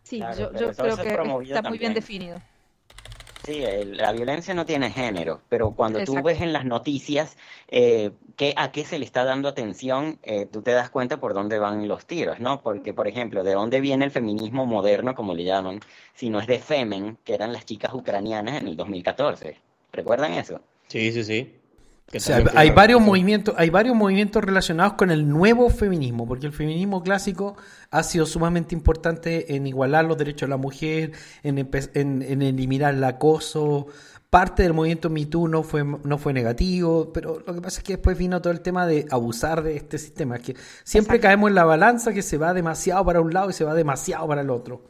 Sí, 0.03 0.18
Claro, 0.20 0.53
yo, 0.53 0.72
creo 0.72 0.97
que 0.97 1.51
está 1.51 1.63
muy 1.63 1.80
bien 1.80 1.95
definido. 1.95 2.39
Sí, 3.46 3.64
el- 3.64 3.98
la 3.98 4.12
violencia 4.12 4.54
no 4.56 4.66
tiene 4.66 4.89
género, 4.91 5.41
pero 5.50 5.72
cuando 5.76 6.00
tú 6.00 6.14
Exacto. 6.14 6.28
ves 6.28 6.41
en 6.41 6.52
las 6.52 6.66
noticias 6.66 7.38
eh, 7.68 8.12
que, 8.36 8.54
a 8.58 8.72
qué 8.72 8.84
se 8.86 8.98
le 8.98 9.06
está 9.06 9.24
dando 9.24 9.48
atención, 9.50 10.20
eh, 10.24 10.48
tú 10.48 10.62
te 10.64 10.72
das 10.72 10.89
cuenta 10.89 11.20
por 11.20 11.34
dónde 11.36 11.60
van 11.60 11.88
los 11.88 12.06
tiros, 12.08 12.39
¿no? 12.39 12.62
Porque, 12.64 12.93
por 12.93 13.08
ejemplo, 13.08 13.43
de 13.43 13.54
dónde 13.54 13.82
viene 13.82 14.06
el 14.06 14.12
feminismo 14.12 14.66
moderno, 14.66 15.14
como 15.16 15.34
le 15.36 15.43
llaman, 15.43 15.80
si 16.14 16.30
no 16.30 16.39
es 16.39 16.48
de 16.48 16.60
Femen, 16.60 17.18
que 17.24 17.36
eran 17.36 17.54
las 17.54 17.66
chicas 17.66 17.93
ucranianas 17.93 18.60
en 18.62 18.68
el 18.68 18.76
2014. 18.76 19.62
¿Recuerdan 19.91 20.34
eso? 20.34 20.62
Sí, 20.88 21.12
sí, 21.12 21.24
sí. 21.24 21.62
Que 22.12 22.18
O 22.20 22.22
sea, 22.22 22.36
también 22.36 22.53
fue 22.53 22.62
hay 22.62 22.70
varios 22.70 23.01
movimientos, 23.01 23.56
hay 23.58 23.70
varios 23.72 23.95
movimientos 23.95 24.43
relacionados 24.43 24.93
con 24.93 25.10
el 25.10 25.28
nuevo 25.28 25.70
feminismo, 25.72 26.28
porque 26.28 26.45
el 26.45 26.53
feminismo 26.53 27.01
clásico 27.01 27.56
ha 27.89 28.03
sido 28.03 28.26
sumamente 28.28 28.76
importante 28.76 29.56
en 29.56 29.66
igualar 29.66 30.06
los 30.06 30.18
derechos 30.18 30.41
de 30.47 30.51
la 30.51 30.58
mujer, 30.58 31.14
en, 31.43 31.58
en- 31.58 32.22
en 32.22 32.41
eliminar 32.43 32.93
el 32.93 33.03
acoso. 33.03 33.88
Parte 34.30 34.64
del 34.64 34.74
movimiento 34.74 35.10
Me 35.10 35.26
Too 35.26 35.47
no 35.47 35.64
fue, 35.64 35.84
no 35.84 36.18
fue 36.18 36.34
negativo, 36.34 37.12
pero 37.14 37.39
lo 37.45 37.53
que 37.56 37.62
pasa 37.62 37.80
es 37.80 37.84
que 37.84 37.93
después 37.93 38.18
vino 38.18 38.41
todo 38.41 38.51
el 38.51 38.60
tema 38.62 38.86
de 38.86 39.08
abusar 39.10 39.64
de 39.64 39.76
este 39.78 39.97
sistema, 39.97 40.38
que 40.39 40.56
siempre 40.84 41.16
Exacto. 41.16 41.22
caemos 41.22 41.49
en 41.49 41.56
la 41.56 41.64
balanza 41.64 42.14
que 42.14 42.22
se 42.22 42.38
va 42.38 42.53
demasiado 42.53 43.03
para 43.06 43.22
un 43.22 43.34
lado 43.34 43.49
y 43.49 43.53
se 43.53 43.64
va 43.64 43.74
demasiado 43.74 44.28
para 44.28 44.41
el 44.41 44.49
otro. 44.49 44.84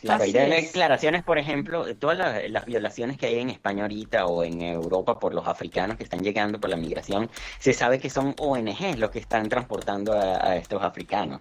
Claro, 0.00 0.22
Así 0.22 0.30
y 0.30 0.32
de 0.32 0.44
es. 0.58 0.66
declaraciones, 0.66 1.24
por 1.24 1.38
ejemplo, 1.38 1.84
de 1.84 1.94
todas 1.96 2.16
las, 2.16 2.48
las 2.50 2.64
violaciones 2.66 3.16
que 3.18 3.26
hay 3.26 3.38
en 3.40 3.50
España 3.50 3.82
ahorita 3.82 4.26
o 4.26 4.44
en 4.44 4.62
Europa 4.62 5.18
por 5.18 5.34
los 5.34 5.46
africanos 5.48 5.96
que 5.96 6.04
están 6.04 6.20
llegando 6.22 6.60
por 6.60 6.70
la 6.70 6.76
migración, 6.76 7.28
se 7.58 7.72
sabe 7.72 7.98
que 7.98 8.08
son 8.08 8.34
ONGs 8.38 8.98
los 8.98 9.10
que 9.10 9.18
están 9.18 9.48
transportando 9.48 10.12
a, 10.12 10.46
a 10.46 10.56
estos 10.56 10.82
africanos. 10.82 11.40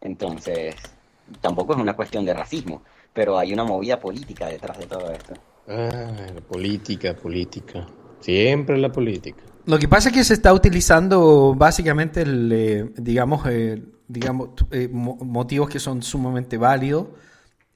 Entonces, 0.00 0.74
tampoco 1.40 1.74
es 1.74 1.78
una 1.80 1.94
cuestión 1.94 2.24
de 2.24 2.32
racismo, 2.34 2.82
pero 3.12 3.36
hay 3.38 3.52
una 3.52 3.64
movida 3.64 4.00
política 4.00 4.46
detrás 4.46 4.78
de 4.78 4.86
todo 4.86 5.10
esto. 5.10 5.34
Ah, 5.66 6.26
la 6.34 6.40
política, 6.40 7.14
política. 7.14 7.86
Siempre 8.20 8.78
la 8.78 8.90
política. 8.90 9.42
Lo 9.66 9.78
que 9.78 9.86
pasa 9.86 10.08
es 10.08 10.14
que 10.14 10.24
se 10.24 10.34
está 10.34 10.54
utilizando 10.54 11.54
básicamente, 11.54 12.22
el, 12.22 12.50
eh, 12.52 12.90
digamos, 12.96 13.46
eh, 13.46 13.82
digamos 14.06 14.50
eh, 14.70 14.88
mo- 14.90 15.18
motivos 15.20 15.68
que 15.68 15.78
son 15.78 16.02
sumamente 16.02 16.56
válidos 16.56 17.08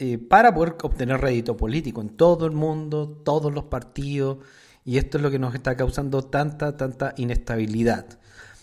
eh, 0.05 0.18
para 0.18 0.53
poder 0.53 0.74
obtener 0.82 1.20
rédito 1.20 1.57
político 1.57 2.00
en 2.00 2.09
todo 2.09 2.44
el 2.46 2.50
mundo, 2.50 3.20
todos 3.22 3.55
los 3.55 3.66
partidos, 3.66 4.38
y 4.84 4.98
esto 4.98 5.16
es 5.16 5.22
lo 5.22 5.30
que 5.30 5.38
nos 5.38 5.55
está 5.55 5.76
causando 5.76 6.24
tanta, 6.24 6.76
tanta 6.76 7.14
inestabilidad. 7.18 8.18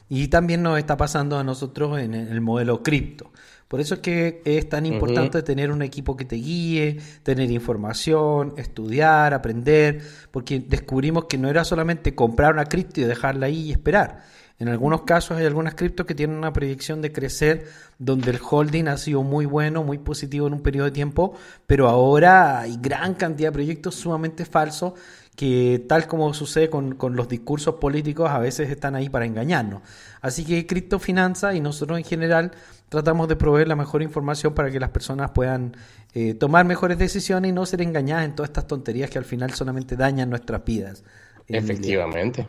Y 0.10 0.28
también 0.28 0.62
nos 0.62 0.78
está 0.78 0.98
pasando 0.98 1.40
a 1.40 1.46
nosotros 1.46 1.98
en 1.98 2.14
el 2.14 2.42
modelo 2.42 2.84
cripto. 2.84 3.32
Por 3.70 3.80
eso 3.80 3.94
es 3.94 4.00
que 4.02 4.42
es 4.44 4.68
tan 4.68 4.86
importante 4.86 5.42
tener 5.42 5.72
un 5.72 5.82
equipo 5.82 6.18
que 6.18 6.26
te 6.26 6.36
guíe, 6.36 6.98
tener 7.24 7.50
información, 7.52 8.56
estudiar, 8.58 9.34
aprender, 9.34 10.02
porque 10.32 10.60
descubrimos 10.60 11.26
que 11.30 11.38
no 11.38 11.50
era 11.50 11.64
solamente 11.64 12.16
comprar 12.16 12.52
una 12.52 12.66
cripto 12.66 13.00
y 13.00 13.06
dejarla 13.06 13.46
ahí 13.46 13.68
y 13.68 13.72
esperar. 13.72 14.26
En 14.60 14.68
algunos 14.68 15.04
casos 15.04 15.38
hay 15.38 15.46
algunas 15.46 15.76
criptos 15.76 16.06
que 16.06 16.14
tienen 16.14 16.38
una 16.38 16.52
proyección 16.52 17.02
de 17.02 17.14
crecer 17.14 17.68
donde 17.98 18.32
el 18.32 18.40
holding 18.42 18.88
ha 18.90 18.98
sido 18.98 19.24
muy 19.24 19.46
bueno, 19.46 19.84
muy 19.84 19.98
positivo 19.98 20.48
en 20.48 20.54
un 20.54 20.62
periodo 20.62 20.86
de 20.86 20.92
tiempo, 20.92 21.34
pero 21.66 21.88
ahora 21.88 22.60
hay 22.60 22.78
gran 22.82 23.14
cantidad 23.14 23.50
de 23.50 23.54
proyectos 23.54 23.96
sumamente 23.96 24.46
falsos 24.46 24.94
que 25.38 25.86
tal 25.88 26.06
como 26.08 26.34
sucede 26.34 26.70
con, 26.70 26.96
con 26.96 27.16
los 27.16 27.30
discursos 27.30 27.76
políticos 27.76 28.30
a 28.30 28.40
veces 28.40 28.70
están 28.70 28.96
ahí 28.96 29.08
para 29.08 29.26
engañarnos. 29.26 29.82
Así 30.20 30.44
que 30.44 30.68
criptofinanza 30.68 31.54
y 31.54 31.62
nosotros 31.62 31.98
en 31.98 32.04
general 32.04 32.52
tratamos 32.90 33.30
de 33.30 33.38
proveer 33.38 33.70
la 33.70 33.78
mejor 33.78 34.02
información 34.02 34.54
para 34.54 34.70
que 34.70 34.82
las 34.82 34.90
personas 34.90 35.32
puedan 35.32 35.78
eh, 36.14 36.34
tomar 36.34 36.66
mejores 36.66 36.98
decisiones 36.98 37.50
y 37.50 37.54
no 37.54 37.66
ser 37.66 37.82
engañadas 37.82 38.26
en 38.26 38.36
todas 38.36 38.50
estas 38.50 38.68
tonterías 38.68 39.10
que 39.10 39.18
al 39.18 39.26
final 39.26 39.54
solamente 39.54 39.96
dañan 39.96 40.30
nuestras 40.30 40.66
vidas. 40.66 41.06
Efectivamente. 41.48 42.48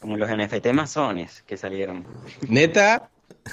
Como 0.00 0.16
los 0.16 0.28
NFT 0.30 0.72
masones 0.72 1.42
que 1.46 1.56
salieron. 1.56 2.04
Neta, 2.48 3.08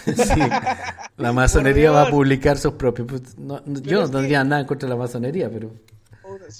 Sí. 0.05 0.41
La 1.17 1.31
masonería 1.31 1.91
va 1.91 2.03
a 2.03 2.09
publicar 2.09 2.57
sus 2.57 2.73
propios. 2.73 3.37
no- 3.37 3.61
no- 3.65 3.79
yo 3.81 4.01
no 4.01 4.09
tendría 4.09 4.43
nada 4.43 4.61
en 4.61 4.67
contra 4.67 4.87
de 4.89 4.95
la 4.95 4.99
masonería, 4.99 5.49
pero. 5.49 5.71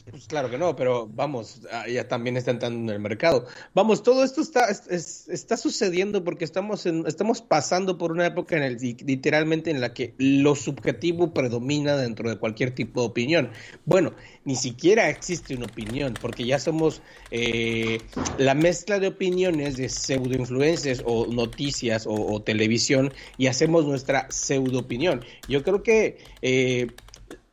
Pues 0.10 0.28
claro 0.28 0.50
que 0.50 0.58
no, 0.58 0.76
pero 0.78 1.08
vamos, 1.08 1.62
ah, 1.72 1.88
ya 1.90 2.08
también 2.08 2.38
está 2.38 2.52
entrando 2.52 2.80
en 2.80 2.90
el 2.96 3.02
mercado. 3.02 3.46
Vamos, 3.74 4.02
todo 4.02 4.24
esto 4.24 4.40
está, 4.42 4.70
es- 4.70 4.88
es- 4.90 5.28
está 5.30 5.58
sucediendo 5.58 6.24
porque 6.24 6.46
estamos, 6.46 6.86
en, 6.86 7.06
estamos 7.06 7.42
pasando 7.42 7.98
por 7.98 8.12
una 8.14 8.26
época 8.28 8.56
en 8.56 8.64
el, 8.64 8.78
literalmente 9.06 9.70
en 9.70 9.82
la 9.82 9.94
que 9.94 10.14
lo 10.18 10.56
subjetivo 10.56 11.34
predomina 11.34 11.98
dentro 11.98 12.30
de 12.30 12.38
cualquier 12.38 12.72
tipo 12.76 13.02
de 13.02 13.08
opinión. 13.08 13.52
Bueno, 13.86 14.14
ni 14.46 14.56
siquiera 14.56 15.10
existe 15.10 15.56
una 15.56 15.66
opinión, 15.66 16.14
porque 16.22 16.46
ya 16.46 16.60
somos 16.60 17.02
eh, 17.32 18.00
la 18.38 18.54
mezcla 18.54 19.00
de 19.00 19.08
opiniones 19.08 19.76
de 19.76 19.90
pseudoinfluencers 19.90 21.04
o 21.06 21.28
noticias 21.28 22.08
o, 22.08 22.14
o 22.14 22.42
televisión 22.42 23.12
y 23.38 23.48
hacemos 23.48 23.86
nuestra 23.86 24.28
pseudo 24.32 24.80
opinión. 24.80 25.26
Yo 25.50 25.64
creo 25.64 25.84
que 25.84 26.20
eh, 26.42 26.88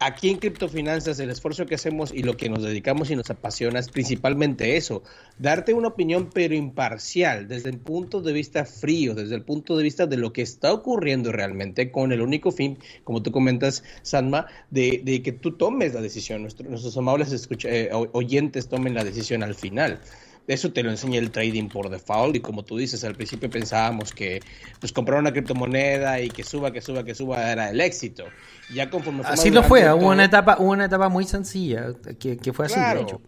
aquí 0.07 0.31
en 0.31 0.39
Criptofinanzas 0.39 1.19
el 1.21 1.31
esfuerzo 1.31 1.67
que 1.67 1.75
hacemos 1.75 2.13
y 2.13 2.23
lo 2.23 2.37
que 2.37 2.49
nos 2.49 2.63
dedicamos 2.63 3.11
y 3.11 3.17
nos 3.17 3.31
apasiona 3.31 3.79
es 3.79 3.89
principalmente 3.89 4.77
eso, 4.77 5.03
darte 5.39 5.73
una 5.75 5.89
opinión 5.89 6.31
pero 6.33 6.55
imparcial, 6.55 7.49
desde 7.49 7.71
el 7.71 7.79
punto 7.79 8.21
de 8.21 8.33
vista 8.33 8.65
frío, 8.65 9.15
desde 9.15 9.35
el 9.35 9.43
punto 9.43 9.77
de 9.77 9.83
vista 9.83 10.07
de 10.07 10.17
lo 10.17 10.33
que 10.33 10.43
está 10.43 10.73
ocurriendo 10.73 11.33
realmente, 11.33 11.91
con 11.91 12.13
el 12.13 12.21
único 12.21 12.53
fin, 12.53 12.79
como 13.05 13.23
tú 13.23 13.31
comentas, 13.33 13.83
Sanma, 14.03 14.47
de, 14.71 15.01
de 15.05 15.23
que 15.23 15.33
tú 15.33 15.53
tomes 15.57 15.95
la 15.95 16.01
decisión, 16.01 16.43
nuestro- 16.43 16.69
nuestros 16.69 16.97
amables 16.97 17.33
escucha- 17.33 17.69
eh, 17.71 17.91
oyentes 18.13 18.69
tomen 18.69 18.95
la 18.95 19.05
decisión 19.05 19.43
al 19.43 19.55
final. 19.55 20.01
Eso 20.47 20.73
te 20.73 20.83
lo 20.83 20.91
enseña 20.91 21.19
el 21.19 21.31
trading 21.31 21.69
por 21.69 21.89
default 21.89 22.37
y 22.37 22.41
como 22.41 22.65
tú 22.65 22.77
dices, 22.77 23.03
al 23.05 23.15
principio 23.15 23.49
pensábamos 23.49 24.13
que 24.13 24.41
pues 24.79 24.93
comprar 24.93 25.19
una 25.19 25.33
criptomoneda 25.33 26.21
y 26.21 26.29
que 26.29 26.45
suba, 26.45 26.71
que 26.71 26.83
suba, 26.83 27.03
que 27.03 27.15
suba 27.15 27.51
era 27.51 27.71
el 27.71 27.81
éxito. 27.81 28.25
Ya 28.75 28.91
conforme 28.91 29.23
fue 29.23 29.33
Así 29.33 29.51
lo 29.51 29.63
fue, 29.63 29.91
hubo 29.93 30.11
una 30.11 30.25
etapa, 30.27 30.57
hubo 30.59 30.71
una 30.73 30.85
etapa 30.85 31.09
muy 31.09 31.25
sencilla, 31.25 31.87
que, 32.19 32.37
que 32.37 32.53
fue 32.53 32.67
así, 32.67 32.75
de 32.75 32.81
Claro. 32.81 33.01
hecho. 33.01 33.21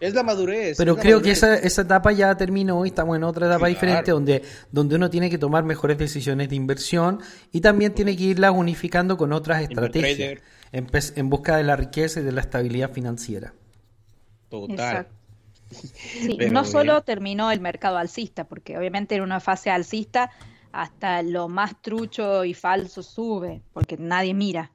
Es 0.00 0.14
la 0.14 0.22
madurez. 0.22 0.76
Pero 0.78 0.92
es 0.92 0.96
la 0.96 1.02
creo 1.02 1.22
que 1.22 1.30
esa, 1.32 1.54
esa 1.54 1.82
etapa 1.82 2.12
ya 2.12 2.34
terminó 2.36 2.84
y 2.84 2.88
estamos 2.88 3.16
en 3.16 3.24
otra 3.24 3.46
etapa 3.46 3.68
diferente 3.68 4.10
donde, 4.10 4.42
donde 4.72 4.96
uno 4.96 5.08
tiene 5.10 5.28
que 5.30 5.38
tomar 5.38 5.64
mejores 5.64 5.98
decisiones 5.98 6.48
de 6.48 6.56
inversión 6.56 7.20
y 7.52 7.60
también 7.60 7.92
tiene 7.94 8.16
que 8.16 8.24
irlas 8.24 8.52
unificando 8.54 9.16
con 9.18 9.32
otras 9.34 9.62
estrategias 9.62 10.40
en, 10.72 10.86
pes- 10.86 11.12
en 11.16 11.28
busca 11.30 11.56
de 11.58 11.64
la 11.64 11.76
riqueza 11.76 12.20
y 12.20 12.22
de 12.22 12.32
la 12.32 12.40
estabilidad 12.40 12.90
financiera. 12.90 13.52
Total. 14.48 14.72
Exacto. 14.72 15.14
Sí, 15.74 16.34
Pero 16.38 16.50
no 16.52 16.64
solo 16.64 17.02
terminó 17.02 17.50
el 17.50 17.60
mercado 17.60 17.96
alcista, 17.98 18.44
porque 18.44 18.78
obviamente 18.78 19.14
en 19.14 19.22
una 19.22 19.40
fase 19.40 19.70
alcista 19.70 20.30
hasta 20.72 21.22
lo 21.22 21.48
más 21.48 21.80
trucho 21.82 22.44
y 22.44 22.54
falso 22.54 23.02
sube, 23.02 23.62
porque 23.72 23.96
nadie 23.96 24.34
mira. 24.34 24.72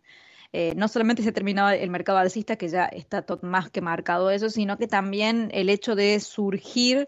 Eh, 0.52 0.74
no 0.76 0.88
solamente 0.88 1.22
se 1.22 1.32
terminó 1.32 1.70
el 1.70 1.90
mercado 1.90 2.18
alcista, 2.18 2.56
que 2.56 2.70
ya 2.70 2.86
está 2.86 3.22
to- 3.22 3.40
más 3.44 3.70
que 3.70 3.82
marcado 3.82 4.32
eso, 4.32 4.50
sino 4.50 4.78
que 4.78 4.88
también 4.88 5.50
el 5.54 5.70
hecho 5.70 5.96
de 5.96 6.20
surgir 6.20 7.08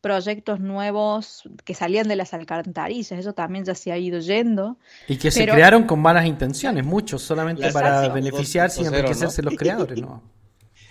proyectos 0.00 0.60
nuevos 0.60 1.42
que 1.64 1.74
salían 1.74 2.08
de 2.08 2.16
las 2.16 2.32
alcantarillas, 2.32 3.12
eso 3.12 3.34
también 3.34 3.64
ya 3.64 3.74
se 3.74 3.92
ha 3.92 3.98
ido 3.98 4.18
yendo. 4.18 4.76
Y 5.06 5.18
que 5.18 5.30
se 5.30 5.46
crearon 5.46 5.84
con 5.84 6.00
malas 6.00 6.26
intenciones, 6.26 6.84
muchos, 6.84 7.22
solamente 7.22 7.62
Las 7.62 7.74
para 7.74 8.08
beneficiarse 8.08 8.80
y 8.80 8.84
2.0, 8.84 8.94
enriquecerse 8.98 9.42
¿no? 9.42 9.50
los 9.50 9.58
creadores, 9.58 10.00
¿no? 10.00 10.22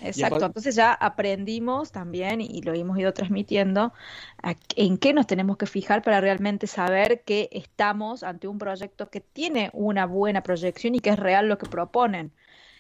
Exacto, 0.02 0.36
aparte- 0.36 0.46
entonces 0.48 0.76
ya 0.76 0.94
aprendimos 0.94 1.92
también 1.92 2.42
y 2.42 2.62
lo 2.62 2.74
hemos 2.74 2.98
ido 2.98 3.14
transmitiendo 3.14 3.94
a- 4.42 4.56
en 4.76 4.98
qué 4.98 5.14
nos 5.14 5.28
tenemos 5.28 5.58
que 5.58 5.66
fijar 5.66 6.02
para 6.04 6.22
realmente 6.22 6.68
saber 6.68 7.24
que 7.24 7.50
estamos 7.52 8.24
ante 8.24 8.48
un 8.48 8.58
proyecto 8.58 9.10
que 9.10 9.22
tiene 9.22 9.70
una 9.74 10.06
buena 10.06 10.42
proyección 10.44 10.96
y 10.96 11.00
que 11.02 11.12
es 11.12 11.20
real 11.20 11.48
lo 11.50 11.58
que 11.58 11.68
proponen. 11.68 12.34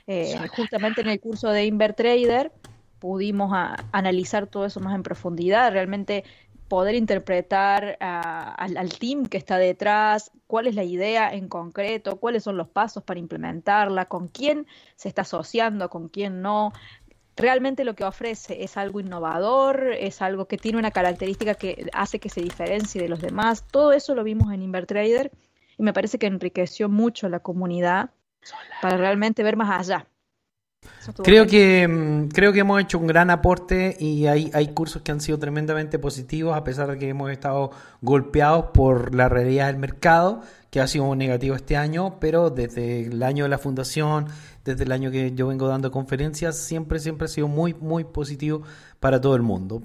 Eh, 0.07 0.47
justamente 0.47 1.01
en 1.01 1.07
el 1.09 1.20
curso 1.20 1.49
de 1.49 1.65
Invertrader 1.65 2.51
pudimos 2.99 3.51
a- 3.53 3.86
analizar 3.91 4.47
todo 4.47 4.65
eso 4.65 4.80
más 4.80 4.95
en 4.95 5.03
profundidad, 5.03 5.72
realmente 5.72 6.24
poder 6.67 6.93
interpretar 6.95 7.97
al, 7.99 8.78
al 8.78 8.95
team 8.95 9.26
que 9.26 9.38
está 9.38 9.57
detrás, 9.57 10.32
cuál 10.45 10.67
es 10.67 10.76
la 10.76 10.84
idea 10.84 11.34
en 11.34 11.47
concreto, 11.49 12.20
cuáles 12.20 12.43
son 12.43 12.57
los 12.57 12.70
pasos 12.70 13.03
para 13.03 13.20
implementarla, 13.20 14.05
con 14.05 14.28
quién 14.28 14.67
se 14.95 15.07
está 15.09 15.24
asociando, 15.24 15.89
con 15.89 16.09
quién 16.09 16.41
no. 16.43 16.74
Realmente 17.40 17.86
lo 17.86 17.96
que 17.96 18.04
ofrece 18.04 18.64
es 18.64 18.76
algo 18.76 19.00
innovador, 19.00 19.94
es 19.98 20.22
algo 20.22 20.46
que 20.46 20.58
tiene 20.58 20.78
una 20.78 20.92
característica 20.92 21.54
que 21.54 21.90
hace 21.94 22.20
que 22.20 22.28
se 22.28 22.42
diferencie 22.42 23.02
de 23.02 23.08
los 23.08 23.22
demás. 23.22 23.64
Todo 23.72 23.94
eso 23.94 24.14
lo 24.14 24.26
vimos 24.26 24.52
en 24.52 24.62
Invertrader 24.62 25.32
y 25.78 25.84
me 25.84 25.94
parece 25.94 26.20
que 26.20 26.28
enriqueció 26.28 26.90
mucho 26.90 27.30
la 27.30 27.40
comunidad 27.40 28.10
para 28.82 28.98
realmente 28.98 29.42
ver 29.42 29.56
más 29.56 29.80
allá. 29.80 30.06
Creo 31.24 31.48
que, 31.48 31.88
mm, 31.88 32.30
creo 32.30 32.54
que 32.54 32.60
hemos 32.60 32.82
hecho 32.82 33.00
un 33.00 33.08
gran 33.08 33.30
aporte 33.30 33.96
y 34.00 34.28
hay, 34.28 34.52
hay 34.54 34.68
cursos 34.70 35.02
que 35.02 35.12
han 35.12 35.22
sido 35.22 35.38
tremendamente 35.40 36.00
positivos 36.00 36.56
a 36.56 36.64
pesar 36.64 36.92
de 36.92 36.98
que 36.98 37.10
hemos 37.10 37.32
estado 37.32 37.72
golpeados 38.02 38.68
por 38.74 39.16
la 39.16 39.28
realidad 39.30 39.68
del 39.68 39.78
mercado, 39.78 40.42
que 40.70 40.80
ha 40.80 40.88
sido 40.88 41.16
negativo 41.16 41.56
este 41.56 41.76
año, 41.76 42.18
pero 42.20 42.50
desde 42.50 43.08
el 43.08 43.24
año 43.24 43.46
de 43.46 43.50
la 43.50 43.58
fundación, 43.58 44.28
desde 44.70 44.84
el 44.84 44.91
año 44.91 45.09
que 45.09 45.34
yo 45.34 45.47
vengo 45.47 45.67
dando 45.67 45.89
conferencias, 45.89 46.55
siempre, 46.55 46.99
siempre 46.99 47.26
ha 47.26 47.28
sido 47.28 47.47
muy, 47.47 47.74
muy 47.74 48.03
positivo 48.03 48.61
para 48.99 49.20
todo 49.20 49.36
el 49.36 49.41
mundo. 49.41 49.82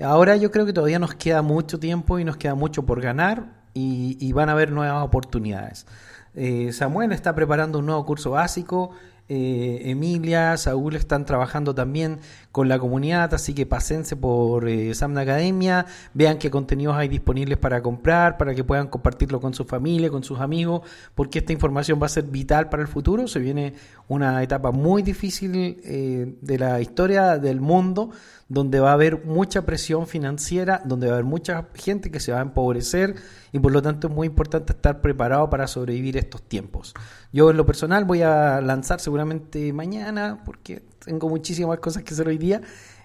Ahora 0.00 0.36
yo 0.36 0.50
creo 0.52 0.64
que 0.64 0.72
todavía 0.72 1.00
nos 1.00 1.14
queda 1.14 1.42
mucho 1.42 1.80
tiempo 1.80 2.20
y 2.20 2.24
nos 2.24 2.36
queda 2.36 2.54
mucho 2.54 2.86
por 2.86 3.00
ganar 3.00 3.62
y, 3.74 4.32
van 4.32 4.48
a 4.48 4.52
haber 4.52 4.70
nuevas 4.70 5.04
oportunidades. 5.04 5.86
Eh, 6.34 6.72
Samuel 6.72 7.10
está 7.12 7.34
preparando 7.34 7.80
un 7.80 7.86
nuevo 7.86 8.06
curso 8.06 8.30
básico. 8.30 8.92
Eh, 9.34 9.90
Emilia, 9.90 10.58
Saúl 10.58 10.94
están 10.94 11.24
trabajando 11.24 11.74
también 11.74 12.18
con 12.50 12.68
la 12.68 12.78
comunidad, 12.78 13.32
así 13.32 13.54
que 13.54 13.64
pasense 13.64 14.14
por 14.14 14.68
eh, 14.68 14.92
Samna 14.94 15.22
Academia, 15.22 15.86
vean 16.12 16.36
qué 16.36 16.50
contenidos 16.50 16.96
hay 16.96 17.08
disponibles 17.08 17.56
para 17.56 17.80
comprar, 17.80 18.36
para 18.36 18.54
que 18.54 18.62
puedan 18.62 18.88
compartirlo 18.88 19.40
con 19.40 19.54
su 19.54 19.64
familia, 19.64 20.10
con 20.10 20.22
sus 20.22 20.38
amigos, 20.40 20.82
porque 21.14 21.38
esta 21.38 21.54
información 21.54 21.98
va 22.00 22.06
a 22.06 22.10
ser 22.10 22.24
vital 22.24 22.68
para 22.68 22.82
el 22.82 22.88
futuro. 22.88 23.26
Se 23.26 23.38
viene 23.38 23.72
una 24.06 24.42
etapa 24.42 24.70
muy 24.70 25.02
difícil 25.02 25.80
eh, 25.82 26.36
de 26.38 26.58
la 26.58 26.82
historia 26.82 27.38
del 27.38 27.58
mundo, 27.62 28.10
donde 28.50 28.80
va 28.80 28.90
a 28.90 28.92
haber 28.92 29.24
mucha 29.24 29.64
presión 29.64 30.06
financiera, 30.06 30.82
donde 30.84 31.06
va 31.06 31.14
a 31.14 31.16
haber 31.16 31.24
mucha 31.24 31.68
gente 31.72 32.10
que 32.10 32.20
se 32.20 32.32
va 32.32 32.40
a 32.40 32.42
empobrecer 32.42 33.14
y 33.50 33.58
por 33.58 33.72
lo 33.72 33.80
tanto 33.80 34.08
es 34.08 34.14
muy 34.14 34.26
importante 34.26 34.74
estar 34.74 35.00
preparado 35.00 35.48
para 35.48 35.66
sobrevivir 35.66 36.18
estos 36.18 36.42
tiempos. 36.42 36.92
Yo 37.32 37.50
en 37.50 37.56
lo 37.56 37.64
personal 37.64 38.04
voy 38.04 38.22
a 38.22 38.60
lanzar 38.60 39.00
seguramente 39.00 39.72
mañana, 39.72 40.42
porque 40.44 40.82
tengo 41.04 41.28
muchísimas 41.28 41.78
cosas 41.78 42.02
que 42.02 42.12
hacer 42.14 42.28
hoy 42.28 42.38
día, 42.38 42.60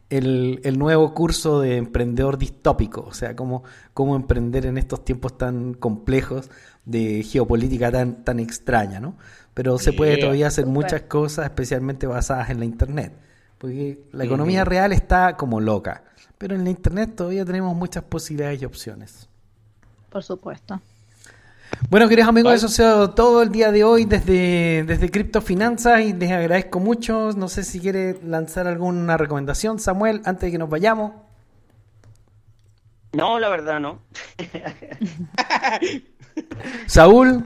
el, 0.09 0.61
el 0.63 0.77
nuevo 0.77 1.13
curso 1.13 1.61
de 1.61 1.77
emprendedor 1.77 2.37
distópico, 2.37 3.01
o 3.01 3.13
sea, 3.13 3.35
cómo, 3.35 3.63
cómo 3.93 4.15
emprender 4.15 4.65
en 4.65 4.77
estos 4.77 5.03
tiempos 5.03 5.37
tan 5.37 5.73
complejos 5.73 6.49
de 6.85 7.23
geopolítica 7.23 7.91
tan, 7.91 8.23
tan 8.23 8.39
extraña, 8.39 8.99
¿no? 8.99 9.17
Pero 9.53 9.77
se 9.79 9.91
puede 9.93 10.13
Yeah. 10.15 10.21
todavía 10.21 10.47
hacer 10.47 10.65
muchas 10.65 11.03
cosas, 11.03 11.45
especialmente 11.45 12.07
basadas 12.07 12.49
en 12.49 12.59
la 12.59 12.65
Internet. 12.65 13.13
Porque 13.57 14.03
la 14.11 14.23
economía 14.23 14.63
real 14.63 14.93
está 14.93 15.35
como 15.35 15.59
loca. 15.59 16.03
Pero 16.37 16.55
en 16.55 16.63
la 16.63 16.69
Internet 16.69 17.15
todavía 17.15 17.43
tenemos 17.43 17.75
muchas 17.75 18.03
posibilidades 18.03 18.61
y 18.61 18.65
opciones. 18.65 19.27
Por 20.09 20.23
supuesto. 20.23 20.79
Bueno, 21.89 22.09
queridos 22.09 22.29
amigos, 22.29 22.53
eso 22.53 22.65
ha 22.65 22.69
sido 22.69 23.09
todo 23.11 23.41
el 23.41 23.51
día 23.51 23.71
de 23.71 23.83
hoy 23.83 24.05
desde, 24.05 24.83
desde 24.83 25.09
Criptofinanzas 25.09 26.01
y 26.01 26.13
les 26.13 26.31
agradezco 26.31 26.79
mucho. 26.79 27.31
No 27.33 27.47
sé 27.47 27.63
si 27.63 27.79
quiere 27.79 28.19
lanzar 28.23 28.67
alguna 28.67 29.15
recomendación, 29.15 29.79
Samuel, 29.79 30.21
antes 30.25 30.47
de 30.47 30.51
que 30.51 30.57
nos 30.57 30.69
vayamos. 30.69 31.13
No, 33.13 33.39
la 33.39 33.49
verdad 33.49 33.79
no. 33.79 33.99
Saúl, 36.87 37.45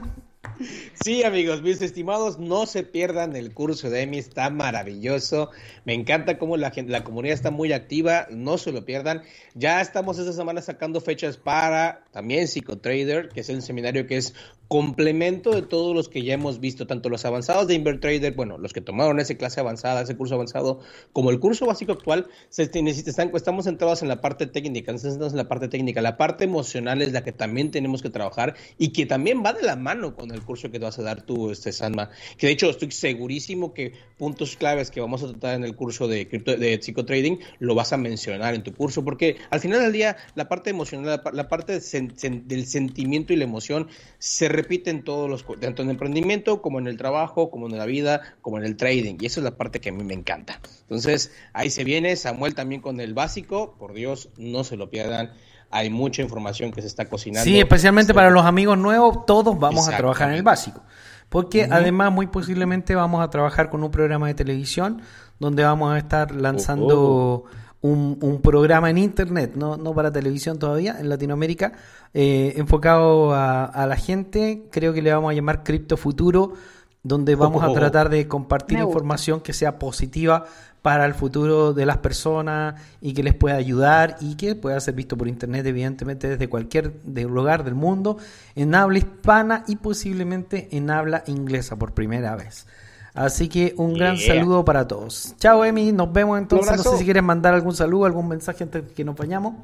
Sí, 1.04 1.24
amigos, 1.24 1.62
mis 1.62 1.82
estimados, 1.82 2.38
no 2.38 2.64
se 2.64 2.84
pierdan 2.84 3.34
el 3.34 3.52
curso 3.52 3.90
de 3.90 4.02
EMI, 4.02 4.18
está 4.18 4.50
maravilloso. 4.50 5.50
Me 5.84 5.94
encanta 5.94 6.38
cómo 6.38 6.56
la 6.56 6.70
gente, 6.70 6.92
la 6.92 7.02
comunidad 7.02 7.34
está 7.34 7.50
muy 7.50 7.72
activa, 7.72 8.28
no 8.30 8.56
se 8.56 8.70
lo 8.70 8.84
pierdan. 8.84 9.22
Ya 9.54 9.80
estamos 9.80 10.20
esta 10.20 10.32
semana 10.32 10.62
sacando 10.62 11.00
fechas 11.00 11.36
para 11.36 12.04
también 12.12 12.46
Psicotrader, 12.46 13.30
que 13.30 13.40
es 13.40 13.48
el 13.48 13.62
seminario 13.62 14.06
que 14.06 14.16
es 14.16 14.34
complemento 14.72 15.50
de 15.54 15.60
todos 15.60 15.94
los 15.94 16.08
que 16.08 16.22
ya 16.22 16.32
hemos 16.32 16.58
visto, 16.58 16.86
tanto 16.86 17.10
los 17.10 17.26
avanzados 17.26 17.66
de 17.66 17.74
Invertrader, 17.74 18.32
bueno, 18.32 18.56
los 18.56 18.72
que 18.72 18.80
tomaron 18.80 19.20
esa 19.20 19.34
clase 19.34 19.60
avanzada, 19.60 20.00
ese 20.00 20.16
curso 20.16 20.34
avanzado, 20.36 20.80
como 21.12 21.30
el 21.30 21.38
curso 21.40 21.66
básico 21.66 21.92
actual, 21.92 22.28
se 22.48 22.62
están, 22.62 22.88
estamos 23.34 23.66
centrados 23.66 24.00
en 24.00 24.08
la 24.08 24.22
parte 24.22 24.46
técnica, 24.46 24.90
estamos 24.92 25.32
en 25.32 25.36
la 25.36 25.46
parte 25.46 25.68
técnica. 25.68 26.00
La 26.00 26.16
parte 26.16 26.44
emocional 26.44 27.02
es 27.02 27.12
la 27.12 27.22
que 27.22 27.32
también 27.32 27.70
tenemos 27.70 28.00
que 28.00 28.08
trabajar 28.08 28.54
y 28.78 28.94
que 28.94 29.04
también 29.04 29.42
va 29.44 29.52
de 29.52 29.62
la 29.62 29.76
mano 29.76 30.14
con 30.16 30.30
el 30.30 30.40
curso 30.40 30.70
que 30.70 30.78
te 30.78 30.86
vas 30.86 30.98
a 30.98 31.02
dar 31.02 31.20
tú, 31.20 31.50
este 31.50 31.70
Sanma. 31.70 32.08
Que 32.38 32.46
de 32.46 32.54
hecho 32.54 32.70
estoy 32.70 32.90
segurísimo 32.92 33.74
que 33.74 33.92
puntos 34.16 34.56
claves 34.56 34.90
que 34.90 35.02
vamos 35.02 35.22
a 35.22 35.28
tratar 35.28 35.56
en 35.56 35.64
el 35.64 35.76
curso 35.76 36.08
de, 36.08 36.26
cripto, 36.28 36.56
de 36.56 36.80
psicotrading 36.80 37.40
lo 37.58 37.74
vas 37.74 37.92
a 37.92 37.98
mencionar 37.98 38.54
en 38.54 38.62
tu 38.62 38.72
curso, 38.72 39.04
porque 39.04 39.36
al 39.50 39.60
final 39.60 39.82
del 39.82 39.92
día 39.92 40.16
la 40.34 40.48
parte 40.48 40.70
emocional, 40.70 41.10
la, 41.10 41.22
pa- 41.22 41.32
la 41.32 41.48
parte 41.50 41.76
sen- 41.76 42.44
del 42.46 42.64
sentimiento 42.64 43.34
y 43.34 43.36
la 43.36 43.44
emoción 43.44 43.88
se 44.18 44.48
repite 44.62 44.90
en 44.90 45.02
todos 45.02 45.28
los, 45.28 45.44
tanto 45.60 45.82
en 45.82 45.88
el 45.88 45.94
emprendimiento 45.94 46.62
como 46.62 46.78
en 46.78 46.86
el 46.86 46.96
trabajo, 46.96 47.50
como 47.50 47.66
en 47.66 47.76
la 47.76 47.86
vida, 47.86 48.22
como 48.40 48.58
en 48.58 48.64
el 48.64 48.76
trading. 48.76 49.16
Y 49.20 49.26
esa 49.26 49.40
es 49.40 49.44
la 49.44 49.56
parte 49.56 49.80
que 49.80 49.88
a 49.88 49.92
mí 49.92 50.04
me 50.04 50.14
encanta. 50.14 50.60
Entonces, 50.82 51.32
ahí 51.52 51.70
se 51.70 51.84
viene 51.84 52.14
Samuel 52.16 52.54
también 52.54 52.80
con 52.80 53.00
el 53.00 53.14
básico. 53.14 53.74
Por 53.78 53.92
Dios, 53.92 54.30
no 54.36 54.64
se 54.64 54.76
lo 54.76 54.90
pierdan. 54.90 55.32
Hay 55.70 55.90
mucha 55.90 56.22
información 56.22 56.70
que 56.70 56.82
se 56.82 56.86
está 56.86 57.08
cocinando. 57.08 57.44
sí, 57.44 57.58
especialmente 57.58 58.12
para 58.14 58.30
los 58.30 58.44
amigos 58.44 58.78
nuevos, 58.78 59.24
todos 59.26 59.58
vamos 59.58 59.88
a 59.88 59.96
trabajar 59.96 60.28
en 60.28 60.36
el 60.36 60.42
básico. 60.42 60.82
Porque 61.28 61.66
además, 61.70 62.12
muy 62.12 62.26
posiblemente 62.26 62.94
vamos 62.94 63.24
a 63.24 63.30
trabajar 63.30 63.70
con 63.70 63.82
un 63.82 63.90
programa 63.90 64.28
de 64.28 64.34
televisión 64.34 65.00
donde 65.38 65.64
vamos 65.64 65.94
a 65.94 65.98
estar 65.98 66.30
lanzando 66.30 67.46
un, 67.82 68.18
un 68.22 68.40
programa 68.40 68.88
en 68.90 68.98
internet, 68.98 69.52
no, 69.56 69.76
no 69.76 69.92
para 69.94 70.10
televisión 70.10 70.58
todavía, 70.58 70.96
en 70.98 71.08
Latinoamérica, 71.08 71.72
eh, 72.14 72.54
enfocado 72.56 73.34
a, 73.34 73.64
a 73.64 73.86
la 73.86 73.96
gente. 73.96 74.64
Creo 74.70 74.92
que 74.92 75.02
le 75.02 75.12
vamos 75.12 75.30
a 75.30 75.34
llamar 75.34 75.62
Cripto 75.64 75.96
Futuro, 75.96 76.54
donde 77.02 77.34
vamos 77.34 77.62
a 77.64 77.72
tratar 77.72 78.08
de 78.08 78.28
compartir 78.28 78.78
Me 78.78 78.84
gusta. 78.84 78.98
información 78.98 79.40
que 79.40 79.52
sea 79.52 79.78
positiva 79.78 80.44
para 80.82 81.04
el 81.04 81.14
futuro 81.14 81.72
de 81.74 81.86
las 81.86 81.98
personas 81.98 82.74
y 83.00 83.12
que 83.14 83.22
les 83.22 83.34
pueda 83.34 83.56
ayudar 83.56 84.16
y 84.20 84.36
que 84.36 84.54
pueda 84.56 84.78
ser 84.80 84.94
visto 84.94 85.16
por 85.16 85.28
internet 85.28 85.64
evidentemente 85.66 86.28
desde 86.28 86.48
cualquier 86.48 86.92
de- 87.02 87.22
lugar 87.24 87.62
del 87.64 87.74
mundo 87.76 88.16
en 88.56 88.74
habla 88.74 88.98
hispana 88.98 89.64
y 89.68 89.76
posiblemente 89.76 90.68
en 90.76 90.90
habla 90.90 91.22
inglesa 91.26 91.76
por 91.76 91.92
primera 91.94 92.34
vez. 92.36 92.66
Así 93.14 93.48
que 93.48 93.74
un 93.76 93.94
gran 93.94 94.16
Yeah. 94.16 94.34
saludo 94.36 94.64
para 94.64 94.88
todos. 94.88 95.34
Chao 95.38 95.64
Emi, 95.64 95.92
nos 95.92 96.12
vemos 96.12 96.38
entonces. 96.38 96.76
No 96.78 96.82
sé 96.92 96.98
si 96.98 97.04
quieres 97.04 97.22
mandar 97.22 97.52
algún 97.54 97.74
saludo, 97.74 98.06
algún 98.06 98.28
mensaje 98.28 98.64
antes 98.64 98.86
de 98.86 98.94
que 98.94 99.04
nos 99.04 99.16
vayamos. 99.16 99.54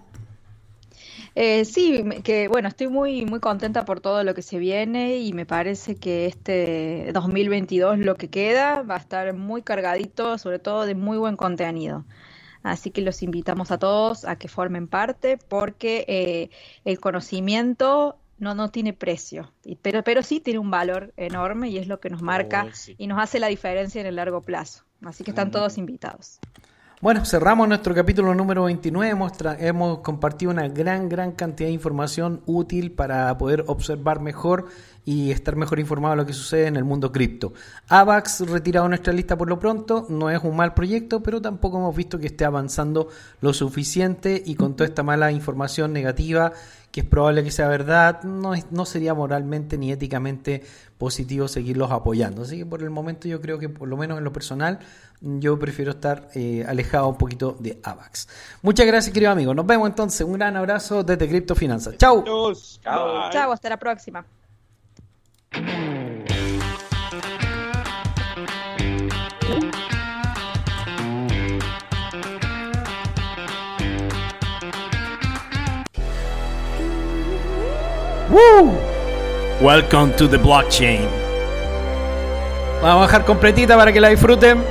Eh, 1.34 1.64
sí, 1.64 2.05
que 2.24 2.49
bueno, 2.49 2.68
estoy 2.68 2.88
muy, 2.88 3.24
muy 3.24 3.38
contenta 3.38 3.84
por 3.84 4.01
todo 4.01 4.24
lo 4.24 4.34
que 4.34 4.42
se 4.42 4.59
viene 4.59 5.18
y 5.18 5.32
me 5.32 5.46
parece 5.46 5.94
que 5.94 6.26
este 6.26 7.11
2022 7.12 7.99
lo 7.99 8.16
que 8.16 8.28
queda 8.28 8.82
va 8.82 8.96
a 8.96 8.99
estar 8.99 9.32
muy 9.34 9.62
cargadito, 9.62 10.36
sobre 10.36 10.59
todo 10.59 10.84
de 10.84 10.94
muy 10.96 11.16
buen 11.16 11.36
contenido. 11.36 12.05
Así 12.64 12.90
que 12.90 13.03
los 13.03 13.22
invitamos 13.22 13.70
a 13.70 13.78
todos 13.78 14.24
a 14.24 14.36
que 14.36 14.49
formen 14.49 14.88
parte 14.88 15.38
porque 15.38 16.05
eh, 16.09 16.51
el 16.84 16.99
conocimiento 16.99 18.16
no, 18.39 18.55
no 18.55 18.70
tiene 18.70 18.93
precio, 18.93 19.53
y- 19.64 19.76
pero, 19.76 20.03
pero 20.05 20.22
sí 20.22 20.41
tiene 20.41 20.59
un 20.59 20.70
valor 20.70 21.12
enorme 21.16 21.68
y 21.70 21.78
es 21.78 21.86
lo 21.89 22.01
que 22.01 22.11
nos 22.11 22.22
marca 22.22 22.66
Oh, 22.68 22.74
sí. 22.74 22.95
y 22.99 23.07
nos 23.07 23.18
hace 23.20 23.39
la 23.41 23.49
diferencia 23.49 24.01
en 24.01 24.07
el 24.07 24.16
largo 24.16 24.43
plazo. 24.43 24.84
Así 25.05 25.22
que 25.24 25.30
están 25.30 25.51
todos 25.51 25.78
invitados. 25.78 26.39
Bueno, 27.01 27.24
cerramos 27.24 27.68
nuestro 27.68 27.95
capítulo 27.95 28.34
número 28.34 28.64
29. 28.64 29.12
Hemos, 29.12 29.32
hemos 29.61 29.99
compartido 30.01 30.51
una 30.51 30.66
gran, 30.66 31.09
gran 31.09 31.30
cantidad 31.30 31.68
de 31.68 31.72
información 31.74 32.43
útil 32.47 32.91
para 32.91 33.39
poder 33.39 33.62
observar 33.68 34.18
mejor 34.18 34.66
y 35.05 35.30
estar 35.30 35.55
mejor 35.55 35.78
informado 35.78 36.14
de 36.14 36.22
lo 36.22 36.26
que 36.26 36.32
sucede 36.32 36.66
en 36.66 36.74
el 36.74 36.82
mundo 36.82 37.12
cripto. 37.12 37.53
AVAX 37.89 38.41
retirado 38.51 38.86
de 38.86 38.89
nuestra 38.89 39.12
lista 39.12 39.39
por 39.39 39.49
lo 39.49 39.61
pronto, 39.61 40.07
no 40.09 40.28
es 40.28 40.43
un 40.43 40.57
mal 40.57 40.74
proyecto, 40.74 41.22
pero 41.22 41.41
tampoco 41.41 41.78
hemos 41.78 41.95
visto 41.95 42.18
que 42.18 42.26
esté 42.26 42.45
avanzando 42.45 43.09
lo 43.41 43.53
suficiente 43.53 44.43
y 44.45 44.57
con 44.57 44.74
toda 44.74 44.89
esta 44.89 45.05
mala 45.05 45.30
información 45.30 45.93
negativa, 45.93 46.53
que 46.99 47.05
es 47.05 47.09
probable 47.09 47.44
que 47.44 47.53
sea 47.53 47.68
verdad, 47.68 48.22
no, 48.24 48.55
es- 48.55 48.66
no 48.72 48.84
sería 48.84 49.14
moralmente 49.14 49.78
ni 49.78 49.92
éticamente 49.92 50.64
positivo 50.99 51.46
seguirlos 51.46 51.92
apoyando. 51.92 52.42
Así 52.42 52.59
que 52.59 52.66
por 52.66 52.82
el 52.82 52.90
momento 52.90 53.28
yo 53.28 53.40
creo 53.40 53.57
que 53.61 53.68
por 53.68 53.86
lo 53.86 53.96
menos 53.96 54.18
en 54.18 54.24
lo 54.24 54.32
personal 54.32 54.80
yo 55.20 55.57
prefiero 55.61 55.92
estar 55.92 56.28
eh, 56.34 56.64
alejado 56.66 57.09
un 57.09 57.16
poquito 57.16 57.57
de 57.61 57.78
AVAX. 57.84 58.28
Muchas 58.62 58.84
gracias 58.86 59.14
querido 59.14 59.30
amigo. 59.30 59.55
Nos 59.55 59.64
vemos 59.64 59.88
entonces. 59.88 60.26
Un 60.26 60.32
gran 60.32 60.57
abrazo 60.57 61.05
desde 61.05 61.28
Cripto 61.28 61.55
Finanzas. 61.55 61.96
Chau. 61.99 62.24
Bye. 62.84 63.32
Chao, 63.32 63.53
hasta 63.53 63.68
la 63.68 63.76
próxima. 63.76 64.24
Welcome 79.61 80.14
to 80.16 80.29
the 80.29 80.37
blockchain. 80.37 81.09
Vamos 82.83 82.91
a 82.91 82.95
bajar 82.97 83.24
completita 83.24 83.74
para 83.74 83.91
que 83.91 84.01
la 84.01 84.09
disfruten. 84.09 84.62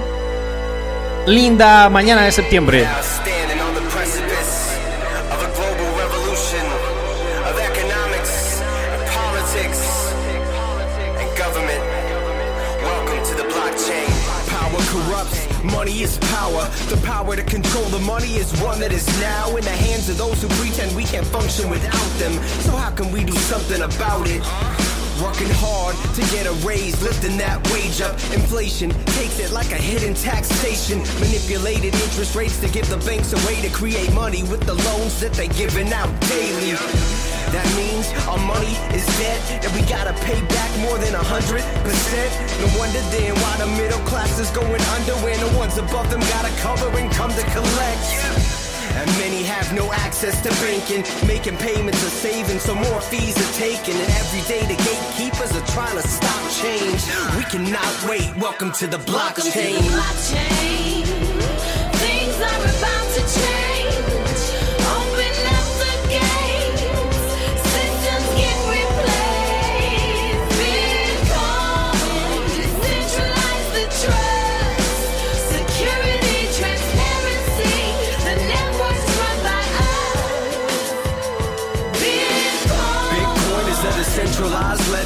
Linda 1.26 1.90
mañana 1.90 2.22
de 2.26 2.32
septiembre. 2.32 2.86
Money 18.08 18.38
is 18.38 18.50
one 18.62 18.80
that 18.80 18.94
is 18.94 19.06
now 19.20 19.54
in 19.58 19.64
the 19.66 19.70
hands 19.70 20.08
of 20.08 20.18
those 20.18 20.42
who 20.42 20.48
pretend 20.64 20.96
we 20.96 21.04
can't 21.04 21.28
function 21.28 21.70
without 21.70 22.10
them. 22.18 22.32
So 22.64 22.72
how 22.72 22.90
can 22.90 23.12
we 23.12 23.26
do 23.26 23.34
something 23.34 23.82
about 23.82 24.26
it? 24.28 24.42
Working 25.22 25.52
hard 25.60 25.94
to 26.16 26.22
get 26.32 26.48
a 26.48 26.54
raise, 26.66 27.02
lifting 27.04 27.38
that 27.38 27.60
wage 27.70 28.00
up. 28.00 28.14
Inflation 28.32 28.92
takes 29.18 29.40
it 29.40 29.52
like 29.52 29.72
a 29.72 29.82
hidden 29.90 30.14
taxation. 30.14 31.00
Manipulated 31.20 31.94
interest 31.96 32.34
rates 32.34 32.58
to 32.62 32.70
give 32.70 32.88
the 32.90 32.98
banks 33.06 33.34
a 33.34 33.40
way 33.46 33.60
to 33.62 33.70
create 33.70 34.12
money 34.14 34.44
with 34.44 34.62
the 34.62 34.76
loans 34.88 35.20
that 35.20 35.34
they're 35.34 35.48
giving 35.50 35.92
out 35.92 36.10
daily. 36.22 37.17
That 37.56 37.68
means 37.80 38.12
our 38.28 38.38
money 38.44 38.76
is 38.92 39.06
dead 39.18 39.40
and 39.64 39.72
we 39.72 39.82
gotta 39.88 40.14
pay 40.28 40.40
back 40.52 40.72
more 40.84 40.98
than 41.00 41.16
a 41.16 41.24
hundred 41.24 41.64
percent. 41.84 42.32
No 42.60 42.68
wonder 42.78 43.00
then 43.16 43.34
why 43.40 43.56
the 43.58 43.70
middle 43.80 44.04
class 44.04 44.38
is 44.40 44.52
going 44.52 44.84
under 45.00 45.16
when 45.24 45.40
the 45.40 45.52
ones 45.58 45.78
above 45.78 46.10
them 46.12 46.20
gotta 46.20 46.52
cover 46.60 46.92
and 47.00 47.10
come 47.12 47.32
to 47.32 47.44
collect. 47.56 48.06
And 49.00 49.08
many 49.18 49.44
have 49.44 49.72
no 49.74 49.94
access 49.94 50.42
to 50.42 50.50
banking, 50.60 51.06
making 51.28 51.56
payments 51.58 52.04
or 52.04 52.10
saving, 52.10 52.60
so 52.60 52.74
more 52.74 53.02
fees 53.02 53.38
are 53.38 53.54
taken. 53.54 53.96
And 53.96 54.10
every 54.20 54.42
day 54.50 54.62
the 54.66 54.76
gatekeepers 54.84 55.56
are 55.56 55.68
trying 55.68 55.96
to 55.96 56.06
stop 56.08 56.42
change. 56.52 57.06
We 57.38 57.44
cannot 57.46 57.94
wait. 58.10 58.36
Welcome 58.36 58.72
to 58.74 58.88
the 58.88 58.98
blockchain. 58.98 59.14
Welcome 59.14 59.52
to 59.52 59.72
the 59.72 59.88
blockchain. 59.96 61.06
Things 61.96 62.36
are 62.42 62.62
about 62.76 63.08
to 63.16 63.22
change. 63.40 63.57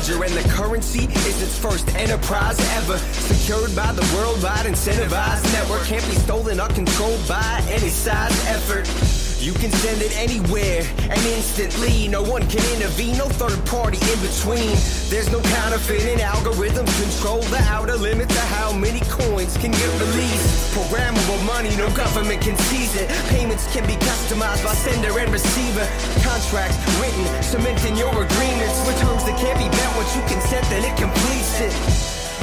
Ledger, 0.02 0.24
and 0.24 0.34
the 0.34 0.50
currency 0.50 1.06
is 1.06 1.42
its 1.42 1.58
first 1.58 1.94
enterprise 1.96 2.60
ever. 2.78 2.98
Secured 2.98 3.76
by 3.76 3.92
the 3.94 4.16
worldwide 4.16 4.66
incentivized 4.66 5.52
network, 5.54 5.84
can't 5.84 6.06
be 6.06 6.16
stolen 6.16 6.60
or 6.60 6.68
controlled 6.70 7.28
by 7.28 7.64
any 7.70 7.90
size 7.90 8.46
effort. 8.48 9.21
You 9.42 9.54
can 9.54 9.72
send 9.72 10.04
it 10.04 10.14
anywhere 10.22 10.86
and 11.10 11.20
instantly. 11.34 12.08
No 12.08 12.22
one 12.22 12.46
can 12.46 12.62
intervene, 12.78 13.18
no 13.18 13.26
third 13.26 13.58
party 13.66 13.98
in 13.98 14.20
between. 14.22 14.70
There's 15.10 15.34
no 15.34 15.42
counterfeiting 15.42 16.22
algorithms 16.22 16.94
control 17.02 17.42
the 17.50 17.58
outer 17.66 17.98
limits 17.98 18.36
of 18.38 18.48
how 18.54 18.72
many 18.72 19.00
coins 19.10 19.58
can 19.58 19.72
get 19.72 19.90
released. 19.98 20.78
Programmable 20.78 21.42
money, 21.44 21.76
no 21.76 21.90
government 21.98 22.40
can 22.40 22.56
seize 22.70 22.94
it. 22.96 23.10
Payments 23.34 23.66
can 23.74 23.82
be 23.88 23.98
customized 24.06 24.64
by 24.64 24.78
sender 24.78 25.18
and 25.18 25.34
receiver. 25.34 25.90
Contracts 26.22 26.78
written, 27.02 27.26
cementing 27.42 27.98
your 27.98 28.14
agreements 28.14 28.78
with 28.86 28.94
terms 29.02 29.26
that 29.26 29.34
can't 29.42 29.58
be 29.58 29.66
bent 29.74 29.92
once 29.98 30.14
you 30.16 30.22
consent, 30.30 30.70
then 30.70 30.86
it 30.86 30.96
completes 31.02 31.58
it. 31.66 31.74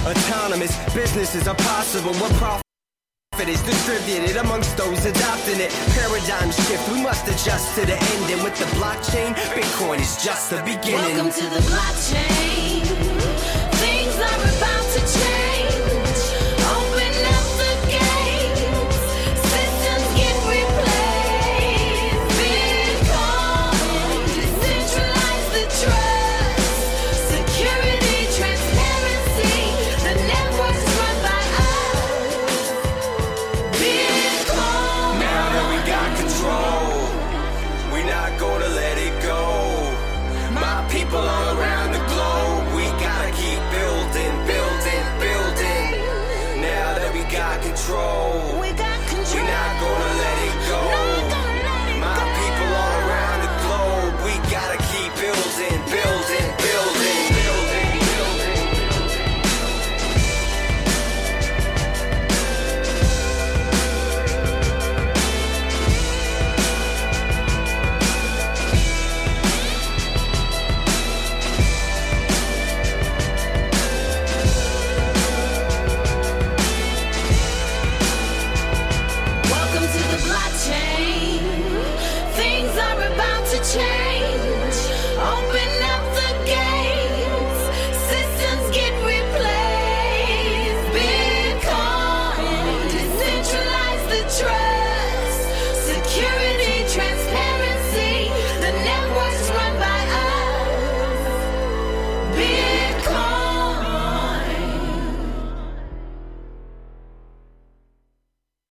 Autonomous 0.03 0.75
businesses 0.93 1.47
are 1.47 1.55
possible 1.63 2.13
when 2.19 2.35
profit 2.43 2.68
is 3.47 3.63
distributed 3.63 4.37
amongst 4.37 4.77
those 4.77 5.05
adopting 5.05 5.61
it. 5.61 5.71
Paradigm 5.95 6.51
shift, 6.51 6.91
we 6.91 7.01
must 7.01 7.29
adjust 7.29 7.75
to 7.77 7.87
the 7.87 7.95
end. 7.95 8.33
And 8.33 8.43
with 8.43 8.59
the 8.59 8.65
blockchain, 8.77 9.35
Bitcoin 9.55 10.01
is 10.01 10.17
just 10.25 10.51
the 10.51 10.57
beginning. 10.63 11.15
Welcome 11.15 11.31
to 11.31 11.45
the 11.55 11.61
blockchain. 11.71 12.58